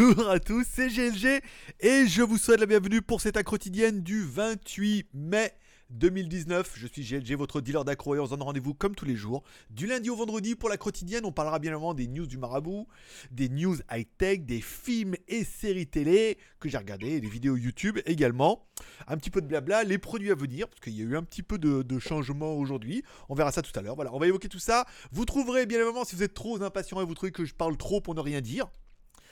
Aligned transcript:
Bonjour 0.00 0.30
à 0.30 0.40
tous, 0.40 0.66
c'est 0.66 0.88
GLG 0.88 1.42
et 1.80 2.06
je 2.06 2.22
vous 2.22 2.38
souhaite 2.38 2.60
la 2.60 2.64
bienvenue 2.64 3.02
pour 3.02 3.20
cette 3.20 3.42
quotidienne 3.42 4.00
du 4.00 4.24
28 4.24 5.08
mai 5.12 5.52
2019. 5.90 6.72
Je 6.74 6.86
suis 6.86 7.02
GLG, 7.02 7.36
votre 7.36 7.60
dealer 7.60 7.84
d'accro 7.84 8.14
et 8.14 8.18
on 8.18 8.24
se 8.24 8.30
donne 8.30 8.40
rendez-vous 8.40 8.72
comme 8.72 8.94
tous 8.94 9.04
les 9.04 9.14
jours. 9.14 9.42
Du 9.68 9.86
lundi 9.86 10.08
au 10.08 10.16
vendredi 10.16 10.54
pour 10.54 10.70
la 10.70 10.78
quotidienne, 10.78 11.26
on 11.26 11.32
parlera 11.32 11.58
bien 11.58 11.72
évidemment 11.72 11.92
des 11.92 12.06
news 12.06 12.26
du 12.26 12.38
marabout, 12.38 12.86
des 13.30 13.50
news 13.50 13.76
high-tech, 13.92 14.46
des 14.46 14.62
films 14.62 15.16
et 15.28 15.44
séries 15.44 15.86
télé 15.86 16.38
que 16.60 16.70
j'ai 16.70 16.78
regardé, 16.78 17.20
des 17.20 17.28
vidéos 17.28 17.58
YouTube 17.58 17.98
également. 18.06 18.66
Un 19.06 19.18
petit 19.18 19.28
peu 19.28 19.42
de 19.42 19.46
blabla, 19.46 19.84
les 19.84 19.98
produits 19.98 20.30
à 20.30 20.34
venir, 20.34 20.66
parce 20.66 20.80
qu'il 20.80 20.94
y 20.94 21.02
a 21.02 21.04
eu 21.04 21.14
un 21.14 21.22
petit 21.24 21.42
peu 21.42 21.58
de, 21.58 21.82
de 21.82 21.98
changement 21.98 22.54
aujourd'hui. 22.54 23.02
On 23.28 23.34
verra 23.34 23.52
ça 23.52 23.60
tout 23.60 23.78
à 23.78 23.82
l'heure. 23.82 23.96
Voilà, 23.96 24.14
on 24.14 24.18
va 24.18 24.28
évoquer 24.28 24.48
tout 24.48 24.60
ça. 24.60 24.86
Vous 25.12 25.26
trouverez 25.26 25.66
bien 25.66 25.78
évidemment, 25.78 26.06
si 26.06 26.16
vous 26.16 26.22
êtes 26.22 26.32
trop 26.32 26.62
impatient 26.62 27.02
et 27.02 27.04
vous 27.04 27.14
trouvez 27.14 27.32
que 27.32 27.44
je 27.44 27.52
parle 27.52 27.76
trop 27.76 28.00
pour 28.00 28.14
ne 28.14 28.20
rien 28.20 28.40
dire, 28.40 28.70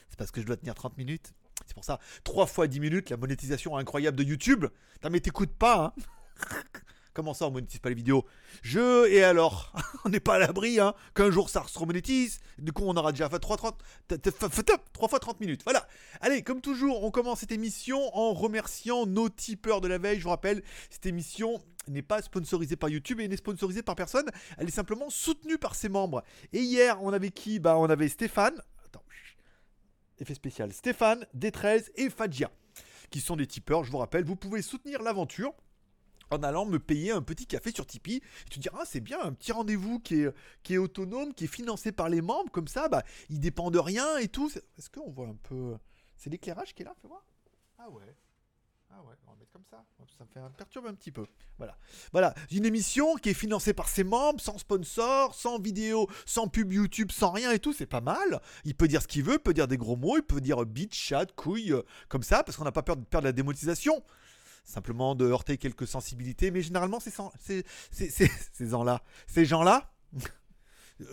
c'est 0.09 0.17
parce 0.17 0.31
que 0.31 0.41
je 0.41 0.45
dois 0.45 0.57
tenir 0.57 0.75
30 0.75 0.97
minutes. 0.97 1.33
C'est 1.65 1.73
pour 1.73 1.83
ça, 1.83 1.99
3 2.23 2.45
fois 2.45 2.67
10 2.67 2.79
minutes, 2.79 3.09
la 3.09 3.17
monétisation 3.17 3.77
incroyable 3.77 4.17
de 4.17 4.23
YouTube. 4.23 4.65
Putain, 4.93 5.09
mais 5.09 5.19
t'écoutes 5.19 5.53
pas, 5.53 5.93
hein 5.97 6.01
Comment 7.13 7.33
ça, 7.33 7.47
on 7.47 7.51
monétise 7.51 7.79
pas 7.79 7.89
les 7.89 7.95
vidéos? 7.95 8.23
Je, 8.61 9.07
et 9.09 9.23
alors? 9.23 9.73
On 10.05 10.09
n'est 10.09 10.19
pas 10.19 10.35
à 10.35 10.39
l'abri, 10.39 10.79
hein 10.79 10.93
Qu'un 11.15 11.31
jour 11.31 11.49
ça 11.49 11.65
se 11.67 11.77
remonétise. 11.77 12.39
Du 12.59 12.71
coup, 12.71 12.83
on 12.85 12.95
aura 12.95 13.11
déjà 13.11 13.29
fait 13.29 13.39
3, 13.39 13.57
30, 13.57 13.83
3 14.93 15.09
fois 15.09 15.19
30 15.19 15.39
minutes. 15.41 15.61
Voilà. 15.65 15.87
Allez, 16.21 16.43
comme 16.43 16.61
toujours, 16.61 17.03
on 17.03 17.11
commence 17.11 17.39
cette 17.39 17.51
émission 17.51 18.15
en 18.15 18.33
remerciant 18.33 19.05
nos 19.05 19.27
tipeurs 19.27 19.81
de 19.81 19.87
la 19.87 19.97
veille. 19.97 20.19
Je 20.19 20.23
vous 20.23 20.29
rappelle, 20.29 20.63
cette 20.89 21.07
émission 21.07 21.59
n'est 21.89 22.03
pas 22.03 22.21
sponsorisée 22.21 22.75
par 22.75 22.89
YouTube 22.89 23.19
et 23.19 23.27
n'est 23.27 23.37
sponsorisée 23.37 23.81
par 23.81 23.95
personne. 23.95 24.29
Elle 24.57 24.67
est 24.67 24.71
simplement 24.71 25.09
soutenue 25.09 25.57
par 25.57 25.75
ses 25.75 25.89
membres. 25.89 26.23
Et 26.53 26.59
hier, 26.59 27.01
on 27.01 27.11
avait 27.11 27.31
qui? 27.31 27.59
Bah, 27.59 27.75
on 27.77 27.89
avait 27.89 28.07
Stéphane. 28.07 28.61
Effet 30.19 30.33
spécial. 30.33 30.73
Stéphane, 30.73 31.25
D13 31.37 31.89
et 31.95 32.09
Fadjia. 32.09 32.51
Qui 33.09 33.21
sont 33.21 33.35
des 33.35 33.47
tipeurs, 33.47 33.83
je 33.83 33.91
vous 33.91 33.97
rappelle. 33.97 34.23
Vous 34.23 34.35
pouvez 34.35 34.61
soutenir 34.61 35.01
l'aventure 35.01 35.53
en 36.31 36.43
allant 36.43 36.65
me 36.65 36.77
payer 36.77 37.11
un 37.11 37.21
petit 37.21 37.47
café 37.47 37.71
sur 37.71 37.85
Tipeee. 37.85 38.17
Et 38.17 38.49
tu 38.49 38.59
te 38.59 38.59
dis, 38.59 38.69
ah, 38.73 38.83
c'est 38.85 38.99
bien, 38.99 39.19
un 39.21 39.33
petit 39.33 39.51
rendez-vous 39.51 39.99
qui 39.99 40.21
est, 40.21 40.33
qui 40.63 40.75
est 40.75 40.77
autonome, 40.77 41.33
qui 41.33 41.45
est 41.45 41.47
financé 41.47 41.91
par 41.91 42.09
les 42.09 42.21
membres, 42.21 42.51
comme 42.51 42.67
ça, 42.67 42.87
bah, 42.87 43.03
il 43.29 43.39
dépend 43.39 43.71
de 43.71 43.79
rien 43.79 44.17
et 44.17 44.27
tout. 44.27 44.51
Est-ce 44.77 44.89
qu'on 44.89 45.09
voit 45.09 45.27
un 45.27 45.37
peu. 45.41 45.75
C'est 46.17 46.29
l'éclairage 46.29 46.75
qui 46.75 46.83
est 46.83 46.85
là, 46.85 46.93
fais 47.01 47.07
voir 47.07 47.25
Ah 47.77 47.89
ouais. 47.89 48.15
Ah 48.91 49.01
ouais, 49.03 49.13
on 49.27 49.31
va 49.31 49.37
mettre 49.37 49.51
comme 49.51 49.63
ça. 49.69 49.83
Ça 50.17 50.23
me 50.25 50.29
fait 50.29 50.57
perturbe 50.57 50.87
un 50.87 50.93
petit 50.93 51.11
peu. 51.11 51.25
Voilà. 51.57 51.77
Voilà. 52.11 52.33
Une 52.51 52.65
émission 52.65 53.15
qui 53.15 53.29
est 53.29 53.33
financée 53.33 53.73
par 53.73 53.87
ses 53.87 54.03
membres, 54.03 54.41
sans 54.41 54.57
sponsor, 54.57 55.35
sans 55.35 55.59
vidéo, 55.59 56.07
sans 56.25 56.47
pub 56.47 56.73
YouTube, 56.73 57.11
sans 57.11 57.31
rien 57.31 57.51
et 57.51 57.59
tout. 57.59 57.73
C'est 57.73 57.85
pas 57.85 58.01
mal. 58.01 58.41
Il 58.65 58.75
peut 58.75 58.87
dire 58.87 59.01
ce 59.01 59.07
qu'il 59.07 59.23
veut, 59.23 59.33
il 59.33 59.39
peut 59.39 59.53
dire 59.53 59.67
des 59.67 59.77
gros 59.77 59.95
mots, 59.95 60.17
il 60.17 60.23
peut 60.23 60.41
dire 60.41 60.65
bitch, 60.65 60.95
chat, 60.97 61.27
couille, 61.35 61.73
euh, 61.73 61.83
comme 62.07 62.23
ça, 62.23 62.43
parce 62.43 62.57
qu'on 62.57 62.63
n'a 62.63 62.71
pas 62.71 62.83
peur 62.83 62.97
de 62.97 63.03
perdre 63.03 63.25
la 63.25 63.31
démonétisation 63.31 64.03
simplement 64.65 65.15
de 65.15 65.25
heurter 65.25 65.57
quelques 65.57 65.87
sensibilités, 65.87 66.51
mais 66.51 66.61
généralement 66.61 66.99
ces 66.99 67.11
gens-là, 68.59 69.01
ces 69.25 69.45
gens-là 69.45 69.91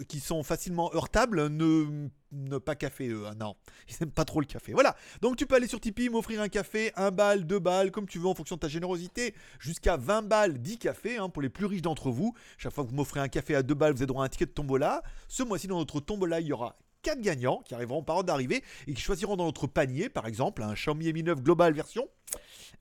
qui 0.08 0.20
sont 0.20 0.42
facilement 0.42 0.90
heurtables, 0.94 1.48
ne, 1.48 2.08
ne 2.32 2.58
pas 2.58 2.74
café 2.74 3.08
eux, 3.08 3.26
hein, 3.26 3.34
non, 3.38 3.56
ils 3.88 3.96
n'aiment 4.00 4.12
pas 4.12 4.24
trop 4.24 4.40
le 4.40 4.46
café. 4.46 4.72
Voilà, 4.72 4.96
donc 5.20 5.36
tu 5.36 5.46
peux 5.46 5.54
aller 5.54 5.68
sur 5.68 5.80
Tipeee, 5.80 6.08
m'offrir 6.08 6.40
un 6.40 6.48
café, 6.48 6.92
un 6.96 7.10
balle, 7.10 7.46
deux 7.46 7.58
balles, 7.58 7.90
comme 7.90 8.06
tu 8.06 8.18
veux 8.18 8.26
en 8.26 8.34
fonction 8.34 8.56
de 8.56 8.60
ta 8.60 8.68
générosité, 8.68 9.34
jusqu'à 9.58 9.96
20 9.96 10.22
balles, 10.22 10.58
10 10.58 10.78
cafés 10.78 11.18
hein, 11.18 11.28
pour 11.28 11.42
les 11.42 11.48
plus 11.48 11.66
riches 11.66 11.82
d'entre 11.82 12.10
vous. 12.10 12.34
Chaque 12.58 12.72
fois 12.72 12.84
que 12.84 12.90
vous 12.90 12.96
m'offrez 12.96 13.20
un 13.20 13.28
café 13.28 13.54
à 13.54 13.62
2 13.62 13.74
balles, 13.74 13.92
vous 13.92 13.98
avez 13.98 14.06
droit 14.06 14.22
à 14.22 14.26
un 14.26 14.28
ticket 14.28 14.46
de 14.46 14.50
tombola. 14.50 15.02
Ce 15.28 15.42
mois-ci 15.42 15.66
dans 15.66 15.78
notre 15.78 16.00
tombola, 16.00 16.40
il 16.40 16.46
y 16.46 16.52
aura 16.52 16.76
4 17.06 17.20
gagnants 17.20 17.62
qui 17.64 17.72
arriveront 17.72 18.02
par 18.02 18.16
ordre 18.16 18.26
d'arrivée 18.26 18.64
et 18.88 18.92
qui 18.92 19.00
choisiront 19.00 19.36
dans 19.36 19.44
notre 19.44 19.68
panier, 19.68 20.08
par 20.08 20.26
exemple, 20.26 20.64
un 20.64 20.74
Xiaomi 20.74 21.12
Mi 21.12 21.22
9 21.22 21.40
Global 21.40 21.72
version. 21.72 22.08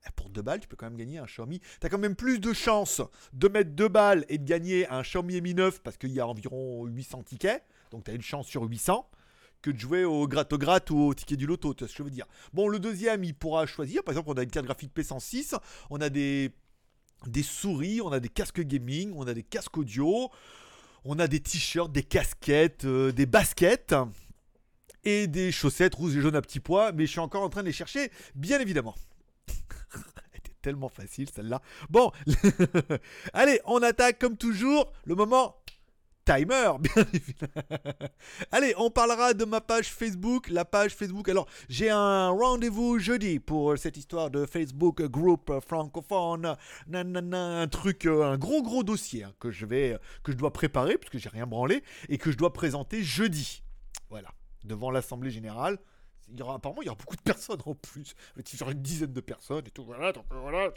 Eh, 0.07 0.09
pour 0.15 0.31
2 0.31 0.41
balles, 0.41 0.59
tu 0.59 0.67
peux 0.67 0.75
quand 0.75 0.87
même 0.87 0.97
gagner 0.97 1.19
un 1.19 1.25
Xiaomi. 1.25 1.59
Tu 1.59 1.85
as 1.85 1.89
quand 1.89 1.99
même 1.99 2.15
plus 2.15 2.39
de 2.39 2.51
chances 2.51 3.03
de 3.33 3.47
mettre 3.47 3.69
2 3.69 3.87
balles 3.87 4.25
et 4.27 4.39
de 4.39 4.43
gagner 4.43 4.89
un 4.89 5.03
Xiaomi 5.03 5.41
Mi 5.41 5.53
9 5.53 5.83
parce 5.83 5.97
qu'il 5.97 6.11
y 6.11 6.19
a 6.19 6.25
environ 6.25 6.85
800 6.87 7.21
tickets. 7.21 7.63
Donc 7.91 8.05
tu 8.05 8.09
as 8.09 8.15
une 8.15 8.23
chance 8.23 8.47
sur 8.47 8.63
800 8.63 9.07
que 9.61 9.69
de 9.69 9.77
jouer 9.77 10.05
au 10.05 10.27
gratte-gratte 10.27 10.89
ou 10.89 10.97
au 10.97 11.13
ticket 11.13 11.35
du 11.35 11.45
loto, 11.45 11.75
tu 11.75 11.83
vois 11.83 11.87
ce 11.87 11.93
que 11.93 11.99
je 11.99 12.03
veux 12.03 12.09
dire. 12.09 12.25
Bon, 12.51 12.67
le 12.67 12.79
deuxième, 12.79 13.23
il 13.23 13.35
pourra 13.35 13.67
choisir. 13.67 14.03
Par 14.03 14.13
exemple, 14.13 14.31
on 14.31 14.37
a 14.39 14.41
une 14.41 14.49
carte 14.49 14.65
graphique 14.65 14.91
P106, 14.95 15.55
on 15.91 16.01
a 16.01 16.09
des, 16.09 16.51
des 17.27 17.43
souris, 17.43 18.01
on 18.01 18.11
a 18.11 18.19
des 18.19 18.29
casques 18.29 18.61
gaming, 18.61 19.13
on 19.15 19.27
a 19.27 19.35
des 19.35 19.43
casques 19.43 19.77
audio, 19.77 20.31
on 21.05 21.19
a 21.19 21.27
des 21.27 21.39
t-shirts, 21.39 21.91
des 21.91 22.03
casquettes, 22.03 22.85
euh, 22.85 23.11
des 23.11 23.27
baskets 23.27 23.95
et 25.03 25.27
des 25.27 25.51
chaussettes 25.51 25.95
rouges 25.95 26.17
et 26.17 26.21
jaunes 26.21 26.35
à 26.35 26.41
petits 26.41 26.59
pois, 26.59 26.91
mais 26.91 27.05
je 27.05 27.11
suis 27.11 27.19
encore 27.19 27.43
en 27.43 27.49
train 27.49 27.61
de 27.61 27.67
les 27.67 27.73
chercher, 27.73 28.11
bien 28.33 28.59
évidemment. 28.59 28.95
Elle 29.93 30.39
était 30.39 30.55
tellement 30.63 30.89
facile 30.89 31.29
celle-là. 31.29 31.61
Bon, 31.91 32.11
allez, 33.33 33.61
on 33.65 33.83
attaque 33.83 34.17
comme 34.17 34.35
toujours 34.35 34.91
le 35.05 35.13
moment 35.13 35.55
timer, 36.25 36.71
bien 36.79 37.05
évidemment. 37.13 38.09
Allez, 38.51 38.73
on 38.77 38.89
parlera 38.89 39.33
de 39.33 39.45
ma 39.45 39.61
page 39.61 39.91
Facebook, 39.91 40.49
la 40.49 40.65
page 40.65 40.95
Facebook. 40.95 41.29
Alors, 41.29 41.47
j'ai 41.69 41.89
un 41.89 42.29
rendez-vous 42.29 42.99
jeudi 42.99 43.39
pour 43.39 43.77
cette 43.77 43.97
histoire 43.97 44.31
de 44.31 44.45
Facebook 44.45 45.03
group 45.03 45.53
francophone, 45.65 46.57
nanana, 46.87 47.61
un 47.61 47.67
truc, 47.67 48.05
euh, 48.05 48.23
un 48.23 48.37
gros 48.37 48.63
gros 48.63 48.83
dossier 48.83 49.23
hein, 49.23 49.33
que 49.39 49.51
je 49.51 49.65
vais, 49.65 49.97
que 50.23 50.31
je 50.31 50.37
dois 50.37 50.51
préparer 50.51 50.97
puisque 50.97 51.17
j'ai 51.17 51.29
rien 51.29 51.45
branlé 51.45 51.83
et 52.09 52.17
que 52.17 52.31
je 52.31 52.37
dois 52.37 52.51
présenter 52.51 53.03
jeudi. 53.03 53.63
Voilà, 54.09 54.29
devant 54.63 54.91
l'assemblée 54.91 55.31
générale. 55.31 55.77
Apparemment, 56.39 56.81
il 56.81 56.85
y 56.85 56.89
aura 56.89 56.97
beaucoup 56.97 57.15
de 57.15 57.21
personnes 57.21 57.61
en 57.65 57.75
plus. 57.75 58.15
Il 58.35 58.59
y 58.59 58.63
aura 58.63 58.71
une 58.71 58.81
dizaine 58.81 59.13
de 59.13 59.21
personnes 59.21 59.65
et 59.67 59.71
tout. 59.71 59.83
Euh, 59.91 60.11
voilà. 60.31 60.71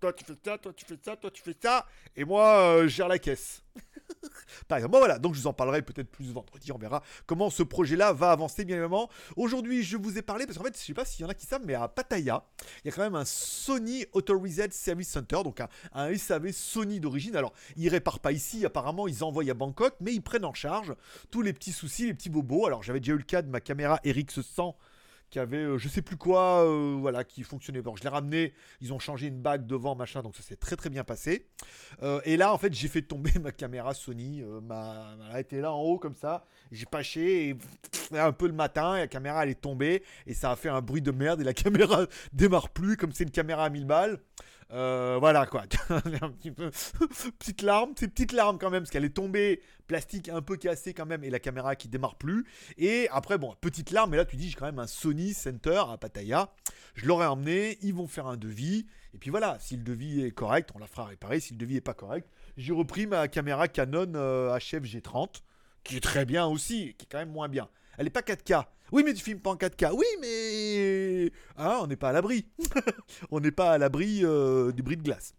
Toi, 0.00 0.12
tu 0.12 0.24
fais 0.24 0.36
ça, 0.44 0.58
toi, 0.58 0.72
tu 0.72 0.84
fais 0.84 0.98
ça, 1.02 1.16
toi, 1.16 1.30
tu 1.30 1.42
fais 1.42 1.56
ça. 1.60 1.84
Et 2.14 2.24
moi, 2.24 2.60
euh, 2.60 2.82
je 2.84 2.88
gère 2.88 3.08
la 3.08 3.18
caisse. 3.18 3.64
Par 4.68 4.78
exemple, 4.78 4.96
voilà, 4.98 5.18
donc 5.18 5.34
je 5.34 5.40
vous 5.40 5.46
en 5.46 5.52
parlerai 5.52 5.82
peut-être 5.82 6.10
plus 6.10 6.32
vendredi, 6.32 6.72
on 6.72 6.78
verra 6.78 7.02
comment 7.26 7.50
ce 7.50 7.62
projet-là 7.62 8.12
va 8.12 8.30
avancer 8.30 8.64
bien 8.64 8.76
évidemment. 8.76 9.08
Aujourd'hui, 9.36 9.82
je 9.82 9.96
vous 9.96 10.18
ai 10.18 10.22
parlé, 10.22 10.46
parce 10.46 10.58
qu'en 10.58 10.64
fait, 10.64 10.76
je 10.78 10.84
sais 10.84 10.94
pas 10.94 11.04
s'il 11.04 11.22
y 11.22 11.26
en 11.26 11.30
a 11.30 11.34
qui 11.34 11.46
savent, 11.46 11.62
mais 11.64 11.74
à 11.74 11.88
Pattaya, 11.88 12.44
il 12.84 12.88
y 12.88 12.92
a 12.92 12.94
quand 12.94 13.02
même 13.02 13.14
un 13.14 13.24
Sony 13.24 14.06
Authorized 14.12 14.72
Service 14.72 15.08
Center, 15.08 15.40
donc 15.44 15.60
un, 15.92 16.16
SAV 16.16 16.52
Sony 16.52 17.00
d'origine. 17.00 17.36
Alors, 17.36 17.52
ils 17.76 17.88
réparent 17.88 18.20
pas 18.20 18.32
ici, 18.32 18.64
apparemment, 18.64 19.08
ils 19.08 19.24
envoient 19.24 19.48
à 19.48 19.54
Bangkok, 19.54 19.94
mais 20.00 20.14
ils 20.14 20.22
prennent 20.22 20.44
en 20.44 20.54
charge 20.54 20.94
tous 21.30 21.42
les 21.42 21.52
petits 21.52 21.72
soucis, 21.72 22.06
les 22.06 22.14
petits 22.14 22.30
bobos. 22.30 22.66
Alors, 22.66 22.82
j'avais 22.82 23.00
déjà 23.00 23.12
eu 23.12 23.18
le 23.18 23.22
cas 23.22 23.42
de 23.42 23.48
ma 23.48 23.60
caméra 23.60 24.00
RX 24.04 24.42
100 24.42 24.76
qui 25.30 25.38
avait 25.38 25.58
euh, 25.58 25.78
je 25.78 25.88
sais 25.88 26.02
plus 26.02 26.16
quoi, 26.16 26.64
euh, 26.64 26.96
voilà, 26.98 27.24
qui 27.24 27.42
fonctionnait. 27.42 27.82
Bon, 27.82 27.96
je 27.96 28.02
l'ai 28.02 28.08
ramené, 28.08 28.54
ils 28.80 28.92
ont 28.92 28.98
changé 28.98 29.26
une 29.26 29.40
bague 29.40 29.66
devant, 29.66 29.94
machin, 29.94 30.22
donc 30.22 30.36
ça 30.36 30.42
s'est 30.42 30.56
très 30.56 30.76
très 30.76 30.90
bien 30.90 31.04
passé. 31.04 31.46
Euh, 32.02 32.20
et 32.24 32.36
là, 32.36 32.52
en 32.52 32.58
fait, 32.58 32.72
j'ai 32.72 32.88
fait 32.88 33.02
tomber 33.02 33.32
ma 33.40 33.52
caméra 33.52 33.94
Sony, 33.94 34.42
ma, 34.62 35.16
elle 35.32 35.40
était 35.40 35.60
là 35.60 35.72
en 35.72 35.80
haut 35.80 35.98
comme 35.98 36.16
ça, 36.16 36.44
j'ai 36.72 36.86
pâché, 36.86 37.50
et 37.50 37.56
un 38.18 38.32
peu 38.32 38.46
le 38.46 38.54
matin, 38.54 38.96
la 38.96 39.06
caméra 39.06 39.42
elle 39.44 39.50
est 39.50 39.60
tombée, 39.60 40.02
et 40.26 40.34
ça 40.34 40.50
a 40.50 40.56
fait 40.56 40.68
un 40.68 40.80
bruit 40.80 41.02
de 41.02 41.10
merde, 41.10 41.40
et 41.40 41.44
la 41.44 41.54
caméra 41.54 42.06
démarre 42.32 42.70
plus, 42.70 42.96
comme 42.96 43.12
c'est 43.12 43.24
une 43.24 43.30
caméra 43.30 43.64
à 43.64 43.70
1000 43.70 43.84
balles. 43.84 44.18
Euh, 44.70 45.16
voilà 45.18 45.46
quoi, 45.46 45.62
petite 47.38 47.62
larme, 47.62 47.92
c'est 47.96 48.08
petite 48.08 48.32
larme 48.32 48.58
quand 48.58 48.68
même 48.68 48.82
parce 48.82 48.90
qu'elle 48.90 49.06
est 49.06 49.16
tombée, 49.16 49.62
plastique 49.86 50.28
un 50.28 50.42
peu 50.42 50.56
cassé 50.56 50.92
quand 50.92 51.06
même 51.06 51.24
et 51.24 51.30
la 51.30 51.38
caméra 51.38 51.74
qui 51.74 51.88
démarre 51.88 52.16
plus. 52.16 52.46
Et 52.76 53.08
après 53.10 53.38
bon, 53.38 53.54
petite 53.62 53.92
larme, 53.92 54.10
mais 54.10 54.18
là 54.18 54.26
tu 54.26 54.36
dis 54.36 54.50
j'ai 54.50 54.56
quand 54.56 54.66
même 54.66 54.78
un 54.78 54.86
Sony 54.86 55.32
Center 55.32 55.82
à 55.90 55.96
Pattaya. 55.96 56.50
Je 56.94 57.06
l'aurais 57.06 57.26
emmené, 57.26 57.78
ils 57.80 57.94
vont 57.94 58.06
faire 58.06 58.26
un 58.26 58.36
devis 58.36 58.86
et 59.14 59.18
puis 59.18 59.30
voilà, 59.30 59.56
si 59.58 59.76
le 59.76 59.82
devis 59.82 60.22
est 60.22 60.32
correct, 60.32 60.70
on 60.74 60.78
la 60.78 60.86
fera 60.86 61.06
réparer. 61.06 61.40
Si 61.40 61.54
le 61.54 61.58
devis 61.58 61.76
est 61.76 61.80
pas 61.80 61.94
correct, 61.94 62.28
j'ai 62.56 62.72
repris 62.72 63.06
ma 63.06 63.26
caméra 63.28 63.68
Canon 63.68 64.12
euh, 64.16 64.58
HF 64.58 64.82
G30 64.82 65.42
qui 65.82 65.96
est 65.96 66.00
très 66.00 66.26
bien 66.26 66.46
aussi, 66.46 66.94
qui 66.98 67.06
est 67.06 67.08
quand 67.10 67.18
même 67.18 67.30
moins 67.32 67.48
bien. 67.48 67.68
Elle 67.96 68.04
n'est 68.04 68.10
pas 68.10 68.20
4K. 68.20 68.66
Oui, 68.92 69.02
mais 69.04 69.14
tu 69.14 69.22
filmes 69.22 69.40
pas 69.40 69.50
en 69.50 69.56
4K. 69.56 69.92
Oui, 69.92 70.06
mais 70.20 71.32
hein, 71.56 71.78
on 71.82 71.86
n'est 71.86 71.96
pas 71.96 72.10
à 72.10 72.12
l'abri. 72.12 72.46
on 73.30 73.40
n'est 73.40 73.50
pas 73.50 73.72
à 73.72 73.78
l'abri 73.78 74.20
euh, 74.24 74.72
du 74.72 74.82
bris 74.82 74.96
de 74.96 75.02
glace. 75.02 75.34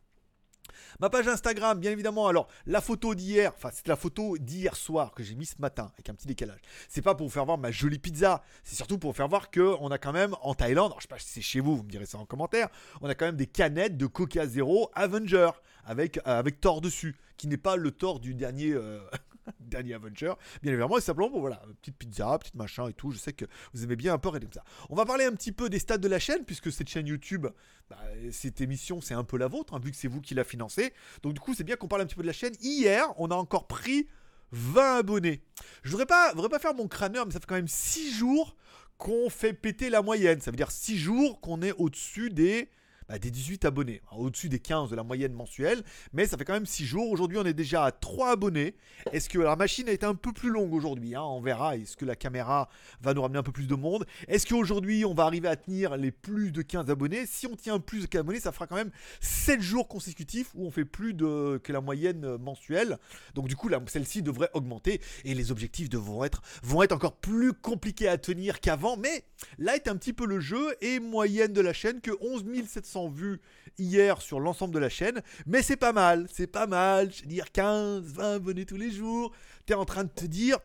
Ma 1.00 1.10
page 1.10 1.30
Instagram, 1.30 1.80
bien 1.80 1.92
évidemment. 1.92 2.28
Alors, 2.28 2.50
la 2.66 2.82
photo 2.82 3.16
d'hier, 3.16 3.54
enfin, 3.56 3.70
c'est 3.74 3.88
la 3.88 3.96
photo 3.96 4.38
d'hier 4.38 4.76
soir 4.76 5.14
que 5.14 5.24
j'ai 5.24 5.34
mis 5.34 5.46
ce 5.46 5.56
matin 5.60 5.92
avec 5.94 6.10
un 6.10 6.14
petit 6.14 6.28
décalage. 6.28 6.60
C'est 6.90 7.02
pas 7.02 7.16
pour 7.16 7.28
vous 7.28 7.32
faire 7.32 7.46
voir 7.46 7.58
ma 7.58 7.72
jolie 7.72 8.00
pizza, 8.00 8.44
c'est 8.66 8.76
surtout 8.76 8.98
pour 8.98 9.12
vous 9.12 9.16
faire 9.16 9.30
voir 9.30 9.50
que 9.50 9.76
on 9.80 9.92
a 9.92 9.98
quand 9.98 10.12
même 10.12 10.36
en 10.42 10.54
Thaïlande, 10.56 10.92
alors 10.92 11.00
je 11.00 11.04
sais 11.04 11.08
pas 11.08 11.18
si 11.18 11.30
c'est 11.30 11.42
chez 11.42 11.62
vous, 11.62 11.78
vous 11.78 11.84
me 11.84 11.90
direz 11.90 12.06
ça 12.06 12.18
en 12.18 12.26
commentaire, 12.26 12.68
on 13.00 13.08
a 13.08 13.16
quand 13.16 13.26
même 13.26 13.38
des 13.38 13.48
canettes 13.48 13.96
de 13.96 14.08
Coca 14.08 14.46
Zero 14.46 14.92
Avenger 14.94 15.52
avec, 15.86 16.18
euh, 16.18 16.22
avec 16.40 16.60
Thor 16.60 16.82
dessus, 16.82 17.16
qui 17.38 17.48
n'est 17.48 17.56
pas 17.56 17.78
le 17.78 17.92
Thor 17.92 18.20
du 18.20 18.34
dernier. 18.34 18.72
Euh, 18.72 19.00
dernier 19.60 19.94
Avenger, 19.94 20.34
bien 20.62 20.72
évidemment, 20.72 20.98
et 20.98 21.02
simplement, 21.02 21.30
bon, 21.30 21.40
voilà, 21.40 21.62
petite 21.82 21.98
pizza, 21.98 22.38
petite 22.38 22.56
machin 22.56 22.88
et 22.88 22.94
tout. 22.94 23.12
Je 23.12 23.18
sais 23.18 23.34
que 23.34 23.46
vous 23.74 23.84
aimez 23.84 23.96
bien 23.96 24.14
un 24.14 24.18
peu 24.18 24.32
comme 24.32 24.54
ça. 24.54 24.64
On 24.90 24.96
va 24.96 25.06
parler 25.06 25.26
un 25.26 25.34
petit 25.34 25.52
peu 25.52 25.70
des 25.70 25.80
stats 25.80 25.98
de 25.98 26.08
la 26.08 26.20
chaîne, 26.20 26.44
puisque 26.46 26.72
cette 26.72 26.90
chaîne 26.90 27.08
YouTube, 27.08 27.48
bah, 27.90 27.98
cette 28.32 28.62
émission, 28.62 29.02
c'est 29.02 29.14
un 29.14 29.24
peu 29.24 29.38
la 29.38 29.48
vôtre, 29.48 29.74
hein, 29.74 29.80
vu 29.84 29.92
que 29.92 29.98
c'est 29.98 30.08
vous 30.08 30.22
qui 30.22 30.36
la 30.36 30.44
financez. 30.44 30.94
Donc, 31.24 31.34
du 31.34 31.40
coup, 31.40 31.54
c'est 31.54 31.64
bien 31.64 31.76
qu'on 31.76 31.88
parle 31.88 32.04
un 32.04 32.06
petit 32.06 32.16
peu 32.16 32.22
de 32.22 32.28
la 32.28 32.34
chaîne. 32.34 32.54
Hier, 32.62 33.08
on 33.18 33.32
a 33.32 33.36
encore 33.36 33.68
pris 33.68 34.08
20 34.52 34.98
abonnés. 34.98 35.42
Je 35.84 35.92
voudrais 35.92 36.06
pas, 36.06 36.34
voudrais 36.34 36.50
pas 36.50 36.60
faire 36.60 36.74
mon 36.74 36.88
crâneur, 36.88 37.26
mais 37.26 37.34
ça 37.34 37.40
fait 37.40 37.46
quand 37.48 37.56
même 37.56 37.68
6 37.68 38.14
jours 38.14 38.56
qu'on 38.98 39.30
fait 39.30 39.54
péter 39.54 39.90
la 39.90 40.02
moyenne. 40.02 40.42
Ça 40.42 40.52
veut 40.52 40.58
dire 40.58 40.72
6 40.72 40.98
jours 40.98 41.40
qu'on 41.42 41.62
est 41.62 41.72
au-dessus 41.74 42.30
des 42.30 42.70
bah, 43.10 43.18
des 43.18 43.32
18 43.32 43.66
abonnés, 43.66 44.02
au-dessus 44.16 44.50
des 44.50 44.60
15 44.60 44.92
de 44.92 44.96
la 44.96 45.02
moyenne 45.02 45.34
mensuelle, 45.34 45.82
mais 46.14 46.28
ça 46.28 46.38
fait 46.38 46.46
quand 46.46 46.54
même 46.54 46.68
6 46.68 46.86
jours. 46.86 47.10
Aujourd'hui, 47.10 47.40
on 47.40 47.46
est 47.46 47.56
déjà 47.56 47.86
à 47.86 47.92
3 47.92 48.34
abonnés. 48.34 48.76
Est-ce 49.12 49.30
que 49.30 49.40
la 49.40 49.56
machine 49.56 49.90
a 49.90 49.92
été 49.92 50.06
un 50.06 50.14
peu 50.14 50.32
plus 50.32 50.52
longue 50.52 50.74
aujourd'hui 50.76 51.16
hein 51.16 51.24
On 51.24 51.42
verra. 51.42 51.76
Est-ce 51.76 51.98
que 51.98 52.06
la 52.06 52.16
caméra 52.16 52.70
va 53.02 53.16
nous 53.16 53.24
ramener 53.24 53.40
un 53.40 53.44
peu 53.44 53.52
plus 53.52 53.66
de 53.66 53.74
monde? 53.74 54.06
Est-ce 54.28 54.46
qu'aujourd'hui, 54.46 55.06
on 55.06 55.16
va 55.16 55.24
arriver 55.24 55.48
à 55.48 55.56
tenir 55.56 55.98
les 55.98 56.12
plus 56.12 56.52
de 56.52 56.62
15 56.62 56.92
abonnés? 56.92 57.26
Si 57.26 57.48
on 57.48 57.56
tient 57.56 57.80
plus 57.80 58.02
de 58.02 58.06
15 58.06 58.20
abonnés, 58.20 58.40
ça 58.40 58.52
fera 58.52 58.68
quand 58.68 58.76
même 58.76 58.92
7 59.22 59.60
jours 59.60 59.88
consécutifs 59.88 60.52
où 60.54 60.68
on 60.68 60.72
fait 60.72 60.86
plus 60.86 61.16
de, 61.16 61.60
que 61.64 61.74
la 61.74 61.82
moyenne 61.82 62.38
mensuelle. 62.38 63.00
Donc 63.34 63.48
du 63.48 63.56
coup, 63.56 63.72
celle-ci 63.88 64.22
devrait 64.22 64.52
augmenter 64.54 65.02
et 65.26 65.34
les 65.34 65.52
objectifs 65.52 65.90
devront 65.90 66.26
être, 66.26 66.44
vont 66.62 66.84
être 66.84 66.92
encore 66.92 67.16
plus 67.16 67.54
compliqués 67.54 68.08
à 68.08 68.20
tenir 68.20 68.60
qu'avant. 68.60 68.98
Mais 68.98 69.24
là 69.58 69.76
est 69.76 69.88
un 69.88 69.96
petit 69.96 70.14
peu 70.14 70.28
le 70.28 70.40
jeu 70.40 70.76
et 70.82 71.00
moyenne 71.00 71.54
de 71.54 71.62
la 71.62 71.74
chaîne 71.74 72.02
que 72.02 72.12
11 72.22 72.46
700 72.68 72.99
vues 73.08 73.40
hier 73.78 74.22
sur 74.22 74.40
l'ensemble 74.40 74.74
de 74.74 74.80
la 74.80 74.90
chaîne, 74.90 75.22
mais 75.46 75.62
c'est 75.62 75.78
pas 75.78 75.94
mal, 75.94 76.28
c'est 76.32 76.48
pas 76.48 76.68
mal, 76.68 77.12
je 77.14 77.22
veux 77.22 77.28
dire 77.28 77.52
15, 77.52 78.04
20 78.04 78.34
abonnés 78.34 78.66
tous 78.66 78.78
les 78.78 78.92
jours, 78.92 79.32
tu 79.66 79.74
es 79.74 79.76
en 79.76 79.86
train 79.86 80.04
de 80.04 80.10
te 80.10 80.26
dire, 80.26 80.58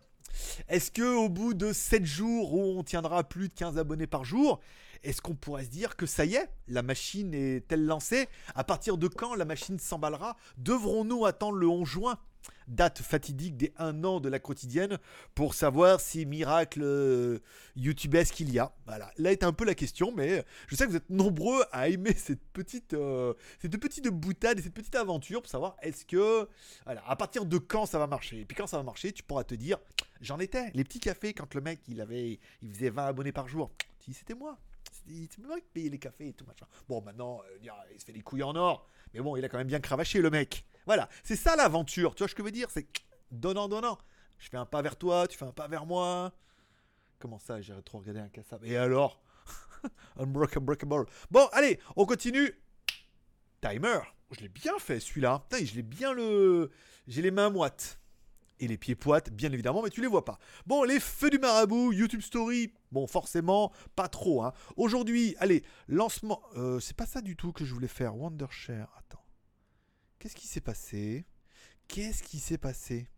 est-ce 0.68 0.90
que 0.90 1.14
au 1.14 1.28
bout 1.28 1.54
de 1.54 1.72
7 1.72 2.04
jours 2.04 2.54
où 2.54 2.78
on 2.78 2.82
tiendra 2.82 3.22
plus 3.24 3.48
de 3.48 3.54
15 3.54 3.78
abonnés 3.78 4.06
par 4.06 4.24
jour, 4.24 4.60
est-ce 5.04 5.20
qu'on 5.20 5.34
pourrait 5.34 5.64
se 5.64 5.70
dire 5.70 5.96
que 5.96 6.06
ça 6.06 6.24
y 6.24 6.34
est, 6.34 6.48
la 6.66 6.82
machine 6.82 7.34
est-elle 7.34 7.84
lancée? 7.84 8.26
À 8.54 8.64
partir 8.64 8.96
de 8.96 9.06
quand 9.06 9.34
la 9.34 9.44
machine 9.44 9.78
s'emballera? 9.78 10.36
Devrons-nous 10.56 11.26
attendre 11.26 11.58
le 11.58 11.68
11 11.68 11.86
juin? 11.86 12.18
Date 12.68 13.00
fatidique 13.00 13.56
des 13.56 13.72
1 13.78 14.04
an 14.04 14.20
de 14.20 14.28
la 14.28 14.38
quotidienne 14.38 14.98
pour 15.34 15.54
savoir 15.54 16.00
si 16.00 16.26
miracle 16.26 16.80
euh, 16.82 17.38
youtubesque 17.76 18.40
il 18.40 18.50
y 18.50 18.58
a. 18.58 18.72
Voilà, 18.86 19.10
là 19.18 19.32
est 19.32 19.44
un 19.44 19.52
peu 19.52 19.64
la 19.64 19.74
question, 19.74 20.12
mais 20.14 20.44
je 20.68 20.76
sais 20.76 20.84
que 20.84 20.90
vous 20.90 20.96
êtes 20.96 21.10
nombreux 21.10 21.64
à 21.72 21.88
aimer 21.88 22.14
cette 22.14 22.44
petite, 22.52 22.94
euh, 22.94 23.34
cette 23.60 23.76
petite 23.78 24.08
boutade 24.08 24.58
et 24.58 24.62
cette 24.62 24.74
petite 24.74 24.94
aventure 24.94 25.42
pour 25.42 25.50
savoir 25.50 25.76
est-ce 25.82 26.04
que, 26.04 26.48
voilà, 26.84 27.02
à 27.06 27.16
partir 27.16 27.44
de 27.44 27.58
quand 27.58 27.86
ça 27.86 27.98
va 27.98 28.06
marcher. 28.06 28.40
Et 28.40 28.44
puis 28.44 28.56
quand 28.56 28.66
ça 28.66 28.76
va 28.76 28.82
marcher, 28.82 29.12
tu 29.12 29.22
pourras 29.22 29.44
te 29.44 29.54
dire, 29.54 29.78
j'en 30.20 30.38
étais. 30.38 30.70
Les 30.74 30.84
petits 30.84 31.00
cafés, 31.00 31.34
quand 31.34 31.54
le 31.54 31.60
mec 31.60 31.80
il 31.88 32.00
avait, 32.00 32.38
il 32.62 32.72
faisait 32.72 32.90
20 32.90 33.06
abonnés 33.06 33.32
par 33.32 33.48
jour, 33.48 33.70
c'était 34.12 34.34
moi. 34.34 34.58
C'est 35.06 35.38
moi 35.38 35.58
qui 35.60 35.68
payais 35.72 35.88
les 35.88 35.98
cafés 35.98 36.28
et 36.28 36.32
tout 36.32 36.46
machin. 36.46 36.66
Bon, 36.88 37.02
maintenant, 37.02 37.40
euh, 37.50 37.68
il 37.92 38.00
se 38.00 38.04
fait 38.04 38.12
les 38.12 38.22
couilles 38.22 38.42
en 38.42 38.54
or. 38.56 38.88
Mais 39.12 39.20
bon, 39.20 39.36
il 39.36 39.44
a 39.44 39.48
quand 39.48 39.58
même 39.58 39.66
bien 39.66 39.80
cravaché 39.80 40.20
le 40.20 40.30
mec. 40.30 40.64
Voilà, 40.86 41.08
c'est 41.22 41.36
ça 41.36 41.56
l'aventure. 41.56 42.14
Tu 42.14 42.22
vois 42.22 42.28
ce 42.28 42.34
que 42.34 42.42
je 42.42 42.46
veux 42.46 42.52
dire? 42.52 42.70
C'est 42.70 42.86
donnant, 43.30 43.68
donnant. 43.68 43.98
Je 44.38 44.48
fais 44.48 44.56
un 44.56 44.66
pas 44.66 44.82
vers 44.82 44.96
toi, 44.96 45.26
tu 45.26 45.38
fais 45.38 45.44
un 45.44 45.52
pas 45.52 45.68
vers 45.68 45.86
moi. 45.86 46.32
Comment 47.18 47.38
ça, 47.38 47.60
j'ai 47.60 47.74
trop 47.82 47.98
regardé 47.98 48.20
un 48.20 48.28
cassable 48.28 48.66
Et 48.66 48.76
alors? 48.76 49.22
Unbreakable. 50.18 51.06
Bon, 51.30 51.46
allez, 51.52 51.80
on 51.96 52.04
continue. 52.06 52.50
Timer. 53.60 54.00
Je 54.30 54.40
l'ai 54.40 54.48
bien 54.48 54.78
fait 54.78 55.00
celui-là. 55.00 55.46
je 55.52 55.74
l'ai 55.74 55.82
bien 55.82 56.12
le. 56.12 56.70
J'ai 57.06 57.22
les 57.22 57.30
mains 57.30 57.50
moites. 57.50 57.98
Et 58.60 58.68
les 58.68 58.78
pieds 58.78 58.94
poites, 58.94 59.32
bien 59.32 59.52
évidemment, 59.52 59.82
mais 59.82 59.90
tu 59.90 60.00
les 60.00 60.06
vois 60.06 60.24
pas. 60.24 60.38
Bon, 60.64 60.84
les 60.84 61.00
feux 61.00 61.28
du 61.28 61.38
marabout, 61.38 61.92
YouTube 61.92 62.20
Story. 62.20 62.72
Bon, 62.92 63.06
forcément, 63.08 63.72
pas 63.96 64.08
trop. 64.08 64.44
Hein. 64.44 64.52
Aujourd'hui, 64.76 65.34
allez, 65.38 65.64
lancement. 65.88 66.40
Euh, 66.56 66.78
c'est 66.78 66.96
pas 66.96 67.06
ça 67.06 67.20
du 67.20 67.36
tout 67.36 67.52
que 67.52 67.64
je 67.64 67.74
voulais 67.74 67.88
faire. 67.88 68.16
Wondershare. 68.16 68.88
Attends. 68.96 69.23
Qu'est-ce 70.24 70.36
qui 70.36 70.46
s'est 70.46 70.62
passé? 70.62 71.26
Qu'est-ce 71.86 72.22
qui 72.22 72.38
s'est 72.38 72.56
passé? 72.56 73.10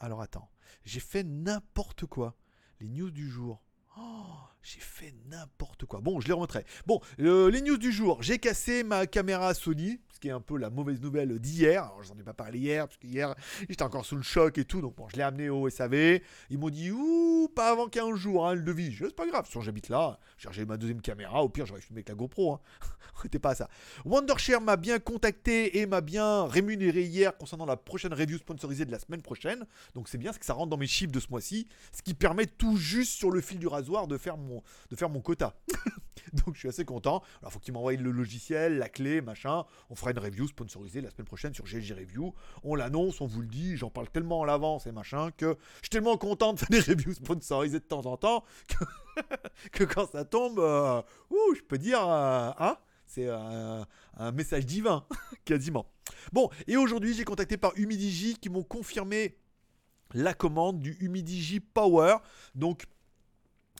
Alors 0.00 0.20
attends, 0.20 0.50
j'ai 0.84 0.98
fait 0.98 1.22
n'importe 1.22 2.04
quoi. 2.06 2.34
Les 2.80 2.88
news 2.88 3.12
du 3.12 3.30
jour. 3.30 3.62
Oh, 3.96 4.40
j'ai 4.62 4.80
fait 4.80 5.12
n'importe 5.28 5.86
quoi. 5.86 6.00
Bon, 6.00 6.20
je 6.20 6.28
les 6.28 6.32
remettrai. 6.32 6.64
Bon, 6.86 7.00
euh, 7.20 7.50
les 7.50 7.62
news 7.62 7.78
du 7.78 7.90
jour. 7.90 8.22
J'ai 8.22 8.38
cassé 8.38 8.84
ma 8.84 9.06
caméra 9.08 9.54
Sony, 9.54 10.00
ce 10.14 10.20
qui 10.20 10.28
est 10.28 10.32
un 10.32 10.40
peu 10.40 10.56
la 10.56 10.70
mauvaise 10.70 11.00
nouvelle 11.00 11.36
d'hier. 11.40 11.82
Alors, 11.82 12.02
j'en 12.04 12.16
ai 12.16 12.22
pas 12.22 12.32
parlé 12.32 12.60
hier, 12.60 12.86
parce 12.86 12.96
qu'hier, 12.96 13.34
j'étais 13.68 13.82
encore 13.82 14.06
sous 14.06 14.14
le 14.14 14.22
choc 14.22 14.58
et 14.58 14.64
tout. 14.64 14.80
Donc, 14.80 14.94
bon, 14.94 15.08
je 15.08 15.16
l'ai 15.16 15.22
amené 15.22 15.50
au 15.50 15.68
SAV. 15.68 16.20
Ils 16.48 16.58
m'ont 16.58 16.70
dit, 16.70 16.92
ouh, 16.92 17.48
pas 17.54 17.72
avant 17.72 17.88
15 17.88 18.14
jours, 18.14 18.46
hein, 18.46 18.54
le 18.54 18.62
devis. 18.62 18.94
C'est 18.96 19.16
pas 19.16 19.26
grave, 19.26 19.48
si 19.50 19.60
j'habite 19.62 19.88
là, 19.88 20.20
j'ai 20.38 20.64
ma 20.64 20.76
deuxième 20.76 21.00
caméra. 21.00 21.42
Au 21.42 21.48
pire, 21.48 21.66
j'aurais 21.66 21.80
filmé 21.80 21.98
avec 21.98 22.08
la 22.08 22.14
GoPro. 22.14 22.52
Hein. 22.52 22.60
C'était 23.22 23.40
pas 23.40 23.56
ça. 23.56 23.68
Wondershare 24.04 24.60
m'a 24.60 24.76
bien 24.76 25.00
contacté 25.00 25.78
et 25.78 25.86
m'a 25.86 26.00
bien 26.00 26.46
rémunéré 26.46 27.02
hier 27.02 27.36
concernant 27.36 27.66
la 27.66 27.76
prochaine 27.76 28.14
review 28.14 28.38
sponsorisée 28.38 28.84
de 28.84 28.92
la 28.92 28.98
semaine 29.00 29.22
prochaine. 29.22 29.66
Donc, 29.94 30.08
c'est 30.08 30.18
bien, 30.18 30.32
c'est 30.32 30.38
que 30.38 30.46
ça 30.46 30.54
rentre 30.54 30.70
dans 30.70 30.76
mes 30.76 30.86
chiffres 30.86 31.12
de 31.12 31.20
ce 31.20 31.28
mois-ci. 31.30 31.66
Ce 31.92 32.02
qui 32.02 32.14
permet 32.14 32.46
tout 32.46 32.76
juste 32.76 33.12
sur 33.12 33.32
le 33.32 33.40
fil 33.40 33.58
du 33.58 33.66
rasoir 33.66 34.06
de 34.06 34.16
faire 34.18 34.36
mon 34.36 34.51
de 34.90 34.96
faire 34.96 35.08
mon 35.08 35.20
quota. 35.20 35.54
Donc 36.32 36.54
je 36.54 36.60
suis 36.60 36.68
assez 36.68 36.84
content. 36.84 37.22
Alors 37.40 37.52
faut 37.52 37.58
qu'il 37.58 37.74
m'envoie 37.74 37.94
le 37.94 38.10
logiciel, 38.10 38.78
la 38.78 38.88
clé, 38.88 39.20
machin. 39.20 39.64
On 39.90 39.94
fera 39.94 40.10
une 40.10 40.18
review 40.18 40.46
sponsorisée 40.46 41.00
la 41.00 41.10
semaine 41.10 41.26
prochaine 41.26 41.54
sur 41.54 41.64
GLG 41.64 41.92
Review. 41.92 42.34
On 42.62 42.74
l'annonce, 42.74 43.20
on 43.20 43.26
vous 43.26 43.40
le 43.40 43.48
dit, 43.48 43.76
j'en 43.76 43.90
parle 43.90 44.08
tellement 44.10 44.40
en 44.40 44.44
l'avance 44.44 44.86
et 44.86 44.92
machin 44.92 45.30
que 45.36 45.56
je 45.76 45.82
suis 45.82 45.90
tellement 45.90 46.16
content 46.16 46.52
de 46.52 46.58
faire 46.58 46.68
des 46.70 46.80
reviews 46.80 47.14
sponsorisées 47.14 47.80
de 47.80 47.84
temps 47.84 48.06
en 48.06 48.16
temps 48.16 48.44
que, 49.72 49.84
quand 49.84 50.10
ça 50.10 50.24
tombe, 50.24 50.58
euh, 50.58 51.02
ouh, 51.30 51.54
je 51.54 51.62
peux 51.62 51.78
dire, 51.78 52.00
euh, 52.06 52.50
hein, 52.58 52.76
c'est 53.06 53.28
un, 53.28 53.86
un 54.16 54.32
message 54.32 54.66
divin, 54.66 55.04
quasiment. 55.44 55.86
Bon, 56.32 56.50
et 56.66 56.76
aujourd'hui 56.76 57.14
j'ai 57.14 57.24
contacté 57.24 57.56
par 57.56 57.72
Humidigi 57.76 58.36
qui 58.38 58.48
m'ont 58.48 58.62
confirmé 58.62 59.36
la 60.14 60.34
commande 60.34 60.80
du 60.80 60.96
Humidigi 61.00 61.60
Power. 61.60 62.16
Donc 62.54 62.86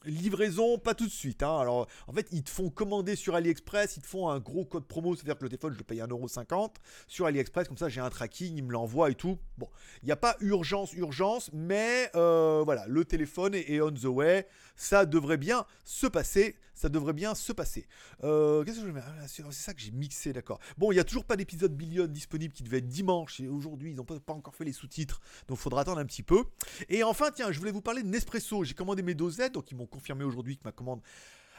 Livraison, 0.05 0.79
pas 0.79 0.95
tout 0.95 1.07
de 1.07 1.13
suite. 1.13 1.43
Hein. 1.43 1.59
Alors, 1.59 1.89
en 2.07 2.13
fait, 2.13 2.27
ils 2.33 2.43
te 2.43 2.51
font 2.51 2.71
commander 2.71 3.17
sur 3.17 3.35
AliExpress, 3.35 3.97
ils 3.97 4.03
te 4.03 4.07
font 4.07 4.29
un 4.29 4.41
gros 4.41 4.65
code 4.65 4.87
promo, 4.87 5.15
c'est-à-dire 5.15 5.39
que 5.39 5.45
le 5.45 5.51
téléphone, 5.51 5.73
je 5.73 5.79
le 5.79 5.85
paye 5.85 6.01
1,50€ 6.01 6.75
sur 7.07 7.27
AliExpress, 7.27 7.69
comme 7.69 7.77
ça, 7.77 7.89
j'ai 7.89 8.01
un 8.01 8.11
tracking, 8.11 8.57
ils 8.57 8.65
me 8.65 8.73
l'envoient 8.73 9.11
et 9.11 9.15
tout. 9.15 9.39
Bon, 9.59 9.69
il 10.03 10.07
n'y 10.07 10.13
a 10.13 10.17
pas 10.17 10.37
urgence, 10.41 10.93
urgence, 10.95 11.51
mais 11.53 12.11
euh, 12.15 12.63
voilà, 12.65 12.87
le 12.87 13.05
téléphone 13.05 13.55
est, 13.55 13.81
on 13.81 13.91
the 13.91 14.05
way. 14.05 14.47
Ça 14.77 15.07
devrait 15.07 15.37
bien 15.37 15.65
se 15.85 16.07
passer. 16.07 16.57
Ça 16.83 16.89
devrait 16.89 17.13
bien 17.13 17.37
se 17.37 17.53
passer. 17.53 17.87
Euh, 18.25 18.65
qu'est-ce 18.65 18.81
que 18.81 18.87
je 18.89 18.99
ah, 18.99 19.29
C'est 19.29 19.45
ça 19.53 19.73
que 19.73 19.81
j'ai 19.81 19.93
mixé, 19.93 20.33
d'accord. 20.33 20.59
Bon, 20.79 20.91
il 20.91 20.97
n'y 20.97 21.01
a 21.01 21.05
toujours 21.05 21.25
pas 21.25 21.37
d'épisode 21.37 21.77
Billion 21.77 22.09
disponible 22.09 22.53
qui 22.53 22.65
devait 22.65 22.79
être 22.79 22.89
dimanche 22.89 23.39
et 23.39 23.47
aujourd'hui, 23.47 23.93
ils 23.93 23.95
n'ont 23.95 24.05
pas, 24.05 24.33
encore 24.33 24.57
fait 24.57 24.65
les 24.65 24.73
sous-titres, 24.73 25.21
donc 25.47 25.59
il 25.59 25.61
faudra 25.61 25.83
attendre 25.83 26.01
un 26.01 26.05
petit 26.05 26.25
peu. 26.25 26.43
Et 26.89 27.05
enfin, 27.05 27.31
tiens, 27.33 27.53
je 27.53 27.61
voulais 27.61 27.71
vous 27.71 27.83
parler 27.83 28.03
de 28.03 28.09
Nespresso. 28.09 28.65
J'ai 28.65 28.75
commandé 28.75 29.03
mes 29.03 29.15
dosettes, 29.15 29.55
donc 29.55 29.71
ils 29.71 29.77
m'ont 29.77 29.87
confirmé 29.87 30.25
aujourd'hui 30.25 30.57
que 30.57 30.63
ma 30.65 30.73
commande 30.73 31.03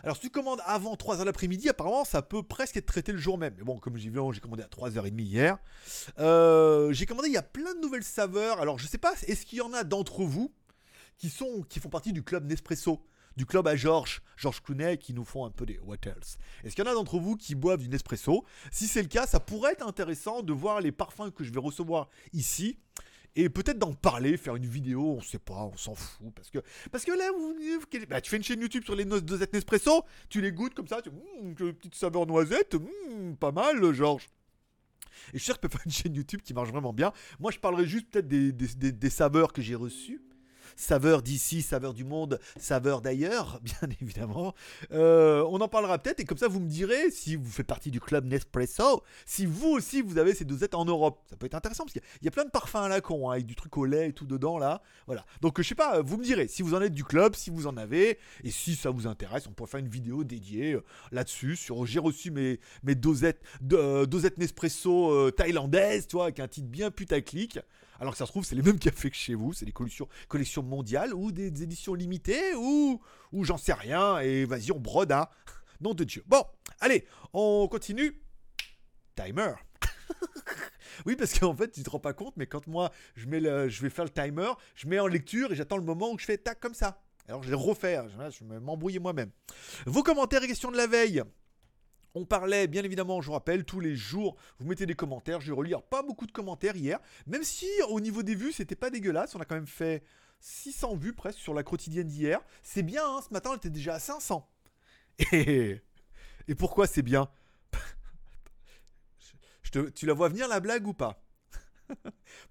alors, 0.03 0.17
si 0.17 0.23
tu 0.23 0.29
commandes 0.29 0.59
avant 0.65 0.95
3h 0.95 1.23
l'après-midi, 1.23 1.69
apparemment, 1.69 2.03
ça 2.03 2.21
peut 2.21 2.43
presque 2.43 2.75
être 2.75 2.87
traité 2.87 3.13
le 3.13 3.17
jour 3.17 3.37
même. 3.37 3.53
Mais 3.57 3.63
bon, 3.63 3.79
comme 3.79 3.95
j'ai 3.95 4.09
vu, 4.09 4.19
j'ai 4.33 4.41
commandé 4.41 4.61
à 4.61 4.67
3h30 4.67 5.17
hier. 5.21 5.57
Euh, 6.19 6.91
j'ai 6.91 7.05
commandé, 7.05 7.29
il 7.29 7.33
y 7.33 7.37
a 7.37 7.41
plein 7.41 7.73
de 7.73 7.79
nouvelles 7.79 8.03
saveurs. 8.03 8.59
Alors, 8.59 8.77
je 8.77 8.87
sais 8.87 8.97
pas, 8.97 9.13
est-ce 9.25 9.45
qu'il 9.45 9.59
y 9.59 9.61
en 9.61 9.71
a 9.71 9.85
d'entre 9.85 10.23
vous 10.25 10.51
qui, 11.17 11.29
sont, 11.29 11.61
qui 11.69 11.79
font 11.79 11.87
partie 11.87 12.11
du 12.11 12.21
club 12.21 12.43
Nespresso? 12.45 13.01
Du 13.35 13.45
club 13.45 13.67
à 13.67 13.75
Georges, 13.75 14.21
Georges 14.37 14.61
Clooney, 14.61 14.97
qui 14.97 15.13
nous 15.13 15.25
font 15.25 15.45
un 15.45 15.51
peu 15.51 15.65
des 15.65 15.79
what 15.79 15.97
else. 16.05 16.37
Est-ce 16.63 16.75
qu'il 16.75 16.85
y 16.85 16.87
en 16.87 16.91
a 16.91 16.95
d'entre 16.95 17.19
vous 17.19 17.35
qui 17.35 17.55
boivent 17.55 17.81
du 17.81 17.89
Nespresso? 17.89 18.45
Si 18.71 18.87
c'est 18.87 19.01
le 19.01 19.07
cas, 19.07 19.25
ça 19.25 19.39
pourrait 19.39 19.73
être 19.73 19.87
intéressant 19.87 20.43
de 20.43 20.53
voir 20.53 20.81
les 20.81 20.91
parfums 20.91 21.31
que 21.35 21.43
je 21.43 21.51
vais 21.51 21.59
recevoir 21.59 22.09
ici 22.33 22.77
et 23.35 23.49
peut-être 23.49 23.79
d'en 23.79 23.93
parler, 23.93 24.37
faire 24.37 24.55
une 24.55 24.65
vidéo, 24.65 25.15
on 25.17 25.21
sait 25.21 25.39
pas, 25.39 25.65
on 25.65 25.75
s'en 25.75 25.95
fout, 25.95 26.31
parce 26.35 26.51
que, 26.51 26.59
parce 26.91 27.03
que 27.03 27.11
là, 27.11 27.31
bah, 28.07 28.21
tu 28.21 28.29
fais 28.29 28.37
une 28.37 28.43
chaîne 28.43 28.61
YouTube 28.61 28.83
sur 28.83 28.95
les 28.95 29.05
dosettes 29.05 29.53
Nespresso, 29.53 30.03
tu 30.29 30.39
les 30.39 30.51
goûtes 30.51 30.75
comme 30.75 30.87
ça, 30.87 31.01
tu 31.01 31.09
mmm, 31.09 31.55
petite 31.55 31.95
saveur 31.95 32.27
noisette, 32.27 32.75
mmh, 32.75 33.35
pas 33.39 33.51
mal, 33.51 33.91
Georges. 33.93 34.29
Et 35.29 35.37
je 35.37 35.37
suis 35.39 35.45
sûr 35.45 35.59
que 35.59 35.67
je 35.67 35.67
peux 35.67 35.77
faire 35.77 35.85
une 35.85 35.91
chaîne 35.91 36.15
YouTube 36.15 36.41
qui 36.43 36.53
marche 36.53 36.69
vraiment 36.69 36.93
bien. 36.93 37.11
Moi, 37.39 37.51
je 37.51 37.57
parlerai 37.57 37.87
juste 37.87 38.09
peut-être 38.11 38.27
des 38.27 39.09
saveurs 39.09 39.53
que 39.53 39.61
j'ai 39.61 39.75
reçues 39.75 40.21
saveur 40.75 41.21
d'ici, 41.21 41.61
saveur 41.61 41.93
du 41.93 42.03
monde, 42.03 42.39
saveur 42.59 43.01
d'ailleurs, 43.01 43.59
bien 43.63 43.89
évidemment. 44.01 44.53
Euh, 44.91 45.43
on 45.49 45.61
en 45.61 45.67
parlera 45.67 45.97
peut-être 45.97 46.19
et 46.19 46.25
comme 46.25 46.37
ça 46.37 46.47
vous 46.47 46.59
me 46.59 46.67
direz 46.67 47.11
si 47.11 47.35
vous 47.35 47.49
faites 47.49 47.67
partie 47.67 47.91
du 47.91 47.99
club 47.99 48.25
Nespresso, 48.25 49.03
si 49.25 49.45
vous 49.45 49.69
aussi 49.69 50.01
vous 50.01 50.17
avez 50.17 50.33
ces 50.33 50.45
dosettes 50.45 50.75
en 50.75 50.85
Europe. 50.85 51.21
Ça 51.29 51.35
peut 51.35 51.45
être 51.45 51.55
intéressant 51.55 51.83
parce 51.83 51.93
qu'il 51.93 52.01
y, 52.21 52.27
a 52.27 52.31
plein 52.31 52.45
de 52.45 52.49
parfums 52.49 52.75
à 52.75 52.89
la 52.89 53.01
con 53.01 53.29
hein, 53.29 53.33
avec 53.33 53.45
du 53.45 53.55
truc 53.55 53.77
au 53.77 53.85
lait 53.85 54.09
et 54.09 54.13
tout 54.13 54.25
dedans 54.25 54.57
là. 54.57 54.81
Voilà. 55.05 55.25
Donc 55.41 55.61
je 55.61 55.67
sais 55.67 55.75
pas, 55.75 56.01
vous 56.01 56.17
me 56.17 56.23
direz 56.23 56.47
si 56.47 56.61
vous 56.61 56.73
en 56.73 56.81
êtes 56.81 56.93
du 56.93 57.03
club, 57.03 57.35
si 57.35 57.49
vous 57.49 57.67
en 57.67 57.77
avez 57.77 58.19
et 58.43 58.51
si 58.51 58.75
ça 58.75 58.89
vous 58.89 59.07
intéresse, 59.07 59.47
on 59.47 59.51
pourrait 59.51 59.69
faire 59.69 59.79
une 59.79 59.89
vidéo 59.89 60.23
dédiée 60.23 60.73
euh, 60.73 60.83
là-dessus 61.11 61.55
sur 61.55 61.85
j'ai 61.85 61.99
reçu 61.99 62.31
mes, 62.31 62.59
mes 62.83 62.95
dosettes, 62.95 63.41
euh, 63.73 64.05
dosettes 64.05 64.37
Nespresso 64.37 65.31
thaïlandaises, 65.31 66.07
tu 66.07 66.15
vois, 66.15 66.25
avec 66.25 66.39
un 66.39 66.47
titre 66.47 66.67
bien 66.67 66.91
putaclic. 66.91 67.59
Alors 68.03 68.11
que 68.11 68.17
ça 68.17 68.25
se 68.25 68.31
trouve, 68.31 68.43
c'est 68.43 68.55
les 68.55 68.61
mêmes 68.63 68.79
cafés 68.79 69.09
que 69.09 69.15
chez 69.15 69.33
vous, 69.33 69.53
c'est 69.53 69.63
des 69.63 69.71
collections, 69.71 70.09
collections 70.27 70.61
mondiales 70.61 71.13
ou 71.13 71.31
des, 71.31 71.63
éditions 71.63 71.93
limitées 71.93 72.53
ou, 72.53 72.99
ou 73.31 73.45
j'en 73.45 73.57
sais 73.57 73.71
rien. 73.71 74.19
Et 74.19 74.43
vas-y, 74.43 74.73
on 74.73 74.79
brode. 74.79 75.15
Nom 75.79 75.93
de 75.93 76.03
Dieu. 76.03 76.21
Bon, 76.27 76.43
allez, 76.81 77.07
on 77.31 77.65
continue. 77.69 78.21
Timer. 79.15 79.53
oui, 81.05 81.15
parce 81.15 81.39
qu'en 81.39 81.55
fait, 81.55 81.71
tu 81.71 81.81
te 81.81 81.89
rends 81.89 82.01
pas 82.01 82.11
compte, 82.11 82.35
mais 82.35 82.45
quand 82.45 82.67
moi, 82.67 82.91
je, 83.15 83.25
mets 83.25 83.39
le, 83.39 83.69
je 83.69 83.81
vais 83.81 83.89
faire 83.89 84.03
le 84.03 84.11
timer, 84.11 84.51
je 84.75 84.85
mets 84.87 84.99
en 84.99 85.07
lecture 85.07 85.53
et 85.53 85.55
j'attends 85.55 85.77
le 85.77 85.85
moment 85.85 86.11
où 86.11 86.19
je 86.19 86.25
fais 86.25 86.37
tac 86.37 86.59
comme 86.59 86.73
ça. 86.73 87.01
Alors 87.29 87.41
je 87.41 87.47
vais 87.47 87.55
refaire, 87.55 88.09
je 88.09 88.43
vais 88.43 88.59
m'embrouiller 88.59 88.99
moi-même. 88.99 89.31
Vos 89.85 90.03
commentaires 90.03 90.43
et 90.43 90.47
questions 90.47 90.71
de 90.71 90.77
la 90.77 90.87
veille. 90.87 91.23
On 92.15 92.25
parlait, 92.25 92.67
bien 92.67 92.83
évidemment, 92.83 93.21
je 93.21 93.27
vous 93.27 93.33
rappelle, 93.33 93.65
tous 93.65 93.79
les 93.79 93.95
jours, 93.95 94.35
vous 94.59 94.67
mettez 94.67 94.85
des 94.85 94.93
commentaires. 94.93 95.41
Je 95.41 95.47
vais 95.47 95.57
relire 95.57 95.81
pas 95.81 96.03
beaucoup 96.03 96.27
de 96.27 96.31
commentaires 96.31 96.75
hier. 96.75 96.99
Même 97.25 97.43
si 97.43 97.67
au 97.89 97.99
niveau 97.99 98.21
des 98.21 98.35
vues, 98.35 98.51
c'était 98.51 98.75
pas 98.75 98.91
dégueulasse. 98.91 99.33
On 99.33 99.39
a 99.39 99.45
quand 99.45 99.55
même 99.55 99.65
fait 99.65 100.03
600 100.39 100.95
vues 100.95 101.13
presque 101.13 101.39
sur 101.39 101.55
la 101.55 101.63
quotidienne 101.63 102.07
d'hier. 102.07 102.39
C'est 102.61 102.83
bien, 102.83 103.03
hein, 103.03 103.21
ce 103.27 103.33
matin, 103.33 103.51
on 103.53 103.55
était 103.55 103.71
déjà 103.71 103.95
à 103.95 103.99
500. 103.99 104.47
Et, 105.31 105.81
pourquoi 106.57 106.85
c'est 106.85 107.01
bien? 107.01 107.29
Tu 109.95 110.05
la 110.05 110.13
vois 110.13 110.29
venir 110.29 110.47
la 110.47 110.59
blague 110.59 110.85
ou 110.85 110.93
pas? 110.93 111.25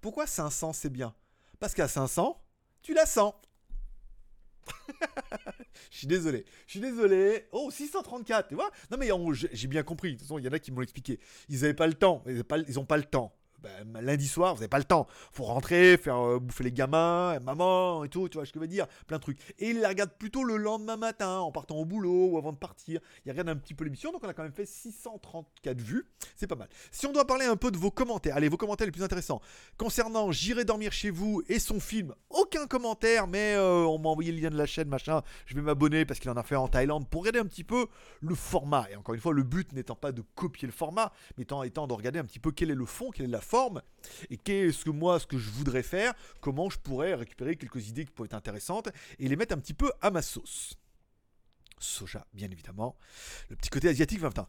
Pourquoi 0.01 0.27
500 0.27 0.73
c'est 0.73 0.89
bien? 0.89 1.15
Parce 1.59 1.73
qu'à 1.73 1.87
500, 1.87 2.43
tu 2.81 2.93
la 2.93 3.05
sens. 3.05 3.33
Je 5.91 5.97
suis 5.97 6.07
désolé. 6.07 6.45
Je 6.65 6.71
suis 6.71 6.79
désolé. 6.79 7.45
Oh, 7.51 7.69
634, 7.71 8.49
tu 8.49 8.55
vois 8.55 8.71
Non, 8.91 8.97
mais 8.97 9.09
j'ai 9.51 9.67
bien 9.67 9.83
compris. 9.83 10.13
De 10.13 10.17
toute 10.17 10.27
façon, 10.27 10.39
il 10.39 10.45
y 10.45 10.47
en 10.47 10.51
a 10.51 10.59
qui 10.59 10.71
m'ont 10.71 10.81
expliqué. 10.81 11.19
Ils 11.49 11.61
n'avaient 11.61 11.73
pas 11.73 11.87
le 11.87 11.93
temps. 11.93 12.23
Ils 12.27 12.37
n'ont 12.75 12.85
pas, 12.85 12.97
le 12.97 13.03
temps. 13.03 13.33
Ben, 13.63 14.01
lundi 14.01 14.27
soir, 14.27 14.53
vous 14.53 14.59
n'avez 14.59 14.67
pas 14.67 14.77
le 14.77 14.83
temps. 14.83 15.07
Faut 15.31 15.45
rentrer, 15.45 15.95
faire 15.95 16.17
euh, 16.17 16.37
bouffer 16.37 16.65
les 16.65 16.73
gamins, 16.73 17.39
maman 17.39 18.03
et 18.03 18.09
tout, 18.09 18.27
tu 18.27 18.37
vois 18.37 18.45
ce 18.45 18.51
que 18.51 18.59
je 18.59 18.61
veux 18.61 18.67
dire 18.67 18.87
Plein 19.07 19.17
de 19.17 19.21
trucs. 19.21 19.39
Et 19.57 19.69
il 19.69 19.79
la 19.79 19.87
regarde 19.87 20.11
plutôt 20.19 20.43
le 20.43 20.57
lendemain 20.57 20.97
matin, 20.97 21.39
en 21.39 21.51
partant 21.51 21.75
au 21.77 21.85
boulot 21.85 22.31
ou 22.31 22.37
avant 22.37 22.51
de 22.51 22.57
partir. 22.57 22.99
Il 23.25 23.31
regarde 23.31 23.47
un 23.47 23.55
petit 23.55 23.73
peu 23.73 23.85
l'émission, 23.85 24.11
donc 24.11 24.21
on 24.21 24.27
a 24.27 24.33
quand 24.33 24.43
même 24.43 24.51
fait 24.51 24.65
634 24.65 25.79
vues. 25.79 26.05
C'est 26.35 26.47
pas 26.47 26.55
mal. 26.55 26.67
Si 26.91 27.07
on 27.07 27.13
doit 27.13 27.25
parler 27.25 27.45
un 27.45 27.55
peu 27.55 27.71
de 27.71 27.77
vos 27.77 27.89
commentaires, 27.89 28.35
allez, 28.35 28.49
vos 28.49 28.57
commentaires 28.57 28.85
les 28.85 28.91
plus 28.91 29.03
intéressants. 29.03 29.39
Concernant 29.77 30.31
J'irai 30.33 30.65
dormir 30.65 30.91
chez 30.91 31.09
vous 31.09 31.41
et 31.47 31.57
son 31.57 31.79
film, 31.79 32.13
aucun 32.29 32.67
commentaire, 32.67 33.27
mais 33.27 33.53
euh, 33.55 33.85
on 33.85 33.97
m'a 33.97 34.09
envoyé 34.09 34.33
le 34.33 34.41
lien 34.41 34.49
de 34.49 34.57
la 34.57 34.65
chaîne, 34.65 34.89
machin. 34.89 35.21
Je 35.45 35.55
vais 35.55 35.61
m'abonner 35.61 36.03
parce 36.03 36.19
qu'il 36.19 36.29
en 36.29 36.35
a 36.35 36.43
fait 36.43 36.57
en 36.57 36.67
Thaïlande 36.67 37.07
pour 37.07 37.21
regarder 37.21 37.39
un 37.39 37.45
petit 37.45 37.63
peu 37.63 37.87
le 38.19 38.35
format. 38.35 38.87
Et 38.91 38.97
encore 38.97 39.15
une 39.15 39.21
fois, 39.21 39.31
le 39.31 39.43
but 39.43 39.71
n'étant 39.71 39.95
pas 39.95 40.11
de 40.11 40.21
copier 40.35 40.65
le 40.65 40.73
format, 40.73 41.13
mais 41.37 41.43
étant, 41.43 41.63
étant 41.63 41.87
de 41.87 41.93
regarder 41.93 42.19
un 42.19 42.25
petit 42.25 42.39
peu 42.39 42.51
quel 42.51 42.71
est 42.71 42.75
le 42.75 42.85
fond, 42.85 43.11
quelle 43.11 43.27
est 43.27 43.29
la 43.29 43.39
forme 43.39 43.52
et 44.29 44.37
qu'est-ce 44.37 44.83
que 44.83 44.89
moi, 44.89 45.19
ce 45.19 45.27
que 45.27 45.37
je 45.37 45.49
voudrais 45.49 45.83
faire, 45.83 46.13
comment 46.41 46.69
je 46.69 46.79
pourrais 46.79 47.13
récupérer 47.13 47.55
quelques 47.55 47.87
idées 47.87 48.05
qui 48.05 48.11
pourraient 48.11 48.27
être 48.27 48.33
intéressantes 48.33 48.89
et 49.19 49.27
les 49.27 49.35
mettre 49.35 49.53
un 49.53 49.59
petit 49.59 49.73
peu 49.73 49.91
à 50.01 50.11
ma 50.11 50.21
sauce? 50.21 50.75
Soja, 51.79 52.25
bien 52.33 52.49
évidemment. 52.49 52.95
Le 53.49 53.55
petit 53.55 53.69
côté 53.69 53.89
asiatique, 53.89 54.19
20 54.19 54.47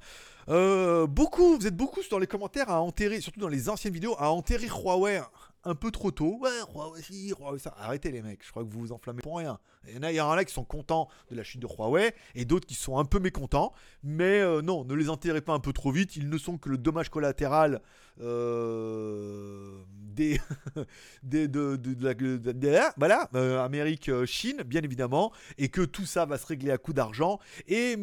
euh, 0.48 1.06
beaucoup, 1.06 1.58
vous 1.58 1.66
êtes 1.66 1.76
beaucoup 1.76 2.00
dans 2.10 2.18
les 2.18 2.26
commentaires 2.26 2.70
à 2.70 2.80
enterrer, 2.80 3.20
surtout 3.20 3.40
dans 3.40 3.48
les 3.48 3.68
anciennes 3.68 3.92
vidéos, 3.92 4.14
à 4.18 4.30
enterrer 4.30 4.68
Huawei 4.68 5.20
un 5.64 5.74
peu 5.74 5.90
trop 5.90 6.10
tôt. 6.10 6.38
Ouais, 6.40 6.50
Huawei, 6.74 7.58
ça. 7.58 7.74
Arrêtez 7.78 8.10
les 8.10 8.22
mecs, 8.22 8.44
je 8.44 8.50
crois 8.50 8.64
que 8.64 8.68
vous 8.68 8.80
vous 8.80 8.92
enflammez 8.92 9.22
pour 9.22 9.38
rien. 9.38 9.58
Il 9.88 9.94
y 9.96 10.20
en 10.20 10.30
a, 10.30 10.44
qui 10.44 10.52
sont 10.52 10.64
contents 10.64 11.08
de 11.30 11.36
la 11.36 11.44
chute 11.44 11.60
de 11.60 11.66
Huawei 11.66 12.14
et 12.34 12.44
d'autres 12.44 12.66
qui 12.66 12.74
sont 12.74 12.98
un 12.98 13.04
peu 13.04 13.18
mécontents. 13.18 13.72
Mais 14.02 14.40
euh, 14.40 14.62
non, 14.62 14.84
ne 14.84 14.94
les 14.94 15.10
enterrez 15.10 15.40
pas 15.40 15.52
un 15.52 15.60
peu 15.60 15.72
trop 15.72 15.90
vite. 15.90 16.16
Ils 16.16 16.28
ne 16.28 16.38
sont 16.38 16.58
que 16.58 16.68
le 16.68 16.78
dommage 16.78 17.10
collatéral 17.10 17.80
euh, 18.20 19.82
des, 19.88 20.40
des, 21.22 21.48
de, 21.48 21.76
de, 21.76 22.68
la, 22.68 22.94
voilà, 22.96 23.28
euh, 23.34 23.64
Amérique, 23.64 24.10
Chine, 24.24 24.62
bien 24.64 24.82
évidemment, 24.82 25.32
et 25.58 25.68
que 25.68 25.82
tout 25.82 26.06
ça 26.06 26.24
va 26.24 26.38
se 26.38 26.46
régler 26.46 26.70
à 26.70 26.78
coup 26.78 26.92
d'argent. 26.92 27.38
Et 27.66 27.96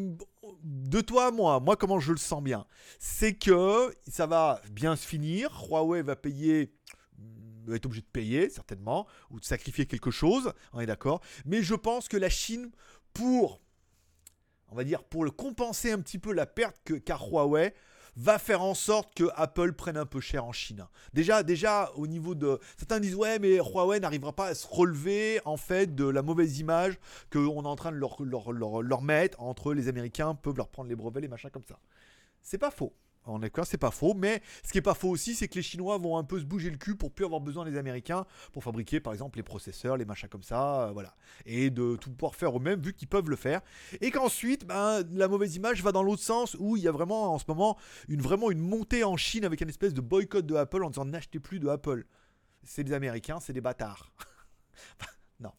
de 0.63 1.01
toi 1.01 1.31
moi, 1.31 1.59
moi 1.59 1.75
comment 1.75 1.99
je 1.99 2.11
le 2.11 2.17
sens 2.17 2.41
bien, 2.41 2.65
c'est 2.99 3.33
que 3.33 3.93
ça 4.07 4.25
va 4.25 4.61
bien 4.71 4.95
se 4.95 5.05
finir. 5.05 5.49
Huawei 5.69 6.01
va 6.01 6.15
payer 6.15 6.73
être 7.73 7.85
obligé 7.85 8.01
de 8.01 8.07
payer, 8.07 8.49
certainement, 8.49 9.07
ou 9.29 9.39
de 9.39 9.45
sacrifier 9.45 9.85
quelque 9.85 10.11
chose, 10.11 10.53
on 10.73 10.79
est 10.79 10.85
d'accord. 10.85 11.21
Mais 11.45 11.61
je 11.61 11.75
pense 11.75 12.07
que 12.07 12.17
la 12.17 12.29
Chine, 12.29 12.71
pour, 13.13 13.61
on 14.69 14.75
va 14.75 14.83
dire, 14.83 15.03
pour 15.03 15.23
le 15.23 15.31
compenser 15.31 15.91
un 15.91 15.99
petit 15.99 16.19
peu 16.19 16.33
la 16.33 16.45
perte 16.45 16.77
que, 16.83 16.93
qu'a 16.93 17.17
Huawei, 17.17 17.73
va 18.17 18.39
faire 18.39 18.61
en 18.61 18.73
sorte 18.73 19.13
que 19.15 19.25
Apple 19.35 19.73
prenne 19.73 19.97
un 19.97 20.05
peu 20.05 20.19
cher 20.19 20.45
en 20.45 20.51
Chine. 20.51 20.85
Déjà, 21.13 21.43
déjà 21.43 21.91
au 21.95 22.07
niveau 22.07 22.35
de 22.35 22.59
certains 22.77 22.99
disent 22.99 23.15
ouais 23.15 23.39
mais 23.39 23.55
Huawei 23.57 23.99
n'arrivera 23.99 24.33
pas 24.33 24.47
à 24.47 24.55
se 24.55 24.67
relever 24.67 25.39
en 25.45 25.57
fait 25.57 25.95
de 25.95 26.05
la 26.05 26.21
mauvaise 26.21 26.59
image 26.59 26.99
qu'on 27.31 27.63
est 27.63 27.67
en 27.67 27.75
train 27.75 27.91
de 27.91 27.97
leur, 27.97 28.21
leur, 28.21 28.51
leur, 28.51 28.81
leur 28.81 29.01
mettre 29.01 29.41
entre 29.41 29.73
les 29.73 29.87
Américains 29.87 30.35
peuvent 30.35 30.57
leur 30.57 30.69
prendre 30.69 30.89
les 30.89 30.95
brevets 30.95 31.21
les 31.21 31.27
machins 31.27 31.49
comme 31.49 31.63
ça. 31.63 31.79
C'est 32.41 32.57
pas 32.57 32.71
faux. 32.71 32.93
En 33.25 33.41
effet, 33.43 33.61
c'est 33.65 33.77
pas 33.77 33.91
faux, 33.91 34.15
mais 34.15 34.41
ce 34.63 34.71
qui 34.71 34.79
est 34.79 34.81
pas 34.81 34.95
faux 34.95 35.09
aussi, 35.09 35.35
c'est 35.35 35.47
que 35.47 35.55
les 35.55 35.61
Chinois 35.61 35.97
vont 35.99 36.17
un 36.17 36.23
peu 36.23 36.39
se 36.39 36.45
bouger 36.45 36.71
le 36.71 36.77
cul 36.77 36.95
pour 36.95 37.11
plus 37.11 37.25
avoir 37.25 37.39
besoin 37.39 37.65
des 37.65 37.77
Américains 37.77 38.25
pour 38.51 38.63
fabriquer, 38.63 38.99
par 38.99 39.13
exemple, 39.13 39.37
les 39.37 39.43
processeurs, 39.43 39.95
les 39.95 40.05
machins 40.05 40.27
comme 40.27 40.41
ça, 40.43 40.87
euh, 40.87 40.91
voilà, 40.91 41.15
et 41.45 41.69
de 41.69 41.97
tout 41.97 42.11
pouvoir 42.11 42.33
faire 42.33 42.57
eux-mêmes 42.57 42.81
vu 42.81 42.93
qu'ils 42.93 43.07
peuvent 43.07 43.29
le 43.29 43.35
faire, 43.35 43.61
et 44.01 44.09
qu'ensuite, 44.09 44.65
ben, 44.65 45.03
la 45.11 45.27
mauvaise 45.27 45.55
image 45.55 45.83
va 45.83 45.91
dans 45.91 46.01
l'autre 46.01 46.23
sens 46.23 46.55
où 46.59 46.77
il 46.77 46.83
y 46.83 46.87
a 46.87 46.91
vraiment 46.91 47.33
en 47.33 47.37
ce 47.37 47.45
moment 47.47 47.77
une 48.07 48.21
vraiment 48.21 48.49
une 48.49 48.59
montée 48.59 49.03
en 49.03 49.17
Chine 49.17 49.45
avec 49.45 49.61
une 49.61 49.69
espèce 49.69 49.93
de 49.93 50.01
boycott 50.01 50.45
de 50.45 50.55
Apple 50.55 50.83
en 50.83 50.89
disant 50.89 51.05
n'achetez 51.05 51.39
plus 51.39 51.59
de 51.59 51.67
Apple. 51.67 52.05
C'est 52.63 52.83
des 52.83 52.93
Américains, 52.93 53.39
c'est 53.39 53.53
des 53.53 53.61
bâtards. 53.61 54.11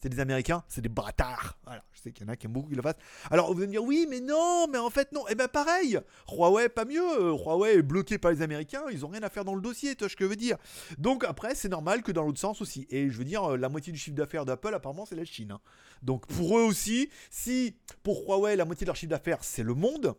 c'est 0.00 0.08
des 0.08 0.20
Américains, 0.20 0.62
c'est 0.68 0.80
des 0.80 0.88
bâtards. 0.88 1.58
Je 1.98 2.04
sais 2.04 2.12
qu'il 2.12 2.26
y 2.26 2.28
en 2.28 2.32
a 2.32 2.36
qui 2.36 2.46
aiment 2.46 2.52
beaucoup 2.52 2.68
qu'ils 2.68 2.76
le 2.76 2.82
fassent. 2.82 2.96
Alors 3.30 3.52
vous 3.52 3.58
allez 3.58 3.66
me 3.66 3.72
dire, 3.72 3.82
oui, 3.82 4.06
mais 4.08 4.20
non, 4.20 4.66
mais 4.70 4.78
en 4.78 4.90
fait, 4.90 5.10
non. 5.12 5.24
Eh 5.28 5.34
ben 5.34 5.48
pareil, 5.48 5.98
Huawei, 6.30 6.68
pas 6.68 6.84
mieux. 6.84 7.32
Huawei 7.32 7.78
est 7.78 7.82
bloqué 7.82 8.18
par 8.18 8.30
les 8.30 8.42
Américains, 8.42 8.84
ils 8.90 9.04
ont 9.04 9.08
rien 9.08 9.22
à 9.22 9.30
faire 9.30 9.44
dans 9.44 9.54
le 9.54 9.60
dossier, 9.60 9.94
tu 9.94 10.04
vois 10.04 10.08
ce 10.08 10.16
que 10.16 10.24
je 10.24 10.30
veux 10.30 10.36
dire. 10.36 10.56
Donc 10.98 11.24
après, 11.24 11.54
c'est 11.54 11.68
normal 11.68 12.02
que 12.02 12.12
dans 12.12 12.22
l'autre 12.22 12.38
sens 12.38 12.60
aussi. 12.60 12.86
Et 12.90 13.10
je 13.10 13.18
veux 13.18 13.24
dire, 13.24 13.56
la 13.56 13.68
moitié 13.68 13.92
du 13.92 13.98
chiffre 13.98 14.16
d'affaires 14.16 14.44
d'Apple, 14.44 14.74
apparemment, 14.74 15.06
c'est 15.06 15.16
la 15.16 15.24
Chine. 15.24 15.52
Hein. 15.52 15.60
Donc 16.02 16.26
pour 16.26 16.58
eux 16.58 16.62
aussi, 16.62 17.10
si 17.30 17.76
pour 18.02 18.24
Huawei, 18.26 18.56
la 18.56 18.64
moitié 18.64 18.84
de 18.84 18.88
leur 18.88 18.96
chiffre 18.96 19.10
d'affaires, 19.10 19.42
c'est 19.42 19.64
le 19.64 19.74
monde, 19.74 20.14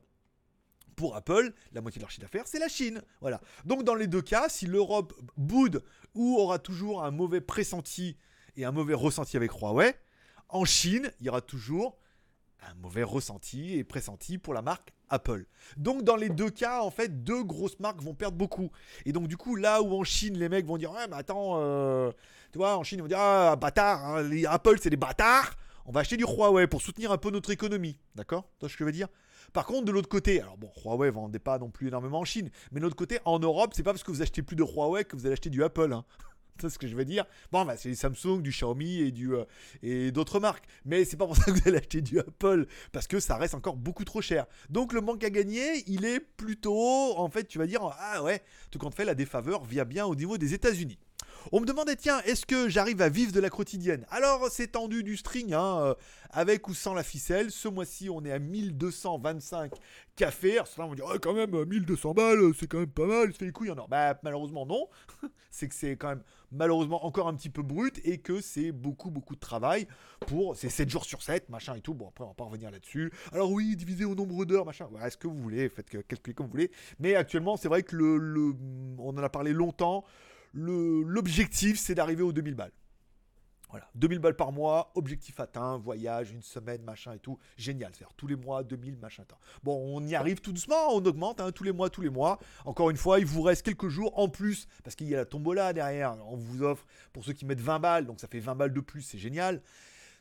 pour 0.96 1.16
Apple, 1.16 1.54
la 1.72 1.80
moitié 1.80 2.00
de 2.00 2.04
leur 2.04 2.12
chiffre 2.12 2.24
d'affaires, 2.24 2.46
c'est 2.46 2.60
la 2.60 2.68
Chine. 2.68 3.02
Voilà. 3.22 3.40
Donc 3.64 3.84
dans 3.84 3.96
les 3.96 4.08
deux 4.08 4.22
cas, 4.22 4.50
si 4.50 4.66
l'Europe 4.66 5.14
boude 5.38 5.82
ou 6.14 6.36
aura 6.38 6.60
toujours 6.60 7.06
un 7.06 7.12
mauvais 7.12 7.40
pressenti 7.40 8.18
et 8.58 8.66
un 8.66 8.74
mauvais 8.74 8.96
ressenti 8.96 9.38
avec 9.38 9.52
Huawei, 9.54 9.96
en 10.50 10.66
Chine, 10.66 11.12
il 11.20 11.28
y 11.28 11.30
aura 11.30 11.42
toujours 11.42 11.98
un 12.62 12.74
mauvais 12.76 13.04
ressenti 13.04 13.78
et 13.78 13.84
pressenti 13.84 14.38
pour 14.38 14.54
la 14.54 14.62
marque 14.62 14.94
Apple. 15.10 15.46
Donc 15.78 16.04
dans 16.04 16.16
les 16.16 16.30
deux 16.30 16.50
cas, 16.50 16.82
en 16.82 16.92
fait, 16.92 17.24
deux 17.24 17.44
grosses 17.44 17.80
marques 17.80 18.02
vont 18.02 18.14
perdre 18.14 18.38
beaucoup. 18.38 18.70
Et 19.06 19.12
donc 19.12 19.28
du 19.28 19.38
coup, 19.38 19.56
là 19.56 19.82
où 19.82 19.94
en 19.94 20.04
Chine, 20.04 20.38
les 20.38 20.50
mecs 20.50 20.66
vont 20.66 20.78
dire, 20.78 20.92
ouais, 20.92 21.08
mais 21.10 21.16
attends, 21.16 21.56
euh, 21.58 22.12
tu 22.52 22.58
vois, 22.58 22.78
en 22.78 22.84
Chine, 22.84 23.00
ils 23.00 23.02
vont 23.02 23.08
dire, 23.08 23.20
ah, 23.20 23.56
bâtard, 23.56 24.06
hein, 24.06 24.24
les 24.24 24.46
Apple, 24.46 24.78
c'est 24.82 24.90
des 24.90 24.98
bâtards. 24.98 25.56
On 25.86 25.92
va 25.92 26.02
acheter 26.02 26.18
du 26.18 26.26
Huawei 26.26 26.68
pour 26.68 26.82
soutenir 26.82 27.12
un 27.12 27.18
peu 27.18 27.32
notre 27.32 27.50
économie. 27.50 27.98
D'accord? 28.14 28.44
Tu 28.44 28.60
vois 28.60 28.70
ce 28.70 28.76
que 28.76 28.80
je 28.80 28.86
veux 28.86 28.92
dire? 28.92 29.08
Par 29.54 29.66
contre, 29.66 29.86
de 29.86 29.92
l'autre 29.92 30.10
côté, 30.10 30.40
alors 30.42 30.58
bon, 30.58 30.70
Huawei 30.84 31.10
vendait 31.10 31.40
pas 31.40 31.58
non 31.58 31.72
plus 31.72 31.88
énormément 31.88 32.20
en 32.20 32.26
Chine, 32.26 32.52
mais 32.72 32.80
de 32.80 32.84
l'autre 32.84 32.96
côté, 32.96 33.20
en 33.26 33.40
Europe, 33.40 33.72
c'est 33.74 33.82
pas 33.82 33.92
parce 33.92 34.04
que 34.04 34.12
vous 34.12 34.22
achetez 34.22 34.44
plus 34.44 34.56
de 34.56 34.64
Huawei 34.64 35.06
que 35.06 35.16
vous 35.16 35.26
allez 35.26 35.34
acheter 35.34 35.50
du 35.50 35.64
Apple. 35.64 35.92
Hein 35.94 36.06
c'est 36.70 36.70
ce 36.70 36.80
que 36.80 36.88
je 36.88 36.96
veux 36.96 37.06
dire. 37.06 37.26
Bon, 37.52 37.66
bah, 37.66 37.78
c'est 37.78 37.94
Samsung, 37.96 38.42
du 38.42 38.52
Xiaomi 38.52 39.00
et, 39.00 39.12
du, 39.12 39.34
euh, 39.34 39.46
et 39.82 40.12
d'autres 40.12 40.40
marques. 40.40 40.66
Mais 40.86 41.06
c'est 41.06 41.18
pas 41.18 41.26
pour 41.26 41.36
ça 41.38 41.46
que 41.46 41.52
vous 41.52 41.68
allez 41.68 41.78
acheter 41.78 42.02
du 42.02 42.20
Apple, 42.20 42.66
parce 42.92 43.08
que 43.08 43.20
ça 43.20 43.38
reste 43.38 43.56
encore 43.56 43.76
beaucoup 43.76 44.06
trop 44.06 44.22
cher. 44.22 44.46
Donc 44.70 44.94
le 44.94 45.02
manque 45.02 45.24
à 45.24 45.30
gagner, 45.30 45.84
il 45.88 46.06
est 46.06 46.20
plutôt, 46.20 47.18
en 47.18 47.30
fait, 47.30 47.46
tu 47.46 47.58
vas 47.58 47.68
dire, 47.68 47.82
ah 48.00 48.24
ouais, 48.24 48.42
tout 48.72 48.80
compte 48.80 48.96
fait, 48.96 49.06
la 49.06 49.16
défaveur 49.16 49.64
vient 49.66 49.86
bien 49.86 50.06
au 50.06 50.16
niveau 50.16 50.38
des 50.38 50.54
États-Unis. 50.54 50.98
On 51.52 51.62
me 51.62 51.66
demandait, 51.66 51.96
tiens, 51.96 52.20
est-ce 52.26 52.46
que 52.46 52.70
j'arrive 52.70 53.02
à 53.02 53.10
vivre 53.10 53.32
de 53.32 53.40
la 53.40 53.50
quotidienne? 53.50 54.06
Alors, 54.12 54.50
c'est 54.52 54.74
tendu 54.74 55.04
du 55.04 55.18
string, 55.18 55.54
hein, 55.54 55.80
euh, 55.80 55.94
avec 56.30 56.68
ou 56.68 56.76
sans 56.76 56.94
la 56.94 57.02
ficelle. 57.02 57.50
Ce 57.50 57.68
mois-ci, 57.68 58.10
on 58.10 58.24
est 58.24 58.32
à 58.32 58.38
1225 58.38 59.72
cafés. 60.16 60.54
Alors, 60.54 60.68
certains 60.68 60.86
vont 60.86 60.94
dire, 60.94 61.06
quand 61.22 61.34
même, 61.34 61.66
1200 61.66 62.14
balles, 62.14 62.52
c'est 62.60 62.68
quand 62.68 62.80
même 62.80 62.92
pas 62.92 63.08
mal, 63.08 63.34
fait 63.34 63.46
les 63.46 63.52
couilles 63.52 63.72
en 63.72 63.78
or. 63.78 63.88
Bah, 63.88 64.20
malheureusement, 64.22 64.66
non. 64.66 64.90
c'est 65.50 65.68
que 65.68 65.74
c'est 65.74 65.96
quand 65.96 66.10
même, 66.10 66.24
malheureusement, 66.52 67.04
encore 67.06 67.28
un 67.28 67.34
petit 67.34 67.50
peu 67.50 67.64
brut 67.64 68.00
et 68.04 68.20
que 68.20 68.42
c'est 68.42 68.72
beaucoup, 68.72 69.10
beaucoup 69.10 69.34
de 69.34 69.40
travail 69.40 69.88
pour. 70.28 70.56
C'est 70.56 70.70
7 70.70 70.90
jours 70.90 71.06
sur 71.06 71.24
7, 71.24 71.50
machin 71.50 71.74
et 71.76 71.82
tout. 71.82 71.96
Bon, 71.96 72.10
après, 72.10 72.26
on 72.26 72.28
va 72.28 72.34
pas 72.36 72.44
revenir 72.44 72.70
là-dessus. 72.70 73.12
Alors, 73.32 73.52
oui, 73.52 73.76
divisé 73.76 74.06
au 74.06 74.14
nombre 74.14 74.46
d'heures, 74.46 74.66
machin. 74.66 74.88
Voilà, 74.92 75.10
ce 75.10 75.18
que 75.18 75.28
vous 75.28 75.42
voulez, 75.42 75.68
faites 75.70 75.90
calculer 75.90 76.36
comme 76.36 76.46
vous 76.46 76.52
voulez. 76.52 76.70
Mais 77.00 77.16
actuellement, 77.16 77.58
c'est 77.58 77.70
vrai 77.70 77.82
que 77.82 77.96
le, 77.96 78.56
on 79.00 79.10
en 79.10 79.24
a 79.24 79.30
parlé 79.30 79.54
longtemps 79.54 80.06
l'objectif, 80.54 81.80
c'est 81.80 81.96
d'arriver 81.96 82.24
aux 82.24 82.34
2000 82.34 82.56
balles. 82.56 82.72
Voilà, 83.70 83.88
2000 83.94 84.18
balles 84.18 84.36
par 84.36 84.52
mois, 84.52 84.92
objectif 84.96 85.40
atteint, 85.40 85.78
voyage, 85.78 86.32
une 86.32 86.42
semaine, 86.42 86.82
machin 86.82 87.14
et 87.14 87.20
tout. 87.20 87.38
Génial, 87.56 87.92
c'est-à-dire 87.94 88.16
tous 88.18 88.26
les 88.26 88.36
mois, 88.36 88.64
2000, 88.64 88.98
machin. 88.98 89.24
Bon, 89.62 89.96
on 89.96 90.04
y 90.08 90.16
arrive 90.16 90.42
tout 90.42 90.52
doucement, 90.52 90.96
on 90.96 91.06
augmente 91.06 91.40
hein, 91.40 91.52
tous 91.52 91.64
les 91.64 91.72
mois, 91.72 91.92
tous 91.92 92.02
les 92.02 92.10
mois. 92.10 92.40
Encore 92.66 92.90
une 92.90 92.98
fois, 92.98 93.20
il 93.20 93.28
vous 93.28 93.44
reste 93.44 93.62
quelques 93.62 93.90
jours 93.90 94.18
en 94.18 94.28
plus, 94.28 94.68
parce 94.84 94.96
qu'il 94.96 95.08
y 95.08 95.14
a 95.14 95.18
la 95.18 95.26
tombola 95.26 95.72
derrière. 95.72 96.18
On 96.26 96.36
vous 96.36 96.64
offre, 96.64 96.84
pour 97.14 97.24
ceux 97.24 97.34
qui 97.34 97.46
mettent 97.46 97.62
20 97.62 97.80
balles, 97.80 98.06
donc 98.08 98.20
ça 98.20 98.28
fait 98.28 98.40
20 98.40 98.56
balles 98.56 98.74
de 98.74 98.82
plus, 98.82 99.04
c'est 99.04 99.20
génial. 99.20 99.62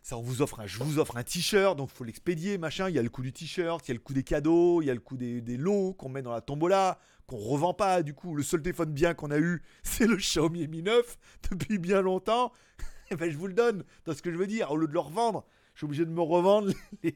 Ça, 0.03 0.19
on 0.19 0.23
vous 0.23 0.43
offre 0.43 0.61
un, 0.61 0.67
je 0.67 0.79
vous 0.79 0.99
offre 0.99 1.17
un 1.17 1.23
t-shirt, 1.23 1.77
donc 1.77 1.89
il 1.93 1.97
faut 1.97 2.05
l'expédier, 2.05 2.59
machin. 2.59 2.91
Il 2.91 2.95
y 2.95 2.99
a 2.99 3.03
le 3.03 3.09
coût 3.09 3.23
du 3.23 3.33
t-shirt, 3.33 3.87
il 3.89 3.91
y 3.91 3.93
a 3.93 3.95
le 3.95 4.01
coût 4.01 4.13
des 4.13 4.25
cadeaux, 4.25 4.83
il 4.83 4.87
y 4.87 4.91
a 4.91 4.95
le 4.95 5.03
des, 5.13 5.41
des 5.41 5.57
lots 5.57 5.95
qu'on 5.95 6.11
met 6.11 6.23
dans 6.23 6.33
la 6.33 6.43
tombola 6.43 6.99
qu'on 7.29 7.37
revend 7.37 7.75
pas. 7.75 8.03
Du 8.03 8.15
coup, 8.15 8.35
le 8.35 8.43
seul 8.43 8.63
téléphone 8.63 8.91
bien 8.91 9.15
qu'on 9.15 9.31
a 9.31 9.39
eu, 9.39 9.63
c'est 9.85 10.07
le 10.07 10.17
Xiaomi 10.17 10.67
Mi 10.67 10.83
9 10.83 11.19
depuis 11.53 11.79
bien 11.79 12.03
longtemps. 12.03 12.53
Eh 13.11 13.17
ben, 13.17 13.31
je 13.31 13.39
vous 13.39 13.47
le 13.47 13.55
donne. 13.55 13.85
Dans 14.05 14.13
ce 14.13 14.21
que 14.21 14.31
je 14.31 14.37
veux 14.37 14.47
dire, 14.47 14.71
au 14.71 14.77
lieu 14.77 14.87
de 14.87 14.93
le 14.93 14.99
revendre, 14.99 15.47
Je 15.73 15.79
suis 15.79 15.85
obligé 15.87 16.05
de 16.05 16.11
me 16.11 16.21
revendre 16.21 16.71
les 17.03 17.15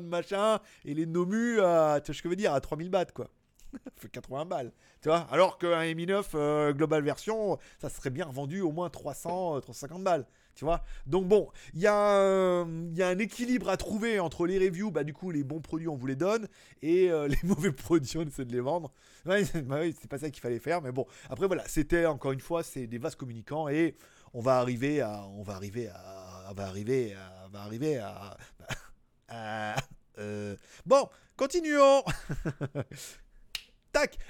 machin 0.00 0.60
et 0.86 0.94
les 0.94 1.04
Nomu 1.04 1.60
à, 1.60 2.00
tu 2.02 2.06
vois 2.06 2.14
ce 2.14 2.22
que 2.22 2.28
je 2.28 2.30
veux 2.30 2.36
dire, 2.36 2.54
à 2.54 2.60
3000 2.62 2.88
bahts, 2.88 3.12
quoi. 3.12 3.28
fait 3.96 4.08
80 4.08 4.46
balles. 4.46 4.72
Tu 5.02 5.10
vois 5.10 5.26
Alors 5.30 5.58
qu'un 5.58 5.94
Mi 5.94 6.06
9 6.06 6.30
euh, 6.34 6.72
Global 6.72 7.02
Version, 7.02 7.58
ça 7.78 7.90
serait 7.90 8.08
bien 8.08 8.24
revendu 8.24 8.62
au 8.62 8.72
moins 8.72 8.88
300, 8.88 9.60
350 9.60 10.02
balles. 10.02 10.26
Tu 10.56 10.64
vois 10.64 10.82
Donc 11.06 11.28
bon, 11.28 11.50
il 11.74 11.82
y, 11.82 11.86
a, 11.86 12.18
euh, 12.18 12.64
un 12.98 13.18
équilibre 13.18 13.68
à 13.68 13.76
trouver 13.76 14.18
entre 14.18 14.46
les 14.46 14.58
reviews, 14.58 14.90
bah 14.90 15.04
du 15.04 15.12
coup 15.12 15.30
les 15.30 15.44
bons 15.44 15.60
produits 15.60 15.86
on 15.86 15.96
vous 15.96 16.06
les 16.06 16.16
donne, 16.16 16.48
et 16.80 17.10
euh, 17.10 17.28
les 17.28 17.38
mauvais 17.44 17.72
produits 17.72 18.16
on 18.16 18.22
essaie 18.22 18.46
de 18.46 18.52
les 18.52 18.60
vendre. 18.60 18.90
Ouais, 19.26 19.44
bah 19.64 19.80
c'est 20.00 20.08
pas 20.08 20.16
ça 20.18 20.30
qu'il 20.30 20.40
fallait 20.40 20.58
faire, 20.58 20.80
mais 20.80 20.92
bon. 20.92 21.06
Après 21.28 21.46
voilà, 21.46 21.62
c'était 21.68 22.06
encore 22.06 22.32
une 22.32 22.40
fois, 22.40 22.62
c'est 22.62 22.86
des 22.86 22.96
vases 22.96 23.16
communicants, 23.16 23.68
et 23.68 23.96
on 24.32 24.40
va 24.40 24.58
arriver 24.58 25.02
à... 25.02 25.26
On 25.26 25.42
va 25.42 25.54
arriver 25.56 25.88
à... 25.88 26.46
On 26.50 26.54
va 26.54 26.64
arriver 26.64 27.14
à... 27.14 27.48
Va 27.52 27.60
arriver 27.60 27.98
à... 27.98 28.36
à 29.28 29.76
bon, 30.86 31.06
continuons 31.36 32.02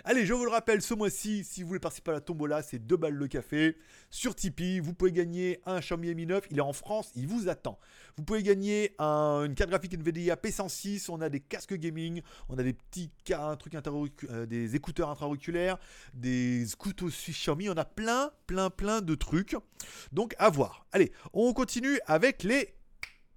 Allez, 0.04 0.26
je 0.26 0.32
vous 0.32 0.44
le 0.44 0.50
rappelle, 0.50 0.80
ce 0.80 0.94
mois-ci, 0.94 1.42
si 1.42 1.62
vous 1.62 1.68
voulez 1.68 1.80
participer 1.80 2.12
à 2.12 2.14
la 2.14 2.20
tombola, 2.20 2.62
c'est 2.62 2.78
2 2.78 2.96
balles 2.96 3.14
le 3.14 3.26
café. 3.26 3.76
Sur 4.10 4.34
Tipeee, 4.34 4.78
vous 4.78 4.94
pouvez 4.94 5.10
gagner 5.10 5.60
un 5.66 5.80
Xiaomi 5.80 6.14
Mi 6.14 6.26
9. 6.26 6.44
Il 6.50 6.58
est 6.58 6.62
en 6.62 6.72
France, 6.72 7.10
il 7.16 7.26
vous 7.26 7.48
attend. 7.48 7.78
Vous 8.16 8.22
pouvez 8.22 8.42
gagner 8.42 8.94
une 9.00 9.54
carte 9.56 9.70
graphique 9.70 9.94
NVIDIA 9.94 10.36
P106. 10.36 11.06
On 11.10 11.20
a 11.20 11.28
des 11.28 11.40
casques 11.40 11.74
gaming, 11.74 12.22
on 12.48 12.58
a 12.58 12.62
des 12.62 12.74
petits 12.74 13.10
un 13.32 13.58
euh, 14.30 14.46
des 14.46 14.76
écouteurs 14.76 15.10
intra-auriculaires, 15.10 15.78
des 16.14 16.64
couteaux 16.78 17.08
Xiaomi. 17.08 17.68
On 17.68 17.76
a 17.76 17.84
plein, 17.84 18.30
plein, 18.46 18.70
plein 18.70 19.00
de 19.00 19.14
trucs. 19.16 19.56
Donc, 20.12 20.36
à 20.38 20.48
voir. 20.48 20.86
Allez, 20.92 21.12
on 21.32 21.52
continue 21.52 21.98
avec 22.06 22.44
les 22.44 22.74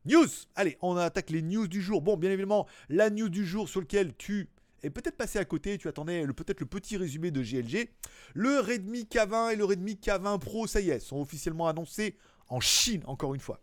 News 0.05 0.27
Allez, 0.55 0.77
on 0.81 0.95
attaque 0.95 1.29
les 1.29 1.41
news 1.41 1.67
du 1.67 1.81
jour. 1.81 2.01
Bon, 2.01 2.17
bien 2.17 2.31
évidemment, 2.31 2.67
la 2.87 3.09
news 3.09 3.29
du 3.29 3.45
jour 3.45 3.67
sur 3.67 3.81
lequel 3.81 4.15
tu 4.15 4.49
et 4.83 4.89
peut-être 4.89 5.17
passé 5.17 5.39
à 5.39 5.45
côté, 5.45 5.77
tu 5.77 5.87
attendais 5.87 6.25
peut-être 6.27 6.59
le 6.59 6.65
petit 6.65 6.97
résumé 6.97 7.31
de 7.31 7.41
GLG. 7.41 7.89
Le 8.33 8.59
Redmi 8.59 9.03
K20 9.03 9.53
et 9.53 9.55
le 9.55 9.65
Redmi 9.65 9.95
K20 9.95 10.39
Pro, 10.39 10.67
ça 10.67 10.79
y 10.79 10.89
est, 10.89 10.99
sont 10.99 11.19
officiellement 11.19 11.67
annoncés 11.67 12.17
en 12.47 12.59
Chine, 12.59 13.03
encore 13.05 13.33
une 13.35 13.41
fois. 13.41 13.61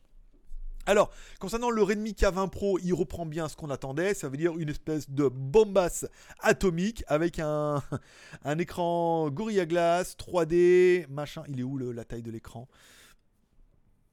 Alors, 0.89 1.11
concernant 1.41 1.71
le 1.71 1.83
Redmi 1.83 2.13
K20 2.13 2.49
Pro, 2.49 2.79
il 2.79 2.95
reprend 2.95 3.27
bien 3.27 3.49
ce 3.49 3.57
qu'on 3.57 3.71
attendait, 3.71 4.15
ça 4.15 4.29
veut 4.29 4.37
dire 4.37 4.57
une 4.57 4.69
espèce 4.69 5.11
de 5.11 5.27
bombasse 5.27 6.07
atomique 6.41 7.03
avec 7.09 7.41
un, 7.41 7.83
écran 8.59 9.29
Gorilla 9.31 9.67
Glass 9.67 10.17
3D, 10.17 11.09
machin, 11.09 11.43
il 11.49 11.59
est 11.59 11.65
où 11.65 11.77
la 11.77 12.05
taille 12.05 12.23
de 12.23 12.31
l'écran? 12.31 12.69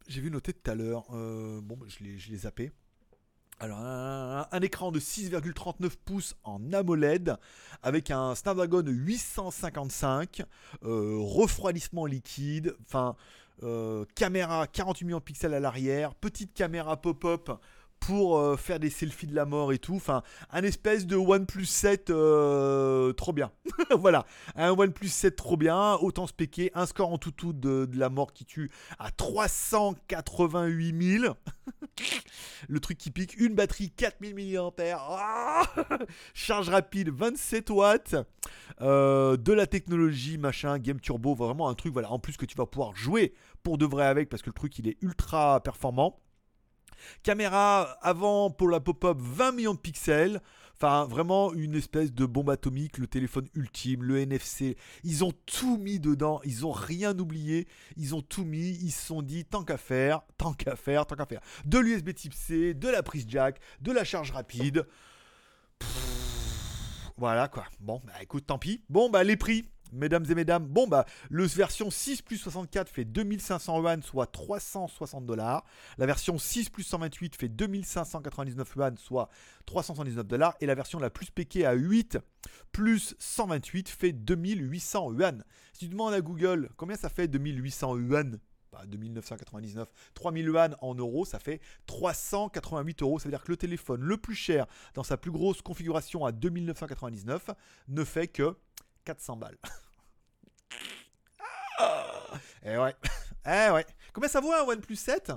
J'ai 0.08 0.20
vu 0.20 0.32
noter 0.32 0.52
tout 0.52 0.70
à 0.70 0.74
l'heure, 0.74 1.06
euh, 1.14 1.62
bon, 1.62 1.78
je 1.88 2.04
l'ai 2.04 2.38
zappé. 2.38 2.72
Alors, 3.60 3.80
un, 3.80 4.62
écran 4.62 4.92
de 4.92 5.00
6,39 5.00 5.92
pouces 6.04 6.36
en 6.44 6.74
AMOLED 6.74 7.38
avec 7.82 8.12
un 8.12 8.36
Snapdragon 8.36 8.84
855, 8.86 10.44
euh, 10.84 11.18
refroidissement 11.20 12.06
liquide, 12.06 12.76
enfin, 12.86 13.16
euh, 13.62 14.06
caméra 14.16 14.68
48 14.68 15.06
millions 15.06 15.20
de 15.20 15.24
pixels 15.24 15.54
à 15.54 15.60
l'arrière, 15.60 16.16
petite 16.16 16.54
caméra 16.54 16.98
pop-up 16.98 17.52
pour 18.08 18.38
euh, 18.38 18.58
faire 18.58 18.80
des 18.80 18.90
selfies 18.90 19.28
de 19.28 19.36
la 19.36 19.46
mort 19.46 19.72
et 19.72 19.80
tout. 19.80 19.96
Enfin, 19.96 20.24
un 20.52 20.64
espèce 20.64 21.06
de 21.06 21.16
OnePlus 21.16 21.66
7 21.66 22.10
euh, 22.10 23.14
trop 23.14 23.32
bien. 23.32 23.52
voilà, 23.98 24.26
un 24.56 24.72
OnePlus 24.72 25.08
7 25.08 25.36
trop 25.36 25.56
bien, 25.56 25.94
autant 25.96 26.28
se 26.28 26.34
péquer. 26.34 26.72
Un 26.74 26.86
score 26.86 27.12
en 27.12 27.18
tout 27.18 27.32
tout 27.32 27.54
de, 27.54 27.90
la 27.94 28.10
mort 28.10 28.34
qui 28.34 28.46
tue 28.46 28.72
à 29.00 29.12
388 29.12 31.20
000. 31.20 31.34
Le 32.68 32.80
truc 32.80 32.98
qui 32.98 33.12
pique, 33.12 33.38
une 33.38 33.56
batterie 33.56 33.92
4000 33.92 34.36
mAh, 34.36 34.72
ah 34.98 35.64
charge 36.34 36.70
rapide 36.70 37.10
27 37.10 37.70
watts, 37.70 38.16
euh, 38.82 39.38
de 39.38 39.54
la 39.54 39.68
technologie 39.68 40.38
machin, 40.38 40.80
game 40.80 41.00
turbo, 41.00 41.36
vraiment 41.36 41.70
un 41.70 41.76
truc 41.76 41.94
voilà, 41.94 42.12
en 42.12 42.20
plus 42.20 42.36
que 42.36 42.46
tu 42.46 42.58
vas 42.58 42.66
pouvoir 42.66 42.96
jouer 42.96 43.34
pour 43.62 43.78
de 43.78 43.86
vrai 43.86 44.06
avec 44.06 44.30
parce 44.30 44.42
que 44.42 44.50
le 44.50 44.54
truc 44.54 44.78
il 44.80 44.88
est 44.88 44.98
ultra 45.02 45.62
performant. 45.62 46.20
Caméra 47.24 47.98
avant 48.02 48.50
pour 48.50 48.70
la 48.70 48.80
pop-up 48.80 49.18
20 49.20 49.52
millions 49.54 49.74
de 49.74 49.80
pixels. 49.80 50.42
Enfin, 50.76 51.06
vraiment 51.06 51.54
une 51.54 51.76
espèce 51.76 52.12
de 52.12 52.26
bombe 52.26 52.50
atomique, 52.50 52.98
le 52.98 53.08
téléphone 53.08 53.48
ultime, 53.54 54.04
le 54.04 54.20
NFC. 54.20 54.76
Ils 55.04 55.24
ont 55.24 55.32
tout 55.46 55.78
mis 55.78 56.00
dedans, 56.00 56.42
ils 56.44 56.66
ont 56.66 56.72
rien 56.72 57.18
oublié, 57.18 57.68
ils 57.96 58.16
ont 58.16 58.22
tout 58.22 58.44
mis, 58.44 58.72
ils 58.82 58.92
se 58.92 59.06
sont 59.06 59.22
dit 59.22 59.46
tant 59.46 59.64
qu'à 59.64 59.78
faire, 59.78 60.24
tant 60.38 60.54
qu'à 60.54 60.76
faire, 60.76 61.06
tant 61.06 61.16
qu'à 61.16 61.26
faire. 61.26 61.42
De 61.64 61.78
l'USB 61.78 62.14
type 62.14 62.34
C, 62.34 62.74
de 62.74 62.90
la 62.90 63.02
prise 63.02 63.26
jack, 63.30 63.60
de 63.80 63.92
la 63.92 64.04
charge 64.04 64.32
rapide. 64.32 64.86
voilà 67.18 67.48
quoi. 67.48 67.66
Bon, 67.80 68.02
bah 68.04 68.14
écoute, 68.22 68.48
tant 68.48 68.58
pis. 68.58 68.84
Bon, 68.90 69.10
bah 69.10 69.24
les 69.24 69.38
prix 69.38 69.66
mesdames 69.94 70.26
et 70.30 70.36
mesdames. 70.36 70.66
Bon, 70.66 70.88
bah, 70.88 71.06
le 71.30 71.46
version 71.46 71.90
6 71.90 72.22
plus 72.22 72.38
64 72.38 72.90
fait 72.90 73.06
2500 73.06 73.82
yuan, 73.82 74.02
soit 74.02 74.28
360 74.28 75.26
dollars. 75.26 75.64
La 75.98 76.06
version 76.06 76.38
6 76.38 76.70
plus 76.70 76.84
128 76.84 77.36
fait 77.36 77.50
2599 77.50 78.76
yuan, 78.76 78.98
soit 78.98 79.30
379 79.66 80.28
dollars. 80.28 80.56
Et 80.62 80.66
la 80.66 80.76
version 80.76 81.00
la 81.00 81.10
plus 81.10 81.30
péquée 81.32 81.66
à 81.66 81.74
8 81.74 82.18
plus 82.72 83.16
128 83.20 83.90
fait 83.90 84.14
2800 84.14 85.14
yuan. 85.14 85.44
Si 85.74 85.86
tu 85.86 85.90
demandes 85.90 86.14
à 86.14 86.22
Google 86.22 86.70
combien 86.78 86.96
ça 86.96 87.10
fait 87.10 87.28
2800 87.28 87.98
yuan, 87.98 88.40
bah, 88.74 88.82
2999, 88.88 89.88
3000 90.16 90.46
yuan 90.46 90.76
en 90.82 90.96
euros, 90.96 91.26
ça 91.26 91.38
fait 91.38 91.62
388 91.86 93.04
euros. 93.04 93.20
Ça 93.20 93.26
veut 93.26 93.32
dire 93.32 93.44
que 93.44 93.52
le 93.52 93.58
téléphone 93.58 94.02
le 94.02 94.18
plus 94.18 94.36
cher 94.36 94.66
dans 94.96 95.04
sa 95.04 95.16
plus 95.16 95.32
grosse 95.32 95.62
configuration 95.62 96.26
à 96.26 96.32
2999 96.32 97.52
ne 97.90 98.04
fait 98.04 98.28
que 98.28 98.56
400 99.06 99.38
balles. 99.38 99.58
eh 102.64 102.78
ouais. 102.78 102.96
Eh 103.46 103.70
ouais. 103.72 103.86
Combien 104.14 104.30
ça 104.30 104.40
vaut 104.40 104.54
un 104.54 104.62
OnePlus 104.62 104.96
7 104.96 105.34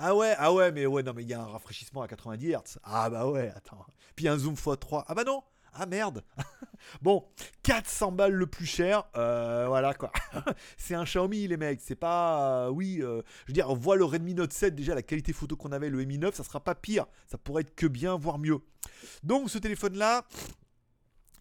ah 0.00 0.14
ouais, 0.14 0.32
ah 0.38 0.52
ouais, 0.52 0.70
mais 0.70 0.86
ouais, 0.86 1.02
non, 1.02 1.12
mais 1.12 1.24
il 1.24 1.28
y 1.28 1.34
a 1.34 1.40
un 1.40 1.46
rafraîchissement 1.46 2.02
à 2.02 2.08
90 2.08 2.52
Hz. 2.52 2.78
Ah 2.84 3.10
bah 3.10 3.26
ouais, 3.26 3.52
attends. 3.56 3.84
Puis 4.14 4.28
un 4.28 4.38
zoom 4.38 4.54
x3. 4.54 5.02
Ah 5.08 5.14
bah 5.14 5.24
non. 5.24 5.42
Ah 5.74 5.86
merde. 5.86 6.22
bon, 7.02 7.24
400 7.64 8.12
balles 8.12 8.32
le 8.32 8.46
plus 8.46 8.66
cher. 8.66 9.04
Euh, 9.16 9.66
voilà 9.66 9.94
quoi. 9.94 10.12
c'est 10.76 10.94
un 10.94 11.04
Xiaomi 11.04 11.48
les 11.48 11.56
mecs. 11.56 11.80
C'est 11.80 11.96
pas, 11.96 12.66
euh, 12.66 12.68
oui. 12.68 12.98
Euh, 13.02 13.22
je 13.46 13.48
veux 13.48 13.54
dire, 13.54 13.68
on 13.70 13.74
voit 13.74 13.96
le 13.96 14.04
Redmi 14.04 14.34
Note 14.34 14.52
7 14.52 14.74
déjà 14.74 14.94
la 14.94 15.02
qualité 15.02 15.32
photo 15.32 15.56
qu'on 15.56 15.72
avait 15.72 15.90
le 15.90 16.04
Mi 16.04 16.18
9, 16.18 16.34
ça 16.34 16.44
sera 16.44 16.60
pas 16.60 16.76
pire. 16.76 17.06
Ça 17.26 17.36
pourrait 17.36 17.62
être 17.62 17.74
que 17.74 17.86
bien, 17.86 18.16
voire 18.16 18.38
mieux. 18.38 18.58
Donc 19.24 19.50
ce 19.50 19.58
téléphone 19.58 19.96
là, 19.96 20.24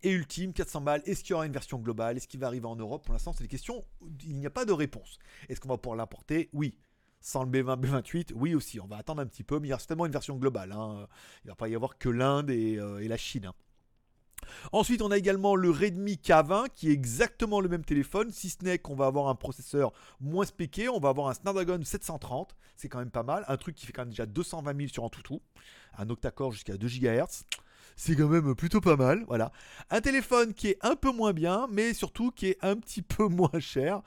et 0.03 0.11
ultime, 0.11 0.53
400 0.53 0.81
balles, 0.81 1.01
est-ce 1.05 1.23
qu'il 1.23 1.31
y 1.31 1.33
aura 1.33 1.45
une 1.45 1.51
version 1.51 1.79
globale? 1.79 2.17
Est-ce 2.17 2.27
qu'il 2.27 2.39
va 2.39 2.47
arriver 2.47 2.67
en 2.67 2.75
Europe? 2.75 3.03
Pour 3.05 3.13
l'instant, 3.13 3.33
c'est 3.33 3.43
des 3.43 3.49
questions, 3.49 3.85
il 4.25 4.37
n'y 4.37 4.45
a 4.45 4.51
pas 4.51 4.65
de 4.65 4.71
réponse. 4.71 5.19
Est-ce 5.49 5.59
qu'on 5.59 5.69
va 5.69 5.77
pouvoir 5.77 5.97
l'importer? 5.97 6.49
Oui. 6.53 6.77
Sans 7.19 7.43
le 7.43 7.49
B20, 7.49 7.81
B28, 7.81 8.33
oui 8.35 8.53
aussi. 8.53 8.79
On 8.79 8.87
va 8.87 8.97
attendre 8.97 9.21
un 9.21 9.25
petit 9.25 9.43
peu, 9.43 9.59
mais 9.59 9.67
il 9.67 9.71
y 9.71 9.73
a 9.73 9.79
certainement 9.79 10.05
une 10.05 10.11
version 10.11 10.37
globale. 10.37 10.71
Hein. 10.71 11.07
Il 11.43 11.47
ne 11.47 11.51
va 11.51 11.55
pas 11.55 11.67
y 11.67 11.75
avoir 11.75 11.97
que 11.97 12.09
l'Inde 12.09 12.51
et, 12.51 12.77
euh, 12.77 13.05
la 13.07 13.17
Chine. 13.17 13.47
Hein. 13.47 13.53
Ensuite, 14.71 15.01
on 15.01 15.09
a 15.09 15.17
également 15.17 15.55
le 15.55 15.69
Redmi 15.71 16.19
K20 16.23 16.69
qui 16.73 16.89
est 16.89 16.93
exactement 16.93 17.59
le 17.59 17.69
même 17.69 17.83
téléphone, 17.83 18.31
si 18.31 18.49
ce 18.49 18.63
n'est 18.63 18.77
qu'on 18.77 18.95
va 18.95 19.07
avoir 19.07 19.27
un 19.29 19.35
processeur 19.35 19.91
moins 20.19 20.45
spéqué. 20.45 20.89
On 20.89 20.99
va 20.99 21.09
avoir 21.09 21.27
un 21.27 21.33
Snapdragon 21.33 21.83
730, 21.83 22.55
c'est 22.75 22.87
quand 22.87 22.99
même 22.99 23.11
pas 23.11 23.23
mal. 23.23 23.43
Un 23.47 23.57
truc 23.57 23.75
qui 23.75 23.87
fait 23.87 23.93
quand 23.93 24.03
même 24.03 24.11
déjà 24.11 24.27
220 24.27 24.77
000 24.77 24.89
sur 24.89 25.03
un 25.03 25.09
toutou. 25.09 25.41
Un 25.97 26.09
octa-core 26.09 26.51
jusqu'à 26.51 26.77
2 26.77 26.87
GHz 26.87 27.43
c'est 27.95 28.15
quand 28.15 28.27
même 28.27 28.55
plutôt 28.55 28.81
pas 28.81 28.95
mal. 28.95 29.23
Voilà. 29.27 29.51
Un 29.89 30.01
téléphone 30.01 30.53
qui 30.53 30.69
est 30.69 30.77
un 30.81 30.95
peu 30.95 31.11
moins 31.11 31.33
bien, 31.33 31.67
mais 31.71 31.93
surtout 31.93 32.31
qui 32.31 32.47
est 32.47 32.57
un 32.61 32.75
petit 32.75 33.01
peu 33.01 33.27
moins 33.27 33.59
cher. 33.59 34.01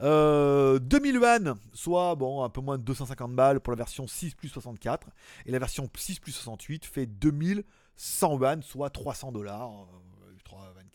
2000 0.00 0.06
euh, 0.06 0.78
yuan, 0.90 1.54
soit 1.72 2.14
bon, 2.14 2.42
un 2.42 2.48
peu 2.48 2.60
moins 2.60 2.78
de 2.78 2.82
250 2.82 3.34
balles 3.34 3.60
pour 3.60 3.72
la 3.72 3.76
version 3.76 4.06
6 4.06 4.34
plus 4.34 4.48
64. 4.48 5.08
Et 5.46 5.50
la 5.50 5.58
version 5.58 5.88
6 5.94 6.20
plus 6.20 6.32
68 6.32 6.84
fait 6.84 7.06
2100 7.06 8.38
yuan, 8.38 8.62
soit 8.62 8.90
300 8.90 9.32
dollars. 9.32 9.70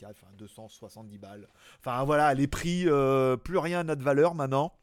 324, 0.02 0.10
enfin 0.12 0.34
270 0.38 1.18
balles. 1.18 1.48
Enfin 1.80 2.04
voilà, 2.04 2.34
les 2.34 2.48
prix, 2.48 2.84
euh, 2.88 3.38
plus 3.38 3.58
rien 3.58 3.84
n'a 3.84 3.96
de 3.96 4.04
valeur 4.04 4.36
maintenant. 4.36 4.74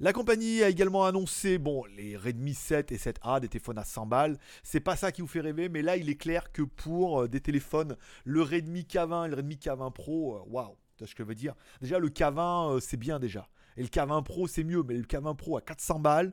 La 0.00 0.12
compagnie 0.12 0.62
a 0.62 0.68
également 0.68 1.04
annoncé, 1.04 1.58
bon, 1.58 1.84
les 1.96 2.16
Redmi 2.16 2.54
7 2.54 2.92
et 2.92 2.96
7A, 2.96 3.40
des 3.40 3.48
téléphones 3.48 3.78
à 3.78 3.84
100 3.84 4.06
balles. 4.06 4.38
C'est 4.62 4.80
pas 4.80 4.96
ça 4.96 5.12
qui 5.12 5.22
vous 5.22 5.26
fait 5.26 5.40
rêver, 5.40 5.68
mais 5.68 5.82
là, 5.82 5.96
il 5.96 6.08
est 6.08 6.16
clair 6.16 6.52
que 6.52 6.62
pour 6.62 7.22
euh, 7.22 7.28
des 7.28 7.40
téléphones, 7.40 7.96
le 8.24 8.42
Redmi 8.42 8.82
K20 8.82 9.26
et 9.26 9.28
le 9.30 9.36
Redmi 9.36 9.56
K20 9.56 9.92
Pro, 9.92 10.36
euh, 10.36 10.42
waouh, 10.46 10.76
tu 10.96 11.04
vois 11.04 11.08
ce 11.08 11.14
que 11.14 11.22
je 11.22 11.28
veux 11.28 11.34
dire 11.34 11.54
Déjà, 11.80 11.98
le 11.98 12.08
K20, 12.08 12.80
c'est 12.80 12.96
bien 12.96 13.18
déjà. 13.18 13.48
Et 13.76 13.82
le 13.82 13.88
K20 13.88 14.22
Pro, 14.24 14.46
c'est 14.46 14.64
mieux, 14.64 14.82
mais 14.82 14.94
le 14.94 15.04
K20 15.04 15.36
Pro 15.36 15.56
à 15.56 15.62
400 15.62 16.00
balles. 16.00 16.32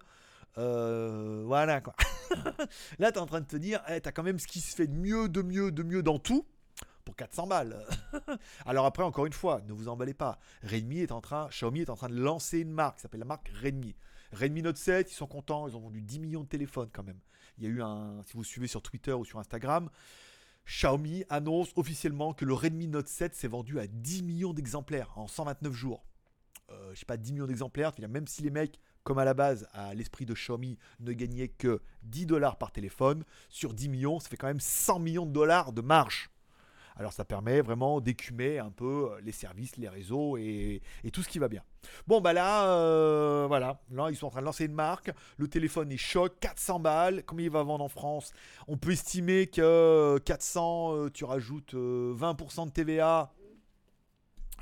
voilà 0.55 1.81
quoi. 1.81 1.95
Là, 2.99 3.11
tu 3.11 3.17
es 3.17 3.21
en 3.21 3.25
train 3.25 3.41
de 3.41 3.45
te 3.45 3.55
dire, 3.55 3.81
eh, 3.89 4.01
tu 4.01 4.09
as 4.09 4.11
quand 4.11 4.23
même 4.23 4.39
ce 4.39 4.47
qui 4.47 4.59
se 4.61 4.75
fait 4.75 4.87
de 4.87 4.95
mieux, 4.95 5.29
de 5.29 5.41
mieux, 5.41 5.71
de 5.71 5.83
mieux 5.83 6.01
dans 6.01 6.19
tout 6.19 6.45
pour 7.05 7.15
400 7.15 7.47
balles. 7.47 7.85
Alors 8.65 8.85
après, 8.85 9.03
encore 9.03 9.25
une 9.25 9.33
fois, 9.33 9.61
ne 9.67 9.73
vous 9.73 9.87
emballez 9.87 10.13
pas. 10.13 10.39
Redmi 10.63 10.99
est 10.99 11.11
en 11.11 11.21
train, 11.21 11.47
Xiaomi 11.49 11.81
est 11.81 11.89
en 11.89 11.95
train 11.95 12.09
de 12.09 12.19
lancer 12.19 12.59
une 12.59 12.71
marque 12.71 12.99
s'appelle 12.99 13.19
la 13.19 13.25
marque 13.25 13.49
Redmi. 13.61 13.95
Redmi 14.33 14.63
Note 14.63 14.77
7, 14.77 15.11
ils 15.11 15.15
sont 15.15 15.27
contents, 15.27 15.67
ils 15.67 15.77
ont 15.77 15.79
vendu 15.79 16.01
10 16.01 16.19
millions 16.19 16.43
de 16.43 16.47
téléphones 16.47 16.89
quand 16.91 17.03
même. 17.03 17.19
Il 17.57 17.63
y 17.63 17.67
a 17.67 17.69
eu 17.69 17.81
un, 17.81 18.21
si 18.25 18.33
vous 18.33 18.43
suivez 18.43 18.67
sur 18.67 18.81
Twitter 18.81 19.13
ou 19.13 19.23
sur 19.23 19.39
Instagram, 19.39 19.89
Xiaomi 20.65 21.23
annonce 21.29 21.69
officiellement 21.75 22.33
que 22.33 22.43
le 22.43 22.53
Redmi 22.53 22.87
Note 22.87 23.07
7 23.07 23.35
s'est 23.35 23.47
vendu 23.47 23.79
à 23.79 23.87
10 23.87 24.23
millions 24.23 24.53
d'exemplaires 24.53 25.13
en 25.15 25.27
129 25.27 25.71
jours. 25.73 26.05
Euh, 26.71 26.93
je 26.93 26.99
sais 26.99 27.05
pas, 27.05 27.17
10 27.17 27.33
millions 27.33 27.45
d'exemplaires, 27.45 27.91
même 28.09 28.27
si 28.27 28.41
les 28.41 28.49
mecs, 28.49 28.79
comme 29.03 29.19
à 29.19 29.25
la 29.25 29.35
base, 29.35 29.67
à 29.73 29.93
l'esprit 29.93 30.25
de 30.25 30.33
Xiaomi, 30.33 30.79
ne 30.99 31.13
gagnaient 31.13 31.49
que 31.49 31.81
10 32.01 32.25
dollars 32.25 32.57
par 32.57 32.71
téléphone, 32.71 33.23
sur 33.49 33.73
10 33.73 33.89
millions, 33.89 34.19
ça 34.19 34.29
fait 34.29 34.37
quand 34.37 34.47
même 34.47 34.59
100 34.59 34.99
millions 34.99 35.25
de 35.27 35.31
dollars 35.31 35.71
de 35.71 35.81
marge. 35.81 36.31
Alors 36.97 37.11
ça 37.11 37.25
permet 37.25 37.61
vraiment 37.61 37.99
d'écumer 37.99 38.59
un 38.59 38.71
peu 38.71 39.09
euh, 39.11 39.21
les 39.21 39.33
services, 39.33 39.75
les 39.77 39.89
réseaux 39.89 40.37
et, 40.37 40.81
tout 41.11 41.23
ce 41.23 41.29
qui 41.29 41.39
va 41.39 41.47
bien. 41.47 41.61
Bon 42.07 42.21
bah 42.21 42.33
là, 42.33 42.67
euh, 42.67 43.45
voilà, 43.47 43.79
là 43.91 44.07
ils 44.09 44.15
sont 44.15 44.27
en 44.27 44.29
train 44.29 44.39
de 44.39 44.45
lancer 44.45 44.65
une 44.65 44.73
marque. 44.73 45.11
Le 45.37 45.47
téléphone 45.47 45.91
est 45.91 45.97
choc, 45.97 46.33
400 46.39 46.79
balles. 46.79 47.23
Combien 47.25 47.45
il 47.45 47.51
va 47.51 47.63
vendre 47.63 47.83
en 47.83 47.89
France? 47.89 48.31
On 48.67 48.77
peut 48.77 48.91
estimer 48.91 49.47
que 49.47 50.17
400, 50.25 50.95
euh, 50.95 51.09
tu 51.11 51.25
rajoutes 51.25 51.73
20% 51.73 52.67
de 52.67 52.71
TVA. 52.71 53.33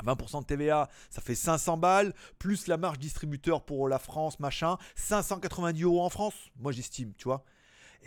20% 0.03 0.41
de 0.41 0.45
TVA, 0.45 0.89
ça 1.11 1.21
fait 1.21 1.35
500 1.35 1.77
balles, 1.77 2.15
plus 2.39 2.65
la 2.65 2.77
marge 2.77 2.97
distributeur 2.97 3.63
pour 3.63 3.87
la 3.87 3.99
France, 3.99 4.39
machin, 4.39 4.77
590 4.95 5.83
euros 5.83 6.01
en 6.01 6.09
France, 6.09 6.33
moi 6.57 6.71
j'estime, 6.71 7.13
tu 7.15 7.25
vois. 7.25 7.45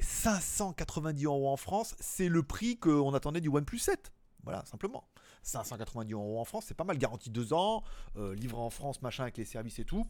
590 0.01 1.25
euros 1.25 1.51
en 1.51 1.57
France, 1.57 1.95
c'est 2.01 2.29
le 2.29 2.43
prix 2.43 2.79
qu'on 2.79 3.15
attendait 3.15 3.41
du 3.41 3.49
OnePlus 3.49 3.79
7. 3.79 4.13
Voilà, 4.45 4.65
simplement. 4.65 5.05
590 5.43 6.13
euros 6.13 6.41
en 6.41 6.45
France, 6.45 6.67
c'est 6.69 6.77
pas 6.77 6.85
mal, 6.85 6.99
garantie 6.99 7.31
2 7.31 7.53
ans, 7.53 7.85
euh, 8.17 8.35
livré 8.35 8.61
en 8.61 8.71
France, 8.71 9.03
machin, 9.03 9.25
avec 9.25 9.37
les 9.37 9.45
services 9.45 9.79
et 9.79 9.85
tout. 9.85 10.07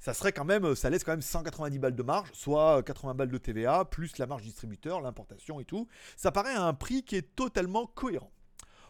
Ça 0.00 0.14
serait 0.14 0.32
quand 0.32 0.44
même, 0.44 0.74
ça 0.74 0.90
laisse 0.90 1.04
quand 1.04 1.12
même 1.12 1.22
190 1.22 1.78
balles 1.78 1.94
de 1.94 2.02
marge, 2.02 2.28
soit 2.32 2.82
80 2.82 3.14
balles 3.14 3.30
de 3.30 3.38
TVA, 3.38 3.84
plus 3.84 4.18
la 4.18 4.26
marge 4.26 4.42
distributeur, 4.42 5.00
l'importation 5.00 5.60
et 5.60 5.64
tout. 5.64 5.88
Ça 6.16 6.32
paraît 6.32 6.54
à 6.54 6.64
un 6.64 6.74
prix 6.74 7.02
qui 7.02 7.16
est 7.16 7.34
totalement 7.34 7.86
cohérent. 7.86 8.32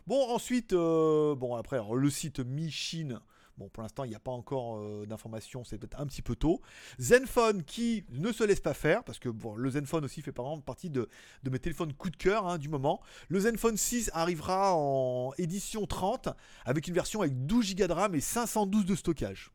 Bon, 0.06 0.30
ensuite, 0.30 0.72
euh, 0.72 1.34
bon, 1.34 1.56
après, 1.56 1.80
le 1.92 2.10
site 2.10 2.40
Mi 2.40 2.70
Chine 2.70 3.20
Bon, 3.58 3.70
pour 3.70 3.82
l'instant, 3.82 4.04
il 4.04 4.10
n'y 4.10 4.14
a 4.14 4.20
pas 4.20 4.32
encore 4.32 4.76
euh, 4.76 5.06
d'informations, 5.06 5.64
c'est 5.64 5.78
peut-être 5.78 5.98
un 5.98 6.06
petit 6.06 6.20
peu 6.20 6.36
tôt. 6.36 6.60
Zenfone 6.98 7.62
qui 7.62 8.04
ne 8.10 8.30
se 8.30 8.44
laisse 8.44 8.60
pas 8.60 8.74
faire, 8.74 9.02
parce 9.02 9.18
que 9.18 9.30
le 9.56 9.70
Zenfone 9.70 10.04
aussi 10.04 10.20
fait 10.20 10.32
partie 10.32 10.90
de, 10.90 11.08
mes 11.50 11.58
téléphones 11.58 11.94
coup 11.94 12.10
de 12.10 12.16
cœur 12.16 12.46
hein, 12.46 12.58
du 12.58 12.68
moment. 12.68 13.00
Le 13.28 13.40
Zenfone 13.40 13.78
6 13.78 14.10
arrivera 14.12 14.74
en 14.74 15.32
édition 15.38 15.86
30 15.86 16.28
avec 16.66 16.86
une 16.86 16.94
version 16.94 17.22
avec 17.22 17.46
12 17.46 17.76
Go 17.76 17.86
de 17.86 17.92
RAM 17.92 18.14
et 18.14 18.20
512 18.20 18.84
de 18.84 18.94
stockage. 18.94 19.50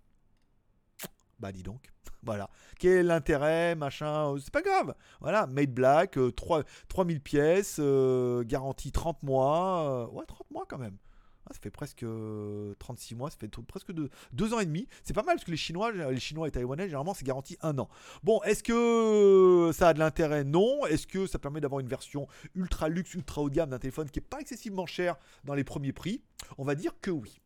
Bah 1.39 1.51
dis 1.51 1.63
donc. 1.63 1.87
Voilà. 2.23 2.51
Quel 2.79 2.91
est 2.91 3.03
l'intérêt, 3.03 3.73
machin, 3.75 4.33
euh, 4.33 4.39
c'est 4.39 4.53
pas 4.53 4.61
grave. 4.61 4.93
Voilà, 5.21 5.47
Made 5.47 5.73
Black, 5.73 6.17
3, 6.35 6.63
3000 6.87 7.19
pièces, 7.19 7.77
euh, 7.79 8.43
garantie 8.43 8.91
30 8.91 9.23
mois. 9.23 10.07
ouais, 10.11 10.25
30 10.27 10.49
mois 10.51 10.65
quand 10.67 10.77
même. 10.77 10.97
Ah, 11.47 11.53
ça 11.53 11.59
fait 11.59 11.71
presque 11.71 12.05
36 12.05 12.05
euh, 12.05 13.17
mois, 13.17 13.31
ça 13.31 13.37
fait 13.37 13.49
presque 13.67 13.91
2 13.91 14.53
ans 14.53 14.59
et 14.59 14.65
demi. 14.65 14.87
C'est 15.03 15.13
pas 15.13 15.23
mal 15.23 15.35
parce 15.35 15.45
que 15.45 15.51
les 15.51 15.57
Chinois, 15.57 15.91
les 15.91 16.19
Chinois 16.19 16.47
et 16.47 16.51
Taïwanais, 16.51 16.85
généralement, 16.85 17.13
c'est 17.13 17.25
garanti 17.25 17.57
un 17.61 17.77
an. 17.79 17.89
Bon, 18.23 18.41
est-ce 18.43 18.63
que 18.63 19.71
ça 19.73 19.89
a 19.89 19.93
de 19.93 19.99
l'intérêt? 19.99 20.43
Non. 20.43 20.85
Est-ce 20.85 21.07
que 21.07 21.25
ça 21.25 21.39
permet 21.39 21.61
d'avoir 21.61 21.79
une 21.79 21.87
version 21.87 22.27
ultra 22.55 22.89
luxe, 22.89 23.13
ultra 23.15 23.41
haut 23.41 23.49
de 23.49 23.55
gamme 23.55 23.71
d'un 23.71 23.79
téléphone 23.79 24.09
qui 24.09 24.19
est 24.19 24.21
pas 24.21 24.39
excessivement 24.39 24.85
cher 24.85 25.17
dans 25.43 25.55
les 25.55 25.63
premiers 25.63 25.93
prix? 25.93 26.21
On 26.57 26.63
va 26.63 26.75
dire 26.75 26.93
que 27.01 27.11
oui. 27.11 27.39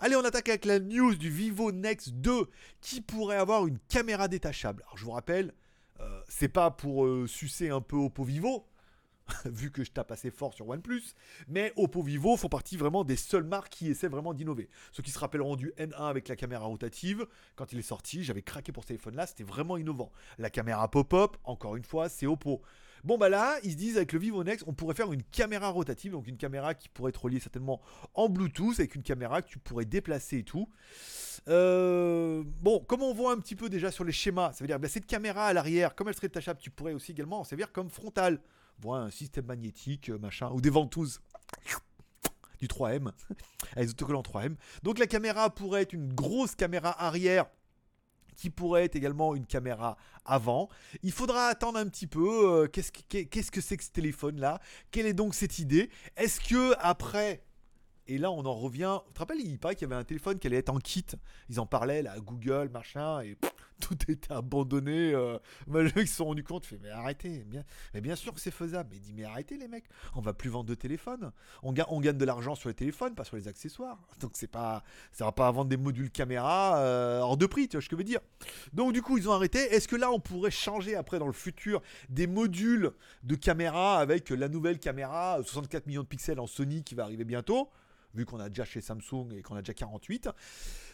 Allez, 0.00 0.16
on 0.16 0.24
attaque 0.24 0.48
avec 0.48 0.64
la 0.64 0.80
news 0.80 1.14
du 1.14 1.30
Vivo 1.30 1.70
Nex 1.72 2.08
2 2.10 2.48
qui 2.80 3.00
pourrait 3.00 3.36
avoir 3.36 3.66
une 3.66 3.78
caméra 3.88 4.28
détachable. 4.28 4.82
Alors, 4.86 4.96
je 4.98 5.04
vous 5.04 5.12
rappelle, 5.12 5.54
euh, 6.00 6.20
c'est 6.28 6.48
pas 6.48 6.70
pour 6.70 7.06
euh, 7.06 7.26
sucer 7.26 7.70
un 7.70 7.80
peu 7.80 7.96
au 7.96 8.10
pot 8.10 8.24
Vivo 8.24 8.66
vu 9.44 9.70
que 9.70 9.84
je 9.84 9.90
tape 9.90 10.12
assez 10.12 10.30
fort 10.30 10.54
sur 10.54 10.68
OnePlus. 10.68 11.02
Mais 11.48 11.72
Oppo 11.76 12.02
Vivo 12.02 12.36
font 12.36 12.48
partie 12.48 12.76
vraiment 12.76 13.04
des 13.04 13.16
seules 13.16 13.44
marques 13.44 13.70
qui 13.70 13.88
essaient 13.88 14.08
vraiment 14.08 14.34
d'innover. 14.34 14.68
Ceux 14.92 15.02
qui 15.02 15.10
se 15.10 15.18
rappelleront 15.18 15.56
du 15.56 15.72
N1 15.78 16.08
avec 16.08 16.28
la 16.28 16.36
caméra 16.36 16.66
rotative, 16.66 17.26
quand 17.54 17.72
il 17.72 17.78
est 17.78 17.82
sorti, 17.82 18.24
j'avais 18.24 18.42
craqué 18.42 18.72
pour 18.72 18.84
ce 18.84 18.88
téléphone-là, 18.88 19.26
c'était 19.26 19.44
vraiment 19.44 19.76
innovant. 19.76 20.12
La 20.38 20.50
caméra 20.50 20.90
pop-up, 20.90 21.36
encore 21.44 21.76
une 21.76 21.84
fois, 21.84 22.08
c'est 22.08 22.26
Oppo. 22.26 22.62
Bon 23.04 23.18
bah 23.18 23.28
là, 23.28 23.56
ils 23.62 23.72
se 23.72 23.76
disent 23.76 23.96
avec 23.98 24.12
le 24.12 24.18
Vivo 24.18 24.42
Nex, 24.42 24.64
on 24.66 24.72
pourrait 24.72 24.94
faire 24.94 25.12
une 25.12 25.22
caméra 25.22 25.68
rotative, 25.68 26.12
donc 26.12 26.26
une 26.26 26.36
caméra 26.36 26.74
qui 26.74 26.88
pourrait 26.88 27.10
être 27.10 27.24
reliée 27.24 27.38
certainement 27.38 27.80
en 28.14 28.28
Bluetooth, 28.28 28.80
avec 28.80 28.96
une 28.96 29.02
caméra 29.02 29.42
que 29.42 29.48
tu 29.48 29.58
pourrais 29.58 29.84
déplacer 29.84 30.38
et 30.38 30.42
tout. 30.42 30.68
Euh, 31.48 32.42
bon, 32.60 32.80
comme 32.80 33.02
on 33.02 33.14
voit 33.14 33.32
un 33.32 33.38
petit 33.38 33.54
peu 33.54 33.68
déjà 33.68 33.92
sur 33.92 34.02
les 34.02 34.12
schémas, 34.12 34.52
ça 34.52 34.64
veut 34.64 34.66
dire 34.66 34.76
que 34.76 34.82
bah, 34.82 34.88
cette 34.88 35.06
caméra 35.06 35.46
à 35.46 35.52
l'arrière, 35.52 35.94
comme 35.94 36.08
elle 36.08 36.14
serait 36.14 36.26
détachable, 36.26 36.58
tu 36.58 36.70
pourrais 36.70 36.94
aussi 36.94 37.12
également 37.12 37.38
en 37.40 37.44
servir 37.44 37.70
comme 37.70 37.90
frontale 37.90 38.40
voit 38.80 38.98
un 38.98 39.10
système 39.10 39.46
magnétique, 39.46 40.10
euh, 40.10 40.18
machin, 40.18 40.50
ou 40.52 40.60
des 40.60 40.70
ventouses 40.70 41.20
du 42.60 42.66
3M, 42.66 43.10
avec 43.72 43.76
des 43.86 43.90
autocollants 43.90 44.22
3M. 44.22 44.56
Donc 44.82 44.98
la 44.98 45.06
caméra 45.06 45.50
pourrait 45.50 45.82
être 45.82 45.92
une 45.92 46.12
grosse 46.12 46.54
caméra 46.54 46.90
arrière 47.02 47.46
qui 48.36 48.50
pourrait 48.50 48.84
être 48.84 48.96
également 48.96 49.34
une 49.34 49.46
caméra 49.46 49.96
avant. 50.24 50.68
Il 51.02 51.12
faudra 51.12 51.46
attendre 51.46 51.78
un 51.78 51.88
petit 51.88 52.06
peu. 52.06 52.64
Euh, 52.64 52.68
qu'est-ce, 52.68 52.92
que 53.50 53.60
c'est 53.60 53.76
que 53.76 53.84
ce 53.84 53.90
téléphone-là 53.90 54.60
Quelle 54.90 55.06
est 55.06 55.14
donc 55.14 55.34
cette 55.34 55.58
idée? 55.58 55.90
Est-ce 56.16 56.40
que 56.40 56.74
après 56.78 57.42
et 58.08 58.18
là, 58.18 58.30
on 58.30 58.44
en 58.44 58.54
revient. 58.54 59.00
Tu 59.08 59.14
te 59.14 59.18
rappelles, 59.18 59.40
il 59.40 59.58
paraît 59.58 59.74
qu'il 59.74 59.88
y 59.88 59.92
avait 59.92 60.00
un 60.00 60.04
téléphone 60.04 60.38
qui 60.38 60.46
allait 60.46 60.58
être 60.58 60.70
en 60.70 60.78
kit. 60.78 61.04
Ils 61.48 61.58
en 61.58 61.66
parlaient, 61.66 62.02
là, 62.02 62.18
Google, 62.20 62.70
machin, 62.72 63.20
et 63.22 63.36
tout 63.80 63.96
était 64.08 64.32
abandonné. 64.32 65.12
Euh, 65.14 65.38
se 65.96 66.06
sont 66.06 66.26
rendus 66.26 66.44
compte, 66.44 66.64
fait, 66.64 66.78
mais 66.82 66.90
arrêtez, 66.90 67.44
bien, 67.44 67.64
bien 67.94 68.16
sûr 68.16 68.32
que 68.32 68.40
c'est 68.40 68.50
faisable. 68.50 68.90
Mais 68.92 68.98
dit, 68.98 69.12
mais 69.12 69.24
arrêtez 69.24 69.56
les 69.56 69.68
mecs, 69.68 69.84
on 70.14 70.20
va 70.20 70.32
plus 70.32 70.50
vendre 70.50 70.66
de 70.66 70.74
téléphones. 70.74 71.32
On, 71.62 71.72
gagne 71.72 72.16
de 72.16 72.24
l'argent 72.24 72.54
sur 72.54 72.68
les 72.68 72.74
téléphones, 72.74 73.14
pas 73.14 73.24
sur 73.24 73.36
les 73.36 73.48
accessoires. 73.48 73.98
Donc 74.20 74.32
c'est 74.34 74.46
pas, 74.46 74.82
ça 75.12 75.24
va 75.24 75.32
pas 75.32 75.50
vendre 75.50 75.68
des 75.68 75.76
modules 75.76 76.10
caméra 76.10 76.78
euh, 76.78 77.20
hors 77.20 77.36
de 77.36 77.46
prix, 77.46 77.68
tu 77.68 77.76
vois 77.76 77.82
ce 77.82 77.88
que 77.88 77.96
je 77.96 77.98
veux 77.98 78.04
dire. 78.04 78.20
Donc 78.72 78.92
du 78.92 79.02
coup, 79.02 79.18
ils 79.18 79.28
ont 79.28 79.32
arrêté. 79.32 79.58
Est-ce 79.58 79.88
que 79.88 79.96
là, 79.96 80.10
on 80.10 80.20
pourrait 80.20 80.50
changer 80.50 80.96
après 80.96 81.18
dans 81.18 81.26
le 81.26 81.32
futur 81.32 81.82
des 82.08 82.26
modules 82.26 82.92
de 83.22 83.34
caméra 83.34 83.98
avec 83.98 84.30
la 84.30 84.48
nouvelle 84.48 84.78
caméra 84.78 85.38
64 85.42 85.86
millions 85.86 86.02
de 86.02 86.08
pixels 86.08 86.40
en 86.40 86.46
Sony 86.46 86.82
qui 86.82 86.94
va 86.94 87.04
arriver 87.04 87.24
bientôt 87.24 87.70
vu 88.16 88.24
qu'on 88.24 88.40
a 88.40 88.48
déjà 88.48 88.64
chez 88.64 88.80
Samsung 88.80 89.28
et 89.36 89.42
qu'on 89.42 89.56
a 89.56 89.62
déjà 89.62 89.74
48, 89.74 90.28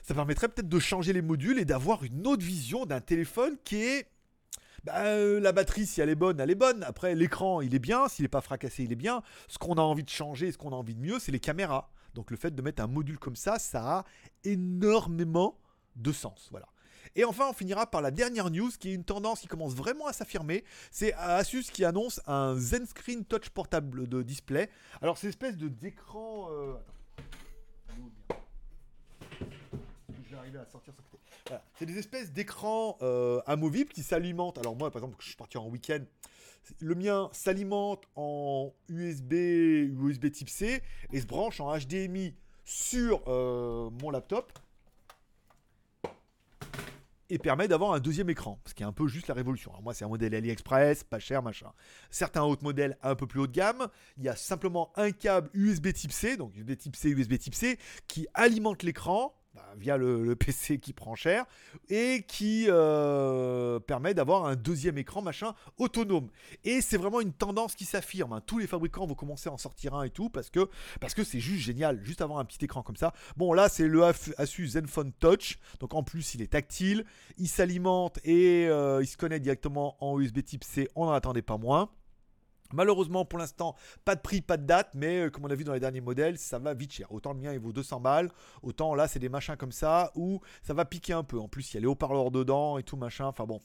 ça 0.02 0.14
permettrait 0.14 0.48
peut-être 0.48 0.68
de 0.68 0.78
changer 0.78 1.12
les 1.12 1.22
modules 1.22 1.58
et 1.58 1.64
d'avoir 1.64 2.04
une 2.04 2.26
autre 2.26 2.44
vision 2.44 2.86
d'un 2.86 3.00
téléphone 3.00 3.56
qui 3.64 3.82
est 3.82 4.06
bah, 4.84 4.96
euh, 4.96 5.38
la 5.38 5.52
batterie, 5.52 5.86
si 5.86 6.00
elle 6.00 6.08
est 6.08 6.16
bonne, 6.16 6.40
elle 6.40 6.50
est 6.50 6.56
bonne. 6.56 6.82
Après, 6.82 7.14
l'écran, 7.14 7.60
il 7.60 7.72
est 7.74 7.78
bien. 7.78 8.08
S'il 8.08 8.24
n'est 8.24 8.28
pas 8.28 8.40
fracassé, 8.40 8.82
il 8.82 8.92
est 8.92 8.96
bien. 8.96 9.22
Ce 9.46 9.56
qu'on 9.58 9.74
a 9.74 9.80
envie 9.80 10.02
de 10.02 10.08
changer, 10.08 10.50
ce 10.50 10.58
qu'on 10.58 10.72
a 10.72 10.76
envie 10.76 10.96
de 10.96 11.00
mieux, 11.00 11.20
c'est 11.20 11.30
les 11.30 11.40
caméras. 11.40 11.88
Donc 12.14 12.30
le 12.30 12.36
fait 12.36 12.52
de 12.52 12.62
mettre 12.62 12.82
un 12.82 12.88
module 12.88 13.18
comme 13.18 13.36
ça, 13.36 13.58
ça 13.58 13.98
a 13.98 14.04
énormément 14.44 15.56
de 15.94 16.10
sens. 16.10 16.48
Voilà. 16.50 16.66
Et 17.14 17.24
enfin, 17.24 17.46
on 17.48 17.52
finira 17.52 17.86
par 17.86 18.00
la 18.00 18.10
dernière 18.10 18.50
news 18.50 18.70
qui 18.78 18.90
est 18.90 18.94
une 18.94 19.04
tendance 19.04 19.40
qui 19.40 19.46
commence 19.46 19.74
vraiment 19.74 20.06
à 20.06 20.12
s'affirmer. 20.12 20.64
C'est 20.90 21.12
Asus 21.14 21.64
qui 21.72 21.84
annonce 21.84 22.20
un 22.26 22.56
Zen 22.56 22.86
Screen 22.86 23.24
Touch 23.24 23.50
portable 23.50 24.08
de 24.08 24.22
display. 24.22 24.68
Alors, 25.00 25.16
c'est 25.16 25.28
espèce 25.28 25.56
de 25.56 25.68
d'écran. 25.68 26.48
Euh, 26.50 26.74
à 30.42 30.66
sortir 30.66 30.92
C'est 31.74 31.86
des 31.86 31.98
espèces 31.98 32.32
d'écrans 32.32 32.98
euh, 33.02 33.40
amovibles 33.46 33.92
qui 33.92 34.02
s'alimentent. 34.02 34.58
Alors 34.58 34.76
moi, 34.76 34.90
par 34.90 35.02
exemple, 35.02 35.16
je 35.20 35.28
suis 35.28 35.36
parti 35.36 35.58
en 35.58 35.68
week-end, 35.68 36.00
le 36.80 36.94
mien 36.94 37.28
s'alimente 37.32 38.04
en 38.16 38.72
USB, 38.88 39.32
USB 39.32 40.30
type 40.30 40.48
C 40.48 40.82
et 41.12 41.20
se 41.20 41.26
branche 41.26 41.60
en 41.60 41.76
HDMI 41.76 42.34
sur 42.64 43.22
euh, 43.26 43.90
mon 44.00 44.10
laptop 44.10 44.52
et 47.30 47.38
permet 47.38 47.66
d'avoir 47.66 47.94
un 47.94 48.00
deuxième 48.00 48.28
écran, 48.28 48.60
ce 48.66 48.74
qui 48.74 48.82
est 48.82 48.86
un 48.86 48.92
peu 48.92 49.08
juste 49.08 49.28
la 49.28 49.34
révolution. 49.34 49.70
Alors 49.70 49.82
moi, 49.82 49.94
c'est 49.94 50.04
un 50.04 50.08
modèle 50.08 50.34
AliExpress, 50.34 51.04
pas 51.04 51.18
cher, 51.18 51.42
machin. 51.42 51.72
Certains 52.10 52.42
autres 52.42 52.62
modèles 52.62 52.98
un 53.02 53.14
peu 53.14 53.26
plus 53.26 53.40
haut 53.40 53.46
de 53.46 53.52
gamme, 53.52 53.88
il 54.18 54.24
y 54.24 54.28
a 54.28 54.36
simplement 54.36 54.92
un 54.96 55.12
câble 55.12 55.48
USB 55.54 55.92
type 55.94 56.12
C, 56.12 56.36
donc 56.36 56.54
USB 56.54 56.76
type 56.76 56.94
C, 56.94 57.08
USB 57.08 57.38
type 57.38 57.54
C, 57.54 57.78
qui 58.06 58.26
alimente 58.34 58.82
l'écran 58.82 59.34
bah, 59.54 59.62
via 59.76 59.98
le, 59.98 60.34
PC 60.34 60.78
qui 60.78 60.94
prend 60.94 61.14
cher 61.14 61.44
et 61.90 62.24
qui 62.26 62.66
euh, 62.68 63.78
permet 63.80 64.14
d'avoir 64.14 64.46
un 64.46 64.56
deuxième 64.56 64.96
écran 64.96 65.20
machin 65.20 65.54
autonome. 65.76 66.28
Et 66.64 66.80
c'est 66.80 66.96
vraiment 66.96 67.20
une 67.20 67.34
tendance 67.34 67.74
qui 67.74 67.84
s'affirme. 67.84 68.32
Hein. 68.32 68.42
Tous 68.46 68.56
les 68.56 68.66
fabricants 68.66 69.06
vont 69.06 69.14
commencer 69.14 69.50
à 69.50 69.52
en 69.52 69.58
sortir 69.58 69.94
un 69.94 70.04
et 70.04 70.10
tout 70.10 70.30
parce 70.30 70.48
que 70.48 70.68
c'est 71.22 71.40
juste 71.40 71.62
génial, 71.62 72.02
juste 72.02 72.22
avoir 72.22 72.38
un 72.38 72.46
petit 72.46 72.64
écran 72.64 72.82
comme 72.82 72.96
ça. 72.96 73.12
Bon 73.36 73.52
là 73.52 73.68
c'est 73.68 73.86
le 73.86 74.02
Asus 74.04 74.68
Zenfone 74.68 75.12
Touch, 75.12 75.58
donc 75.80 75.94
en 75.94 76.02
plus 76.02 76.34
il 76.34 76.40
est 76.40 76.52
tactile, 76.52 77.04
il 77.36 77.48
s'alimente 77.48 78.18
et 78.24 78.66
euh, 78.68 79.02
il 79.02 79.06
se 79.06 79.18
connecte 79.18 79.42
directement 79.42 79.96
en 80.00 80.18
USB 80.18 80.42
Type 80.42 80.64
C. 80.64 80.88
On 80.94 81.06
n'en 81.06 81.12
attendait 81.12 81.42
pas 81.42 81.58
moins. 81.58 81.90
Malheureusement, 82.72 83.24
pour 83.24 83.38
l'instant, 83.38 83.74
pas 84.04 84.14
de 84.14 84.20
prix, 84.20 84.40
pas 84.40 84.56
de 84.56 84.64
date, 84.64 84.90
mais 84.94 85.26
euh, 85.26 85.30
comme 85.30 85.44
on 85.44 85.50
a 85.50 85.54
vu 85.54 85.64
dans 85.64 85.74
les 85.74 85.80
derniers 85.80 86.00
modèles, 86.00 86.38
ça 86.38 86.58
va 86.58 86.74
vite 86.74 86.92
cher. 86.92 87.12
Autant 87.12 87.32
le 87.32 87.40
mien, 87.40 87.52
il 87.52 87.58
vaut 87.58 87.72
200 87.72 88.00
balles, 88.00 88.30
autant 88.62 88.94
là, 88.94 89.08
c'est 89.08 89.18
des 89.18 89.28
machins 89.28 89.56
comme 89.56 89.72
ça 89.72 90.12
où 90.14 90.40
ça 90.62 90.74
va 90.74 90.84
piquer 90.84 91.12
un 91.12 91.24
peu. 91.24 91.38
En 91.38 91.48
plus, 91.48 91.72
il 91.72 91.74
y 91.74 91.78
a 91.78 91.80
les 91.80 91.86
haut-parleurs 91.86 92.30
dedans 92.30 92.78
et 92.78 92.82
tout 92.82 92.96
machin. 92.96 93.26
Enfin 93.26 93.44
bon, 93.44 93.60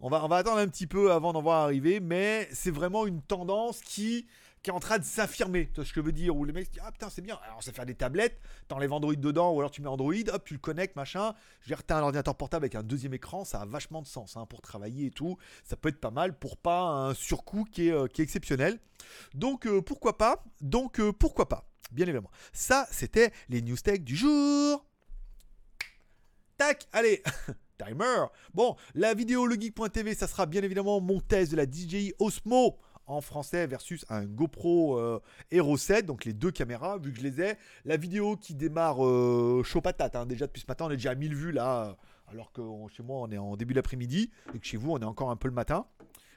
on 0.00 0.08
va, 0.08 0.24
on 0.24 0.28
va 0.28 0.36
attendre 0.36 0.58
un 0.58 0.68
petit 0.68 0.86
peu 0.86 1.12
avant 1.12 1.32
d'en 1.32 1.42
voir 1.42 1.62
arriver, 1.62 2.00
mais 2.00 2.48
c'est 2.52 2.70
vraiment 2.70 3.06
une 3.06 3.22
tendance 3.22 3.80
qui 3.80 4.26
qui 4.62 4.70
est 4.70 4.72
en 4.72 4.80
train 4.80 4.98
de 4.98 5.04
s'affirmer. 5.04 5.68
Tu 5.68 5.76
vois 5.76 5.84
ce 5.84 5.92
que 5.92 6.00
je 6.00 6.06
veux 6.06 6.12
dire? 6.12 6.36
Où 6.36 6.44
les 6.44 6.52
mecs 6.52 6.66
se 6.66 6.72
disent 6.72 6.82
Ah 6.84 6.92
putain, 6.92 7.08
c'est 7.10 7.22
bien. 7.22 7.38
Alors, 7.44 7.62
ça 7.62 7.72
fait 7.72 7.86
des 7.86 7.94
tablettes, 7.94 8.40
t'enlèves 8.68 8.92
Android 8.92 9.14
dedans, 9.14 9.52
ou 9.52 9.60
alors 9.60 9.70
tu 9.70 9.80
mets 9.82 9.88
Android, 9.88 10.14
hop, 10.32 10.44
tu 10.44 10.54
le 10.54 10.60
connectes, 10.60 10.96
machin. 10.96 11.34
Je 11.60 11.70
veux 11.70 11.76
dire, 11.76 11.84
t'as 11.84 11.98
un 11.98 12.02
ordinateur 12.02 12.34
portable 12.34 12.64
avec 12.64 12.74
un 12.74 12.82
deuxième 12.82 13.14
écran, 13.14 13.44
ça 13.44 13.60
a 13.60 13.64
vachement 13.64 14.02
de 14.02 14.06
sens 14.06 14.36
hein, 14.36 14.46
pour 14.46 14.60
travailler 14.60 15.06
et 15.06 15.10
tout. 15.10 15.38
Ça 15.64 15.76
peut 15.76 15.88
être 15.88 16.00
pas 16.00 16.10
mal 16.10 16.38
pour 16.38 16.56
pas 16.56 16.82
un 16.82 17.14
surcoût 17.14 17.64
qui 17.64 17.88
est, 17.88 17.92
euh, 17.92 18.06
qui 18.06 18.20
est 18.20 18.24
exceptionnel. 18.24 18.78
Donc, 19.34 19.66
euh, 19.66 19.80
pourquoi 19.80 20.18
pas? 20.18 20.44
Donc, 20.60 21.00
euh, 21.00 21.12
pourquoi 21.12 21.48
pas? 21.48 21.66
Bien 21.90 22.06
évidemment. 22.06 22.30
Ça, 22.52 22.86
c'était 22.90 23.32
les 23.48 23.62
news 23.62 23.76
tech 23.76 24.00
du 24.00 24.14
jour. 24.14 24.86
Tac, 26.56 26.86
allez 26.92 27.22
Timer 27.78 28.26
Bon, 28.52 28.76
la 28.94 29.14
vidéo 29.14 29.46
legeek.tv, 29.46 30.14
ça 30.14 30.26
sera 30.26 30.44
bien 30.44 30.62
évidemment 30.62 31.00
mon 31.00 31.20
test 31.20 31.50
de 31.50 31.56
la 31.56 31.64
DJI 31.64 32.12
Osmo 32.18 32.78
en 33.10 33.20
français 33.20 33.66
versus 33.66 34.04
un 34.08 34.24
GoPro 34.24 34.98
euh, 34.98 35.20
Hero 35.50 35.76
7, 35.76 36.06
donc 36.06 36.24
les 36.24 36.32
deux 36.32 36.50
caméras, 36.50 36.98
vu 36.98 37.12
que 37.12 37.18
je 37.18 37.24
les 37.24 37.40
ai. 37.40 37.54
La 37.84 37.96
vidéo 37.96 38.36
qui 38.36 38.54
démarre 38.54 39.04
euh, 39.04 39.62
chaud 39.64 39.80
patate, 39.80 40.16
hein, 40.16 40.26
déjà 40.26 40.46
depuis 40.46 40.62
ce 40.62 40.66
matin, 40.68 40.86
on 40.86 40.90
est 40.90 40.96
déjà 40.96 41.10
à 41.10 41.14
1000 41.14 41.34
vues 41.34 41.52
là, 41.52 41.96
alors 42.28 42.52
que 42.52 42.62
chez 42.94 43.02
moi 43.02 43.20
on 43.20 43.30
est 43.30 43.38
en 43.38 43.56
début 43.56 43.74
d'après-midi, 43.74 44.30
et 44.54 44.58
que 44.58 44.66
chez 44.66 44.76
vous 44.76 44.92
on 44.92 44.98
est 44.98 45.04
encore 45.04 45.30
un 45.30 45.36
peu 45.36 45.48
le 45.48 45.54
matin. 45.54 45.86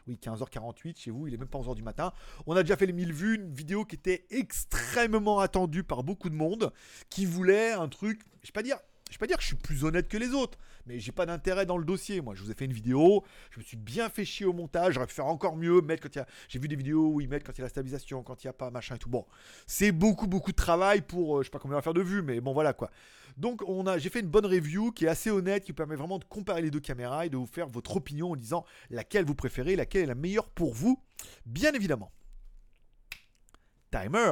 Oui, 0.07 0.19
15h48 0.21 0.99
chez 0.99 1.11
vous, 1.11 1.27
il 1.27 1.33
est 1.33 1.37
même 1.37 1.47
pas 1.47 1.59
11h 1.59 1.75
du 1.75 1.83
matin. 1.83 2.11
On 2.45 2.57
a 2.57 2.63
déjà 2.63 2.75
fait 2.75 2.85
les 2.85 2.93
1000 2.93 3.13
vues, 3.13 3.35
une 3.35 3.53
vidéo 3.53 3.85
qui 3.85 3.95
était 3.95 4.25
extrêmement 4.31 5.39
attendue 5.39 5.83
par 5.83 6.03
beaucoup 6.03 6.29
de 6.29 6.35
monde, 6.35 6.73
qui 7.09 7.25
voulait 7.25 7.71
un 7.71 7.87
truc, 7.87 8.21
je 8.41 8.47
vais 8.47 8.51
pas 8.51 8.63
dire 8.63 8.77
je 9.13 9.19
vais 9.19 9.19
pas 9.19 9.27
dire 9.27 9.37
que 9.37 9.43
je 9.43 9.47
suis 9.49 9.55
plus 9.55 9.83
honnête 9.83 10.07
que 10.07 10.17
les 10.17 10.29
autres, 10.29 10.57
mais 10.87 10.99
j'ai 10.99 11.11
pas 11.11 11.27
d'intérêt 11.27 11.67
dans 11.67 11.77
le 11.77 11.85
dossier. 11.85 12.19
Moi, 12.19 12.33
je 12.33 12.41
vous 12.41 12.49
ai 12.49 12.55
fait 12.55 12.65
une 12.65 12.73
vidéo, 12.73 13.23
je 13.51 13.59
me 13.59 13.63
suis 13.63 13.77
bien 13.77 14.09
fait 14.09 14.25
chier 14.25 14.47
au 14.47 14.53
montage, 14.53 14.95
j'aurais 14.95 15.05
pu 15.05 15.13
faire 15.13 15.27
encore 15.27 15.55
mieux, 15.55 15.81
mettre 15.81 16.07
y. 16.07 16.25
J'ai 16.49 16.57
vu 16.57 16.67
des 16.67 16.75
vidéos 16.75 17.09
où 17.09 17.21
ils 17.21 17.29
mettent 17.29 17.43
quand 17.43 17.51
il 17.51 17.59
y 17.59 17.61
a 17.61 17.65
la 17.65 17.69
stabilisation, 17.69 18.23
quand 18.23 18.43
il 18.43 18.47
n'y 18.47 18.49
a 18.49 18.53
pas 18.53 18.71
machin 18.71 18.95
et 18.95 18.97
tout. 18.97 19.09
Bon, 19.09 19.27
c'est 19.67 19.91
beaucoup, 19.91 20.25
beaucoup 20.25 20.49
de 20.49 20.55
travail 20.55 21.01
pour. 21.01 21.37
Euh, 21.37 21.41
je 21.43 21.45
sais 21.45 21.51
pas 21.51 21.59
combien 21.59 21.75
on 21.75 21.77
va 21.77 21.83
faire 21.83 21.93
de 21.93 22.01
vues, 22.01 22.23
mais 22.23 22.41
bon, 22.41 22.53
voilà 22.53 22.73
quoi. 22.73 22.89
Donc, 23.37 23.61
on 23.67 23.85
a, 23.85 23.99
j'ai 23.99 24.09
fait 24.09 24.21
une 24.21 24.29
bonne 24.29 24.47
review 24.47 24.91
qui 24.91 25.05
est 25.05 25.09
assez 25.09 25.29
honnête, 25.29 25.63
qui 25.63 25.73
permet 25.73 25.95
vraiment 25.95 26.17
de 26.17 26.25
comparer 26.25 26.63
les 26.63 26.71
deux 26.71 26.79
caméras 26.79 27.27
et 27.27 27.29
de 27.29 27.37
vous 27.37 27.45
faire 27.45 27.67
votre 27.67 27.95
opinion 27.97 28.31
en 28.31 28.35
disant 28.35 28.65
laquelle 28.89 29.25
vous 29.25 29.35
préférez, 29.35 29.75
laquelle 29.75 30.01
est 30.01 30.07
la 30.07 30.15
meilleure 30.15 30.49
pour 30.49 30.73
vous, 30.73 30.99
bien 31.45 31.71
évidemment. 31.73 32.11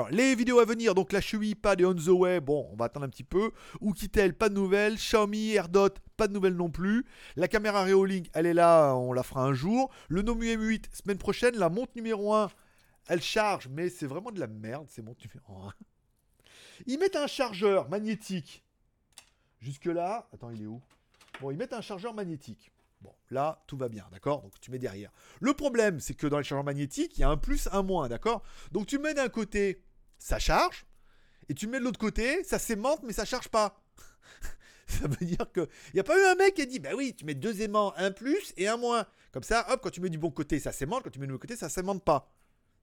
Les 0.10 0.34
vidéos 0.34 0.60
à 0.60 0.66
venir, 0.66 0.96
donc 0.96 1.12
la 1.12 1.22
Shui, 1.22 1.54
pas 1.54 1.76
de 1.76 1.86
On 1.86 1.94
The 1.94 2.08
Way, 2.08 2.40
bon, 2.40 2.68
on 2.72 2.76
va 2.76 2.86
attendre 2.86 3.06
un 3.06 3.10
petit 3.10 3.24
peu. 3.24 3.52
Oukitel, 3.80 4.34
pas 4.34 4.50
de 4.50 4.56
nouvelles. 4.56 4.96
Xiaomi, 4.96 5.52
AirDot, 5.52 5.90
pas 6.18 6.28
de 6.28 6.34
nouvelles 6.34 6.56
non 6.56 6.72
plus. 6.72 7.06
La 7.36 7.48
caméra 7.48 7.84
Reolink, 7.84 8.30
elle 8.34 8.48
est 8.48 8.56
là, 8.56 8.96
on 8.96 9.14
la 9.14 9.22
fera 9.22 9.44
un 9.44 9.54
jour. 9.54 9.92
Le 10.10 10.24
Nomu 10.24 10.48
M8, 10.48 10.86
semaine 10.96 11.20
prochaine. 11.20 11.56
La 11.58 11.70
montre 11.70 11.92
numéro 11.96 12.34
1, 12.34 12.50
elle 13.08 13.22
charge, 13.22 13.68
mais 13.68 13.90
c'est 13.90 14.08
vraiment 14.08 14.32
de 14.32 14.40
la 14.40 14.48
merde, 14.48 14.88
c'est 14.90 15.04
montre 15.04 15.22
numéro 15.28 15.68
1. 15.68 15.74
Ils 16.88 16.98
mettent 16.98 17.16
un 17.16 17.28
chargeur 17.28 17.88
magnétique. 17.88 18.64
Jusque 19.60 19.86
là, 19.86 20.28
attends, 20.34 20.50
il 20.50 20.64
est 20.64 20.68
où? 20.68 20.82
Bon, 21.40 21.52
ils 21.52 21.58
mettent 21.58 21.74
un 21.74 21.82
chargeur 21.82 22.16
magnétique. 22.16 22.72
Bon, 23.02 23.14
là, 23.30 23.64
tout 23.68 23.78
va 23.78 23.90
bien, 23.90 24.06
d'accord? 24.12 24.42
Donc 24.42 24.60
tu 24.60 24.72
mets 24.72 24.80
derrière. 24.80 25.12
Le 25.40 25.54
problème, 25.54 26.00
c'est 26.00 26.14
que 26.14 26.28
dans 26.28 26.38
les 26.38 26.44
chargeurs 26.44 26.64
magnétiques, 26.64 27.18
il 27.18 27.22
y 27.22 27.24
a 27.24 27.30
un 27.30 27.38
plus, 27.38 27.68
un 27.72 27.82
moins, 27.82 28.08
d'accord? 28.10 28.44
Donc 28.72 28.88
tu 28.88 29.00
mets 29.00 29.14
d'un 29.14 29.30
côté, 29.30 29.84
ça 30.20 30.40
charge, 30.40 30.86
et 31.50 31.54
tu 31.54 31.68
mets 31.68 31.80
de 31.80 31.84
l'autre 31.84 32.00
côté, 32.00 32.44
ça 32.44 32.60
s'aimante, 32.60 33.02
mais 33.04 33.14
ça 33.14 33.26
charge 33.26 33.50
pas. 33.50 33.84
ça 34.88 35.08
veut 35.08 35.26
dire 35.26 35.52
que. 35.52 35.68
Il 35.90 35.96
n'y 35.96 36.00
a 36.00 36.04
pas 36.04 36.18
eu 36.18 36.26
un 36.26 36.36
mec 36.36 36.54
qui 36.56 36.62
a 36.62 36.66
dit, 36.66 36.80
bah 36.80 36.92
oui, 36.96 37.16
tu 37.16 37.26
mets 37.26 37.34
deux 37.34 37.62
aimants, 37.62 37.94
un 37.98 38.12
plus 38.12 38.54
et 38.58 38.68
un 38.68 38.78
moins. 38.78 39.06
Comme 39.32 39.44
ça, 39.44 39.66
hop, 39.70 39.82
quand 39.82 39.90
tu 39.90 40.02
mets 40.02 40.10
du 40.10 40.18
bon 40.18 40.32
côté, 40.32 40.60
ça 40.60 40.72
s'aimante, 40.72 41.04
quand 41.04 41.10
tu 41.10 41.20
mets 41.20 41.26
du 41.26 41.32
mauvais 41.32 41.42
côté, 41.42 41.56
ça 41.56 41.70
s'aimante 41.70 42.04
pas. 42.04 42.32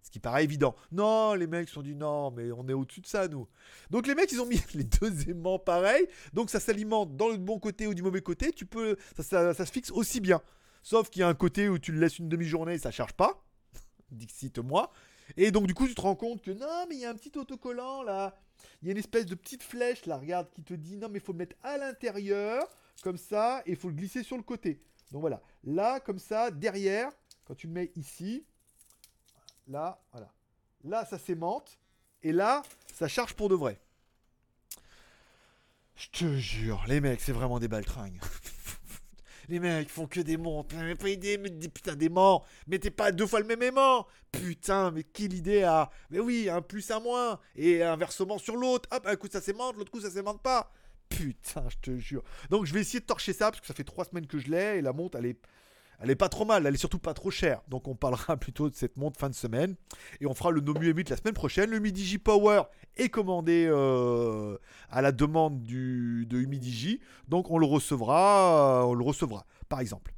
Ce 0.03 0.11
qui 0.11 0.21
paraît 0.21 0.45
évident. 0.45 0.75
Non, 0.93 1.35
les 1.35 1.47
mecs 1.47 1.69
sont 1.69 1.83
dit 1.83 1.95
non, 1.95 2.31
mais 2.31 2.51
on 2.53 2.67
est 2.69 2.73
au-dessus 2.73 3.01
de 3.01 3.07
ça, 3.07 3.29
nous. 3.29 3.47
Donc 3.91 4.07
les 4.07 4.15
mecs, 4.15 4.33
ils 4.33 4.41
ont 4.41 4.47
mis 4.47 4.61
les 4.75 4.85
deux 4.85 5.29
aimants 5.29 5.59
pareils. 5.59 6.07
Donc 6.33 6.51
ça 6.51 6.61
s'alimente 6.61 7.17
dans 7.17 7.29
le 7.29 7.37
bon 7.37 7.59
côté 7.59 7.87
ou 7.87 7.95
du 7.95 8.03
mauvais 8.03 8.23
côté. 8.23 8.53
Tu 8.53 8.65
peux, 8.65 8.97
ça, 9.19 9.53
se 9.53 9.65
fixe 9.65 9.91
aussi 9.91 10.21
bien. 10.21 10.41
Sauf 10.83 11.11
qu'il 11.11 11.21
y 11.21 11.23
a 11.23 11.29
un 11.29 11.35
côté 11.35 11.69
où 11.69 11.79
tu 11.79 11.93
le 11.93 12.01
laisses 12.01 12.19
une 12.19 12.29
demi-journée 12.29 12.75
et 12.75 12.79
ça 12.79 12.91
charge 12.91 13.13
pas. 13.13 13.45
Dixit 14.11 14.59
moi. 14.59 14.91
Et 15.37 15.51
donc 15.51 15.67
du 15.67 15.75
coup, 15.75 15.87
tu 15.87 15.95
te 15.95 16.01
rends 16.01 16.17
compte 16.17 16.41
que 16.41 16.53
non, 16.53 16.87
mais 16.89 16.95
il 16.95 17.01
y 17.01 17.05
a 17.05 17.11
un 17.11 17.15
petit 17.15 17.37
autocollant 17.37 18.03
là. 18.03 18.41
Il 18.81 18.87
y 18.87 18.91
a 18.91 18.93
une 18.93 18.99
espèce 18.99 19.27
de 19.27 19.35
petite 19.35 19.63
flèche 19.63 20.07
là, 20.07 20.17
regarde, 20.17 20.49
qui 20.55 20.63
te 20.63 20.75
dit 20.75 20.97
non, 20.97 21.09
mais 21.11 21.19
il 21.19 21.25
faut 21.25 21.33
le 21.33 21.39
mettre 21.39 21.57
à 21.63 21.77
l'intérieur, 21.77 22.67
comme 23.03 23.19
ça, 23.19 23.63
et 23.67 23.73
il 23.73 23.77
faut 23.77 23.89
le 23.89 23.95
glisser 23.95 24.23
sur 24.23 24.37
le 24.37 24.43
côté. 24.43 24.81
Donc 25.13 25.21
voilà. 25.21 25.43
Là, 25.65 26.01
comme 26.01 26.19
ça, 26.19 26.51
derrière, 26.51 27.11
quand 27.45 27.55
tu 27.55 27.67
le 27.67 27.73
mets 27.73 27.93
ici, 27.97 28.45
là, 29.69 30.01
voilà. 30.13 30.33
Là, 30.85 31.05
ça 31.05 31.19
s'aimante. 31.19 31.79
Et 32.23 32.33
là, 32.33 32.63
ça 32.93 33.09
charge 33.09 33.35
pour 33.35 33.49
de 33.49 33.55
vrai. 33.55 33.79
Je 35.95 36.09
te 36.11 36.37
jure, 36.37 36.85
les 36.87 37.01
mecs, 37.01 37.21
c'est 37.21 37.33
vraiment 37.33 37.59
des 37.59 37.69
baltringues. 37.69 38.21
les 39.49 39.59
mecs 39.59 39.91
font 39.91 40.07
que 40.07 40.21
des 40.21 40.37
montres. 40.37 40.75
Mais 40.77 40.95
pas 40.95 41.09
idée, 41.09 41.39
mais 41.39 41.51
des 41.51 41.69
putain 41.69 41.97
d'aimants. 41.97 42.45
Mettez 42.67 42.91
pas 42.91 43.11
deux 43.13 43.27
fois 43.27 43.41
le 43.41 43.47
même 43.47 43.63
aimant. 43.63 44.07
Putain, 44.31 44.91
mais 44.91 45.03
quelle 45.03 45.33
idée 45.33 45.63
à. 45.65 45.91
Mais 46.11 46.21
oui, 46.21 46.49
un 46.49 46.63
plus, 46.63 46.91
un 46.91 47.01
moins. 47.01 47.41
Et 47.57 47.83
inversement 47.83 48.39
sur 48.39 48.57
l'autre. 48.57 48.89
Hop, 48.93 49.07
un 49.07 49.17
coup 49.17 49.29
ça 49.31 49.41
s'aimante, 49.41 49.77
l'autre 49.77 49.91
coup 49.91 50.01
ça 50.01 50.11
s'aimante 50.11 50.43
pas. 50.43 50.73
Putain, 51.09 51.65
je 51.69 51.77
te 51.79 51.97
jure. 51.97 52.23
Donc 52.51 52.65
je 52.67 52.75
vais 52.75 52.81
essayer 52.81 53.01
de 53.01 53.07
torcher 53.07 53.33
ça 53.33 53.51
parce 53.51 53.61
que 53.61 53.67
ça 53.67 53.75
fait 53.75 53.85
trois 53.85 54.05
semaines 54.05 54.27
que 54.27 54.39
je 54.39 54.49
l'ai 54.49 54.79
et 54.79 54.83
la 54.83 54.93
montre 54.93 55.19
elle 55.19 55.27
est 55.27 55.41
elle 56.01 56.11
est 56.11 56.17
pas 56.17 56.29
trop 56.29 56.45
mal, 56.45 56.67
elle 56.67 56.75
est 56.75 56.79
surtout 56.79 56.99
pas 56.99 57.15
trop 57.15 57.31
chère. 57.31 57.61
Donc 57.69 57.89
on 57.89 57.95
parlera 57.95 58.37
plutôt 58.39 58.69
de 58.71 58.75
cette 58.75 58.97
montre 58.97 59.19
fin 59.19 59.29
de 59.29 59.35
semaine. 59.35 59.75
Et 60.21 60.27
on 60.27 60.35
fera 60.35 60.51
le 60.51 60.61
Nomu 60.61 60.93
M8 60.93 61.11
la 61.11 61.17
semaine 61.17 61.35
prochaine. 61.35 61.71
Le 61.71 61.79
Midigi 61.79 62.19
Power 62.19 62.63
est 62.97 63.09
commandé 63.09 63.67
euh, 63.69 64.57
à 64.91 65.03
la 65.03 65.13
demande 65.13 65.63
de 65.63 66.39
Humidigi. 66.39 67.01
Donc 67.29 67.51
on 67.51 67.59
le 67.59 67.67
recevra, 67.67 68.87
on 68.87 68.95
le 68.95 69.05
recevra, 69.05 69.47
par 69.69 69.81
exemple. 69.81 70.13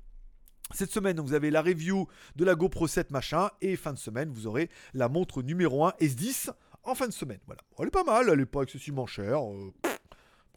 Cette 0.73 0.93
semaine, 0.93 1.19
vous 1.19 1.33
avez 1.35 1.51
la 1.51 1.63
review 1.63 2.07
de 2.37 2.45
la 2.45 2.55
GoPro 2.55 2.87
7 2.87 3.11
machin. 3.11 3.51
Et 3.61 3.75
fin 3.77 3.93
de 3.93 3.99
semaine, 3.99 4.31
vous 4.31 4.47
aurez 4.47 4.71
la 4.95 5.09
montre 5.09 5.43
numéro 5.43 5.85
1 5.85 5.95
S10 6.01 6.51
en 6.85 6.95
fin 6.95 7.09
de 7.09 7.13
semaine. 7.13 7.41
Voilà. 7.47 7.63
elle 7.79 7.89
est 7.89 7.91
pas 7.91 8.05
mal, 8.05 8.29
elle 8.33 8.41
est 8.41 8.47
pas 8.47 8.63
excessivement 8.63 9.07
chère. 9.07 9.43
Euh, 9.45 9.73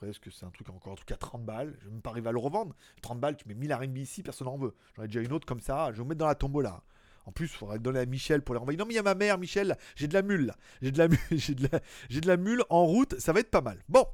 est-ce 0.07 0.19
que 0.19 0.31
c'est 0.31 0.45
un 0.45 0.49
truc 0.49 0.69
encore 0.69 0.93
un 0.93 0.95
truc 0.95 1.11
à 1.11 1.17
30 1.17 1.45
balles? 1.45 1.75
Je 1.81 1.87
ne 1.87 1.91
même 1.91 2.01
pas 2.01 2.11
arriver 2.11 2.29
à 2.29 2.31
le 2.31 2.39
revendre. 2.39 2.75
30 3.01 3.19
balles, 3.19 3.35
tu 3.35 3.47
mets 3.47 3.53
1000 3.53 3.73
RMB 3.73 3.97
ici, 3.97 4.23
personne 4.23 4.47
n'en 4.47 4.57
veut. 4.57 4.73
J'en 4.95 5.03
ai 5.03 5.07
déjà 5.07 5.21
une 5.21 5.33
autre 5.33 5.45
comme 5.45 5.59
ça, 5.59 5.87
je 5.87 5.97
vais 5.97 6.03
vous 6.03 6.09
mettre 6.09 6.19
dans 6.19 6.27
la 6.27 6.35
tombola. 6.35 6.83
En 7.25 7.31
plus, 7.31 7.45
il 7.45 7.55
faudrait 7.55 7.79
donner 7.79 7.99
à 7.99 8.05
Michel 8.05 8.41
pour 8.41 8.53
les 8.53 8.59
renvoyer. 8.59 8.77
Non, 8.77 8.85
mais 8.85 8.93
il 8.93 8.97
y 8.97 8.99
a 8.99 9.03
ma 9.03 9.15
mère, 9.15 9.37
Michel, 9.37 9.77
j'ai 9.95 10.07
de 10.07 10.13
la 10.13 10.21
mule. 10.21 10.53
J'ai 10.81 10.91
de 10.91 10.97
la 10.97 11.07
mule, 11.07 11.19
j'ai 11.31 11.55
de, 11.55 11.67
la... 11.71 11.79
de 11.79 12.27
la 12.27 12.37
mule 12.37 12.63
en 12.69 12.85
route, 12.85 13.17
ça 13.19 13.31
va 13.31 13.39
être 13.39 13.51
pas 13.51 13.61
mal. 13.61 13.81
Bon, 13.87 14.05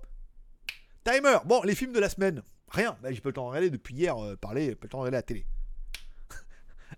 timer. 1.04 1.38
Bon, 1.46 1.64
les 1.64 1.76
films 1.76 1.94
de 1.94 2.00
la 2.00 2.10
semaine. 2.10 2.44
Rien. 2.70 2.98
Bah, 3.02 3.12
j'ai 3.12 3.22
pas 3.22 3.30
le 3.30 3.34
temps 3.34 3.46
de 3.46 3.50
regarder 3.50 3.70
depuis 3.72 3.96
hier, 3.96 4.16
euh, 4.24 4.36
parler, 4.36 4.76
pas 4.76 4.86
le 4.86 4.90
temps 4.90 5.00
de 5.00 5.04
regarder 5.04 5.18
la 5.18 5.24
télé. 5.24 5.46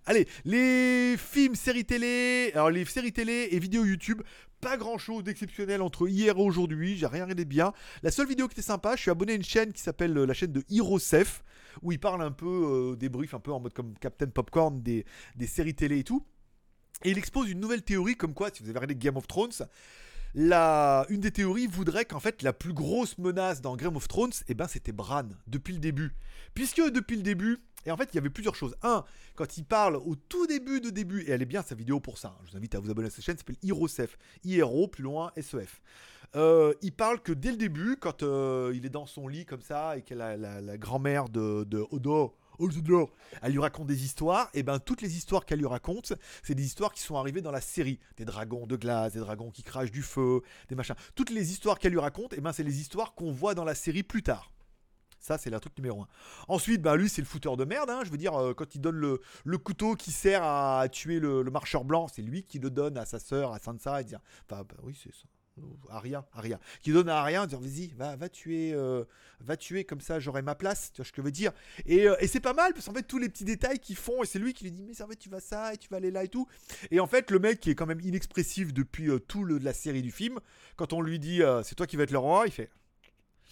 Allez, 0.06 0.26
les 0.44 1.16
films, 1.16 1.54
séries 1.54 1.84
télé, 1.84 2.50
alors 2.54 2.70
les 2.70 2.84
séries 2.84 3.12
télé 3.12 3.48
et 3.50 3.58
vidéos 3.58 3.84
YouTube, 3.84 4.22
pas 4.60 4.76
grand 4.76 4.98
chose 4.98 5.22
d'exceptionnel 5.22 5.82
entre 5.82 6.08
hier 6.08 6.36
et 6.36 6.40
aujourd'hui, 6.40 6.96
j'ai 6.96 7.06
rien 7.06 7.24
regardé 7.24 7.44
bien. 7.44 7.72
La 8.02 8.10
seule 8.10 8.26
vidéo 8.26 8.48
qui 8.48 8.54
était 8.54 8.62
sympa, 8.62 8.96
je 8.96 9.02
suis 9.02 9.10
abonné 9.10 9.32
à 9.32 9.36
une 9.36 9.44
chaîne 9.44 9.72
qui 9.72 9.82
s'appelle 9.82 10.16
euh, 10.16 10.26
la 10.26 10.34
chaîne 10.34 10.52
de 10.52 10.62
Hirosef, 10.68 11.42
où 11.82 11.92
il 11.92 11.98
parle 11.98 12.22
un 12.22 12.32
peu, 12.32 12.92
euh, 12.92 12.96
des 12.96 13.08
briefs 13.08 13.34
un 13.34 13.40
peu 13.40 13.52
en 13.52 13.60
mode 13.60 13.74
comme 13.74 13.94
Captain 13.98 14.28
Popcorn 14.28 14.82
des, 14.82 15.04
des 15.36 15.46
séries 15.46 15.74
télé 15.74 16.00
et 16.00 16.04
tout. 16.04 16.24
Et 17.04 17.10
il 17.10 17.18
expose 17.18 17.50
une 17.50 17.60
nouvelle 17.60 17.82
théorie 17.82 18.16
comme 18.16 18.34
quoi, 18.34 18.50
si 18.52 18.62
vous 18.62 18.68
avez 18.68 18.78
regardé 18.78 18.96
Game 18.96 19.16
of 19.16 19.26
Thrones, 19.26 19.52
la, 20.34 21.04
une 21.10 21.20
des 21.20 21.30
théories 21.30 21.66
voudrait 21.66 22.06
qu'en 22.06 22.20
fait 22.20 22.42
la 22.42 22.52
plus 22.52 22.72
grosse 22.72 23.18
menace 23.18 23.60
dans 23.60 23.76
Game 23.76 23.96
of 23.96 24.08
Thrones, 24.08 24.32
eh 24.48 24.54
ben, 24.54 24.66
c'était 24.66 24.92
Bran, 24.92 25.28
depuis 25.46 25.74
le 25.74 25.80
début. 25.80 26.12
Puisque 26.54 26.80
depuis 26.80 27.16
le 27.16 27.22
début, 27.22 27.58
et 27.86 27.90
en 27.90 27.96
fait, 27.96 28.08
il 28.12 28.16
y 28.16 28.18
avait 28.18 28.30
plusieurs 28.30 28.54
choses. 28.54 28.74
Un, 28.82 29.04
quand 29.34 29.56
il 29.56 29.64
parle 29.64 29.96
au 29.96 30.14
tout 30.16 30.46
début 30.46 30.80
de 30.80 30.90
début, 30.90 31.22
et 31.22 31.30
elle 31.30 31.42
est 31.42 31.46
bien 31.46 31.62
sa 31.62 31.74
vidéo 31.74 32.00
pour 32.00 32.18
ça, 32.18 32.28
hein, 32.28 32.42
je 32.44 32.52
vous 32.52 32.56
invite 32.56 32.74
à 32.74 32.80
vous 32.80 32.90
abonner 32.90 33.08
à 33.08 33.10
cette 33.10 33.24
chaîne, 33.24 33.36
s'appelle 33.36 33.56
Hirosef, 33.62 34.16
IRO, 34.44 34.88
plus 34.88 35.02
loin, 35.02 35.32
SEF. 35.40 35.80
Euh, 36.34 36.72
il 36.80 36.92
parle 36.92 37.20
que 37.20 37.32
dès 37.32 37.50
le 37.50 37.58
début, 37.58 37.96
quand 37.96 38.22
euh, 38.22 38.72
il 38.74 38.86
est 38.86 38.90
dans 38.90 39.06
son 39.06 39.28
lit 39.28 39.44
comme 39.44 39.60
ça, 39.60 39.96
et 39.96 40.02
que 40.02 40.14
la, 40.14 40.36
la, 40.36 40.78
grand-mère 40.78 41.28
de, 41.28 41.64
de 41.64 41.84
Odo, 41.90 42.34
elle 43.42 43.52
lui 43.52 43.60
raconte 43.60 43.86
des 43.86 44.04
histoires, 44.04 44.48
et 44.54 44.62
ben 44.62 44.78
toutes 44.78 45.02
les 45.02 45.16
histoires 45.16 45.44
qu'elle 45.44 45.58
lui 45.58 45.66
raconte, 45.66 46.12
c'est 46.42 46.54
des 46.54 46.64
histoires 46.64 46.92
qui 46.92 47.00
sont 47.00 47.16
arrivées 47.16 47.40
dans 47.40 47.50
la 47.50 47.60
série. 47.60 47.98
Des 48.16 48.24
dragons 48.24 48.66
de 48.66 48.76
glace, 48.76 49.14
des 49.14 49.20
dragons 49.20 49.50
qui 49.50 49.62
crachent 49.62 49.90
du 49.90 50.02
feu, 50.02 50.42
des 50.68 50.74
machins. 50.74 50.94
Toutes 51.14 51.30
les 51.30 51.50
histoires 51.50 51.78
qu'elle 51.78 51.92
lui 51.92 52.00
raconte, 52.00 52.32
et 52.34 52.40
ben 52.40 52.52
c'est 52.52 52.62
les 52.62 52.80
histoires 52.80 53.14
qu'on 53.14 53.32
voit 53.32 53.54
dans 53.54 53.64
la 53.64 53.74
série 53.74 54.02
plus 54.02 54.22
tard. 54.22 54.51
Ça, 55.22 55.38
c'est 55.38 55.50
la 55.50 55.60
truc 55.60 55.76
numéro 55.78 56.02
un. 56.02 56.08
Ensuite, 56.48 56.82
bah, 56.82 56.96
lui, 56.96 57.08
c'est 57.08 57.22
le 57.22 57.26
fouteur 57.26 57.56
de 57.56 57.64
merde. 57.64 57.88
hein. 57.88 58.02
Je 58.04 58.10
veux 58.10 58.18
dire, 58.18 58.34
euh, 58.34 58.54
quand 58.54 58.74
il 58.74 58.80
donne 58.80 58.96
le, 58.96 59.20
le 59.44 59.58
couteau 59.58 59.94
qui 59.94 60.10
sert 60.10 60.42
à 60.42 60.86
tuer 60.90 61.20
le, 61.20 61.44
marcheur 61.44 61.84
blanc, 61.84 62.08
c'est 62.08 62.22
lui 62.22 62.42
qui 62.42 62.58
le 62.58 62.70
donne 62.70 62.98
à 62.98 63.06
sa 63.06 63.20
sœur, 63.20 63.52
à 63.52 63.60
Sansa, 63.60 64.00
et 64.00 64.04
dire, 64.04 64.20
enfin, 64.50 64.62
bah, 64.68 64.76
oui, 64.82 64.98
c'est 65.00 65.14
ça. 65.14 65.28
Aria, 65.90 66.26
Aria, 66.32 66.58
qui 66.80 66.92
donne 66.92 67.08
à 67.10 67.18
Aria 67.18 67.42
en 67.42 67.46
disant 67.46 67.60
vas-y, 67.60 67.88
va, 67.88 68.16
va 68.16 68.28
tuer, 68.30 68.72
euh, 68.72 69.04
va 69.40 69.56
tuer 69.56 69.84
comme 69.84 70.00
ça, 70.00 70.18
j'aurai 70.18 70.40
ma 70.40 70.54
place, 70.54 70.90
tu 70.92 71.02
vois 71.02 71.04
ce 71.04 71.12
que 71.12 71.20
je 71.20 71.26
veux 71.26 71.30
dire. 71.30 71.52
Et, 71.84 72.08
euh, 72.08 72.16
et 72.20 72.26
c'est 72.26 72.40
pas 72.40 72.54
mal 72.54 72.72
parce 72.72 72.86
qu'en 72.86 72.94
fait 72.94 73.02
tous 73.02 73.18
les 73.18 73.28
petits 73.28 73.44
détails 73.44 73.78
qu'ils 73.78 73.96
font 73.96 74.22
et 74.22 74.26
c'est 74.26 74.38
lui 74.38 74.54
qui 74.54 74.64
lui 74.64 74.72
dit 74.72 74.82
mais 74.82 74.94
ça 74.94 75.04
va, 75.04 75.14
tu 75.14 75.28
vas 75.28 75.40
ça 75.40 75.74
et 75.74 75.76
tu 75.76 75.88
vas 75.90 75.98
aller 75.98 76.10
là 76.10 76.24
et 76.24 76.28
tout. 76.28 76.48
Et 76.90 77.00
en 77.00 77.06
fait 77.06 77.30
le 77.30 77.38
mec 77.38 77.60
qui 77.60 77.70
est 77.70 77.74
quand 77.74 77.86
même 77.86 78.00
inexpressif 78.00 78.72
depuis 78.72 79.10
euh, 79.10 79.18
tout 79.18 79.44
le, 79.44 79.58
la 79.58 79.74
série 79.74 80.00
du 80.00 80.10
film, 80.10 80.40
quand 80.76 80.94
on 80.94 81.02
lui 81.02 81.18
dit 81.18 81.42
euh, 81.42 81.62
c'est 81.62 81.74
toi 81.74 81.86
qui 81.86 81.96
vas 81.96 82.04
être 82.04 82.12
le 82.12 82.18
roi, 82.18 82.44
il 82.46 82.52
fait 82.52 82.70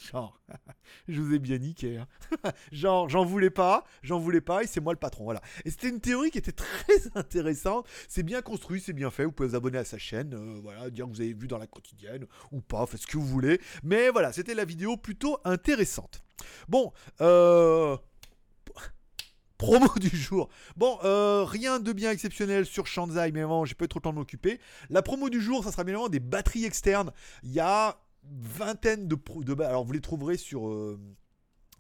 Genre, 0.00 0.40
je 1.08 1.20
vous 1.20 1.34
ai 1.34 1.38
bien 1.38 1.58
niqué. 1.58 1.98
hein. 1.98 2.06
Genre, 2.72 3.08
j'en 3.08 3.24
voulais 3.24 3.50
pas, 3.50 3.84
j'en 4.02 4.18
voulais 4.18 4.40
pas, 4.40 4.62
et 4.62 4.66
c'est 4.66 4.80
moi 4.80 4.92
le 4.92 4.98
patron. 4.98 5.24
Voilà. 5.24 5.40
Et 5.64 5.70
c'était 5.70 5.88
une 5.88 6.00
théorie 6.00 6.30
qui 6.30 6.38
était 6.38 6.52
très 6.52 6.94
intéressante. 7.14 7.86
C'est 8.08 8.22
bien 8.22 8.42
construit, 8.42 8.80
c'est 8.80 8.92
bien 8.92 9.10
fait. 9.10 9.24
Vous 9.24 9.32
pouvez 9.32 9.48
vous 9.50 9.56
abonner 9.56 9.78
à 9.78 9.84
sa 9.84 9.98
chaîne, 9.98 10.34
euh, 10.34 10.60
voilà, 10.62 10.90
dire 10.90 11.06
que 11.06 11.10
vous 11.10 11.20
avez 11.20 11.32
vu 11.34 11.46
dans 11.46 11.58
la 11.58 11.66
quotidienne 11.66 12.26
ou 12.50 12.60
pas, 12.60 12.86
faites 12.86 13.02
ce 13.02 13.06
que 13.06 13.18
vous 13.18 13.26
voulez. 13.26 13.60
Mais 13.82 14.08
voilà, 14.10 14.32
c'était 14.32 14.54
la 14.54 14.64
vidéo 14.64 14.96
plutôt 14.96 15.38
intéressante. 15.44 16.22
Bon, 16.68 16.92
euh. 17.20 17.96
Promo 19.58 19.90
du 20.00 20.08
jour. 20.08 20.48
Bon, 20.76 20.98
euh, 21.04 21.44
rien 21.44 21.80
de 21.80 21.92
bien 21.92 22.10
exceptionnel 22.12 22.64
sur 22.64 22.86
Shanzai, 22.86 23.30
mais 23.32 23.42
vraiment, 23.42 23.66
j'ai 23.66 23.74
pas 23.74 23.84
eu 23.84 23.88
trop 23.88 23.98
le 23.98 24.04
temps 24.04 24.12
de 24.12 24.16
m'occuper. 24.18 24.58
La 24.88 25.02
promo 25.02 25.28
du 25.28 25.38
jour, 25.38 25.62
ça 25.62 25.70
sera 25.70 25.84
bien 25.84 25.92
évidemment 25.92 26.08
des 26.08 26.18
batteries 26.18 26.64
externes. 26.64 27.12
Il 27.42 27.52
y 27.52 27.60
a 27.60 28.00
vingtaine 28.24 29.08
de, 29.08 29.16
de 29.42 29.62
alors 29.62 29.84
vous 29.84 29.92
les 29.92 30.00
trouverez 30.00 30.36
sur 30.36 30.68
euh, 30.68 31.00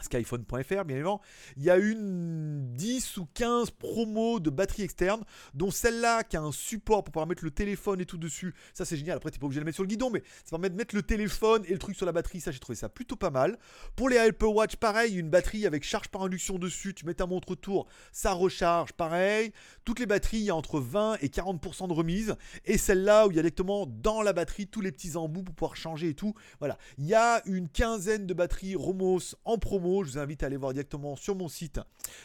skyphone.fr 0.02 0.84
bien 0.84 0.96
évidemment. 0.96 1.20
Il 1.56 1.64
y 1.64 1.70
a 1.70 1.76
une 1.76 2.74
10 2.74 3.16
ou 3.18 3.28
15 3.34 3.70
promos 3.70 4.40
de 4.40 4.50
batteries 4.50 4.82
externes 4.82 5.22
dont 5.54 5.70
celle-là 5.70 6.24
qui 6.24 6.36
a 6.36 6.42
un 6.42 6.52
support 6.52 7.04
pour 7.04 7.12
pouvoir 7.12 7.26
mettre 7.26 7.44
le 7.44 7.50
téléphone 7.50 8.00
et 8.00 8.06
tout 8.06 8.18
dessus. 8.18 8.54
Ça 8.74 8.84
c'est 8.84 8.96
génial. 8.96 9.16
Après 9.16 9.30
t'es 9.30 9.38
pas 9.38 9.46
obligé 9.46 9.60
de 9.60 9.64
le 9.64 9.66
mettre 9.66 9.76
sur 9.76 9.84
le 9.84 9.88
guidon 9.88 10.10
mais 10.10 10.22
ça 10.44 10.50
permet 10.50 10.70
de 10.70 10.76
mettre 10.76 10.94
le 10.94 11.02
téléphone 11.02 11.62
et 11.66 11.72
le 11.72 11.78
truc 11.78 11.96
sur 11.96 12.06
la 12.06 12.12
batterie. 12.12 12.40
Ça 12.40 12.50
j'ai 12.50 12.58
trouvé 12.58 12.76
ça 12.76 12.88
plutôt 12.88 13.16
pas 13.16 13.30
mal. 13.30 13.58
Pour 13.96 14.08
les 14.08 14.18
Apple 14.18 14.46
Watch 14.46 14.76
pareil 14.76 15.16
une 15.16 15.30
batterie 15.30 15.66
avec 15.66 15.84
charge 15.84 16.08
par 16.08 16.22
induction 16.22 16.58
dessus. 16.58 16.94
Tu 16.94 17.06
mets 17.06 17.14
ta 17.14 17.26
montre 17.26 17.50
autour 17.50 17.86
ça 18.12 18.32
recharge 18.32 18.92
pareil. 18.92 19.52
Toutes 19.84 19.98
les 19.98 20.06
batteries 20.06 20.38
il 20.38 20.44
y 20.44 20.50
a 20.50 20.56
entre 20.56 20.80
20 20.80 21.18
et 21.20 21.28
40% 21.28 21.88
de 21.88 21.92
remise. 21.92 22.36
Et 22.64 22.78
celle-là 22.78 23.26
où 23.26 23.30
il 23.30 23.36
y 23.36 23.38
a 23.38 23.42
directement 23.42 23.86
dans 23.86 24.22
la 24.22 24.32
batterie 24.32 24.66
tous 24.66 24.80
les 24.80 24.92
petits 24.92 25.16
embouts 25.16 25.42
pour 25.42 25.54
pouvoir 25.54 25.76
changer 25.76 26.10
et 26.10 26.14
tout. 26.14 26.34
Voilà, 26.58 26.78
il 26.98 27.06
y 27.06 27.14
a 27.14 27.42
une 27.46 27.68
quinzaine 27.68 28.26
de 28.26 28.34
batteries 28.34 28.74
Romos 28.74 29.34
en 29.44 29.58
promo. 29.58 29.89
Je 30.04 30.12
vous 30.12 30.18
invite 30.18 30.42
à 30.42 30.46
aller 30.46 30.56
voir 30.56 30.72
directement 30.72 31.16
sur 31.16 31.34
mon 31.34 31.48
site 31.48 31.80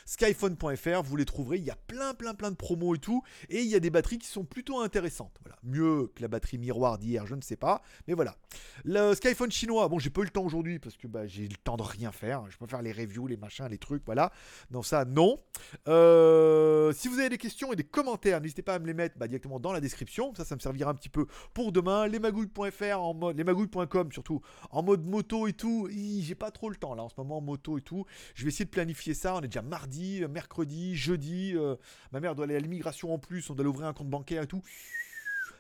skyphone.fr. 0.06 1.02
Vous 1.04 1.16
les 1.16 1.26
trouverez. 1.26 1.58
Il 1.58 1.64
y 1.64 1.72
a 1.72 1.76
plein, 1.76 2.14
plein, 2.14 2.34
plein 2.34 2.52
de 2.52 2.56
promos 2.56 2.96
et 2.96 3.00
tout. 3.00 3.24
Et 3.50 3.62
il 3.62 3.68
y 3.68 3.76
a 3.76 3.80
des 3.80 3.90
batteries 3.90 4.20
qui 4.20 4.28
sont 4.28 4.46
plutôt 4.46 4.80
intéressantes. 4.80 5.38
Voilà, 5.42 5.58
mieux 5.64 6.12
que 6.16 6.22
la 6.22 6.28
batterie 6.28 6.58
miroir 6.58 6.98
d'hier, 6.98 7.26
je 7.26 7.36
ne 7.36 7.42
sais 7.42 7.56
pas, 7.56 7.82
mais 8.08 8.14
voilà. 8.14 8.36
Le 8.84 9.14
Skyphone 9.16 9.52
chinois, 9.52 9.88
bon, 9.88 10.00
j'ai 10.00 10.10
pas 10.10 10.22
le 10.22 10.30
temps 10.30 10.44
aujourd'hui 10.44 10.80
parce 10.80 10.96
que 10.98 11.08
bah, 11.08 11.26
j'ai 11.26 11.48
le 11.48 11.56
temps 11.56 11.78
de 11.78 11.84
rien 11.84 12.12
faire. 12.12 12.44
Je 12.50 12.58
peux 12.58 12.68
faire 12.68 12.82
les 12.82 12.92
reviews, 12.92 13.28
les 13.28 13.38
machins, 13.38 13.68
les 13.68 13.78
trucs, 13.78 14.04
voilà. 14.06 14.32
Non, 14.72 14.84
ça, 14.84 15.06
non. 15.06 15.40
Euh, 15.88 16.94
si 16.94 17.08
vous 17.08 17.20
avez 17.20 17.30
des 17.30 17.38
questions 17.38 17.74
et 17.74 17.76
des 17.76 17.84
commentaires, 17.84 18.42
n'hésitez 18.42 18.62
pas 18.62 18.76
à 18.76 18.80
me 18.80 18.86
les 18.86 18.94
mettre 18.94 19.18
bah, 19.18 19.28
directement 19.28 19.60
dans 19.60 19.74
la 19.74 19.82
description. 19.82 20.34
Ça, 20.36 20.46
ça 20.46 20.56
me 20.56 20.60
servira 20.60 20.92
un 20.92 20.96
petit 20.96 21.10
peu 21.10 21.26
pour 21.54 21.72
demain. 21.72 22.08
Lesmagouilles.fr 22.08 23.00
en 23.00 23.14
mode, 23.14 23.38
lesmagouilles.com 23.38 24.12
surtout 24.12 24.42
en 24.72 24.84
mode 24.84 25.06
moto 25.06 25.48
et 25.48 25.54
tout. 25.54 25.90
J'ai 25.92 26.36
pas 26.36 26.52
trop 26.52 26.70
le 26.70 26.76
temps 26.76 26.96
là 26.96 27.04
en 27.04 27.10
ce 27.10 27.16
moment 27.18 27.42
et 27.78 27.82
tout. 27.82 28.06
Je 28.34 28.44
vais 28.44 28.50
essayer 28.50 28.66
de 28.66 28.70
planifier 28.70 29.14
ça. 29.14 29.36
On 29.36 29.42
est 29.42 29.48
déjà 29.48 29.62
mardi, 29.62 30.24
euh, 30.24 30.28
mercredi, 30.28 30.96
jeudi. 30.96 31.54
euh, 31.56 31.76
ma 32.12 32.20
mère 32.20 32.36
doit 32.36 32.46
aller 32.46 32.56
à 32.56 32.60
l'immigration 32.60 33.14
en 33.14 33.20
plus. 33.20 33.50
On 33.50 33.56
doit 33.56 33.64
aller 33.64 33.70
ouvrir 33.70 33.88
un 33.88 33.94
compte 33.94 34.10
bancaire 34.10 34.44
et 34.44 34.48
tout. 34.48 34.62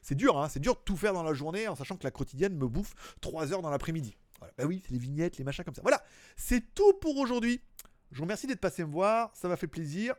C'est 0.01 0.15
dur, 0.15 0.37
hein, 0.37 0.49
c'est 0.49 0.59
dur 0.59 0.75
de 0.75 0.81
tout 0.85 0.95
faire 0.97 1.13
dans 1.13 1.23
la 1.23 1.33
journée 1.33 1.67
en 1.67 1.75
sachant 1.75 1.97
que 1.97 2.03
la 2.03 2.11
quotidienne 2.11 2.55
me 2.55 2.67
bouffe 2.67 2.93
3 3.21 3.53
heures 3.53 3.63
dans 3.63 3.71
l'après-midi. 3.71 4.15
Voilà. 4.37 4.53
Bah 4.57 4.65
oui, 4.65 4.83
c'est 4.85 4.91
les 4.91 4.99
vignettes, 4.99 5.37
les 5.37 5.43
machins 5.43 5.65
comme 5.65 5.73
ça. 5.73 5.81
Voilà, 5.81 6.03
c'est 6.35 6.75
tout 6.75 6.93
pour 7.01 7.17
aujourd'hui. 7.17 7.61
Je 8.11 8.17
vous 8.17 8.23
remercie 8.23 8.45
d'être 8.45 8.59
passé 8.59 8.83
me 8.85 8.91
voir, 8.91 9.31
ça 9.35 9.47
m'a 9.47 9.57
fait 9.57 9.67
plaisir. 9.67 10.13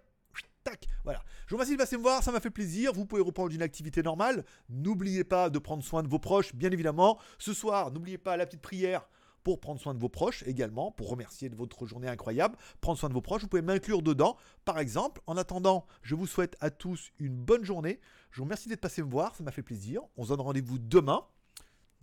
Tac, 0.64 0.88
voilà. 1.04 1.22
Je 1.46 1.50
vous 1.50 1.56
remercie 1.56 1.74
de 1.74 1.78
passer 1.78 1.96
me 1.96 2.02
voir, 2.02 2.24
ça 2.24 2.32
m'a 2.32 2.40
fait 2.40 2.50
plaisir. 2.50 2.92
Vous 2.92 3.06
pouvez 3.06 3.22
reprendre 3.22 3.54
une 3.54 3.62
activité 3.62 4.02
normale. 4.02 4.44
N'oubliez 4.68 5.22
pas 5.22 5.48
de 5.48 5.60
prendre 5.60 5.84
soin 5.84 6.02
de 6.02 6.08
vos 6.08 6.18
proches, 6.18 6.52
bien 6.56 6.72
évidemment. 6.72 7.20
Ce 7.38 7.54
soir, 7.54 7.92
n'oubliez 7.92 8.18
pas 8.18 8.36
la 8.36 8.46
petite 8.46 8.62
prière 8.62 9.06
pour 9.46 9.60
prendre 9.60 9.80
soin 9.80 9.94
de 9.94 10.00
vos 10.00 10.08
proches 10.08 10.42
également, 10.48 10.90
pour 10.90 11.08
remercier 11.08 11.48
de 11.48 11.54
votre 11.54 11.86
journée 11.86 12.08
incroyable. 12.08 12.56
Prendre 12.80 12.98
soin 12.98 13.08
de 13.08 13.14
vos 13.14 13.20
proches, 13.20 13.42
vous 13.42 13.46
pouvez 13.46 13.62
m'inclure 13.62 14.02
dedans. 14.02 14.36
Par 14.64 14.80
exemple, 14.80 15.20
en 15.28 15.36
attendant, 15.36 15.86
je 16.02 16.16
vous 16.16 16.26
souhaite 16.26 16.56
à 16.58 16.70
tous 16.70 17.12
une 17.20 17.36
bonne 17.36 17.62
journée. 17.62 18.00
Je 18.32 18.38
vous 18.38 18.42
remercie 18.42 18.68
d'être 18.68 18.80
passé 18.80 19.04
me 19.04 19.08
voir, 19.08 19.36
ça 19.36 19.44
m'a 19.44 19.52
fait 19.52 19.62
plaisir. 19.62 20.02
On 20.16 20.24
se 20.24 20.30
donne 20.30 20.40
rendez-vous 20.40 20.80
demain, 20.80 21.24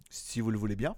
si 0.09 0.39
vous 0.39 0.51
le 0.51 0.57
voulez 0.57 0.77
bien 0.77 0.95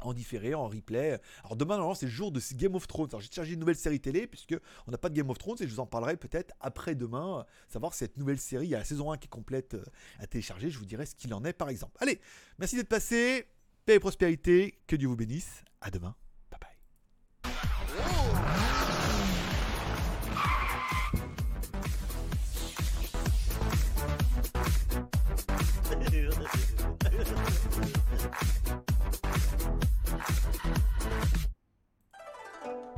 en 0.00 0.14
différé, 0.14 0.54
en 0.54 0.68
replay. 0.68 1.20
Alors 1.44 1.56
demain, 1.56 1.74
normalement, 1.74 1.94
c'est 1.94 2.06
le 2.06 2.12
jour 2.12 2.32
de 2.32 2.40
Game 2.54 2.74
of 2.74 2.86
Thrones. 2.86 3.08
Alors 3.10 3.20
j'ai 3.20 3.30
chargé 3.30 3.52
une 3.52 3.60
nouvelle 3.60 3.76
série 3.76 4.00
télé, 4.00 4.26
puisque 4.26 4.56
on 4.86 4.90
n'a 4.90 4.96
pas 4.96 5.10
de 5.10 5.14
Game 5.14 5.28
of 5.28 5.36
Thrones, 5.36 5.58
et 5.60 5.66
je 5.66 5.74
vous 5.74 5.80
en 5.80 5.86
parlerai 5.86 6.16
peut-être 6.16 6.54
après-demain, 6.60 7.40
euh, 7.40 7.42
savoir 7.68 7.92
cette 7.92 8.16
nouvelle 8.16 8.38
série, 8.38 8.68
il 8.68 8.70
y 8.70 8.74
a 8.74 8.78
la 8.78 8.84
saison 8.84 9.12
1 9.12 9.18
qui 9.18 9.26
est 9.26 9.28
complète 9.28 9.74
euh, 9.74 9.84
à 10.18 10.26
télécharger, 10.26 10.70
je 10.70 10.78
vous 10.78 10.86
dirai 10.86 11.04
ce 11.04 11.14
qu'il 11.14 11.34
en 11.34 11.44
est 11.44 11.52
par 11.52 11.68
exemple. 11.68 11.96
Allez, 12.00 12.20
merci 12.58 12.76
d'être 12.76 12.88
passé, 12.88 13.48
et 13.94 14.00
prospérité, 14.00 14.78
que 14.86 14.96
Dieu 14.96 15.08
vous 15.08 15.16
bénisse, 15.16 15.62
à 15.80 15.90
demain. 15.90 16.14
Bye 16.50 16.60
bye. 16.60 16.76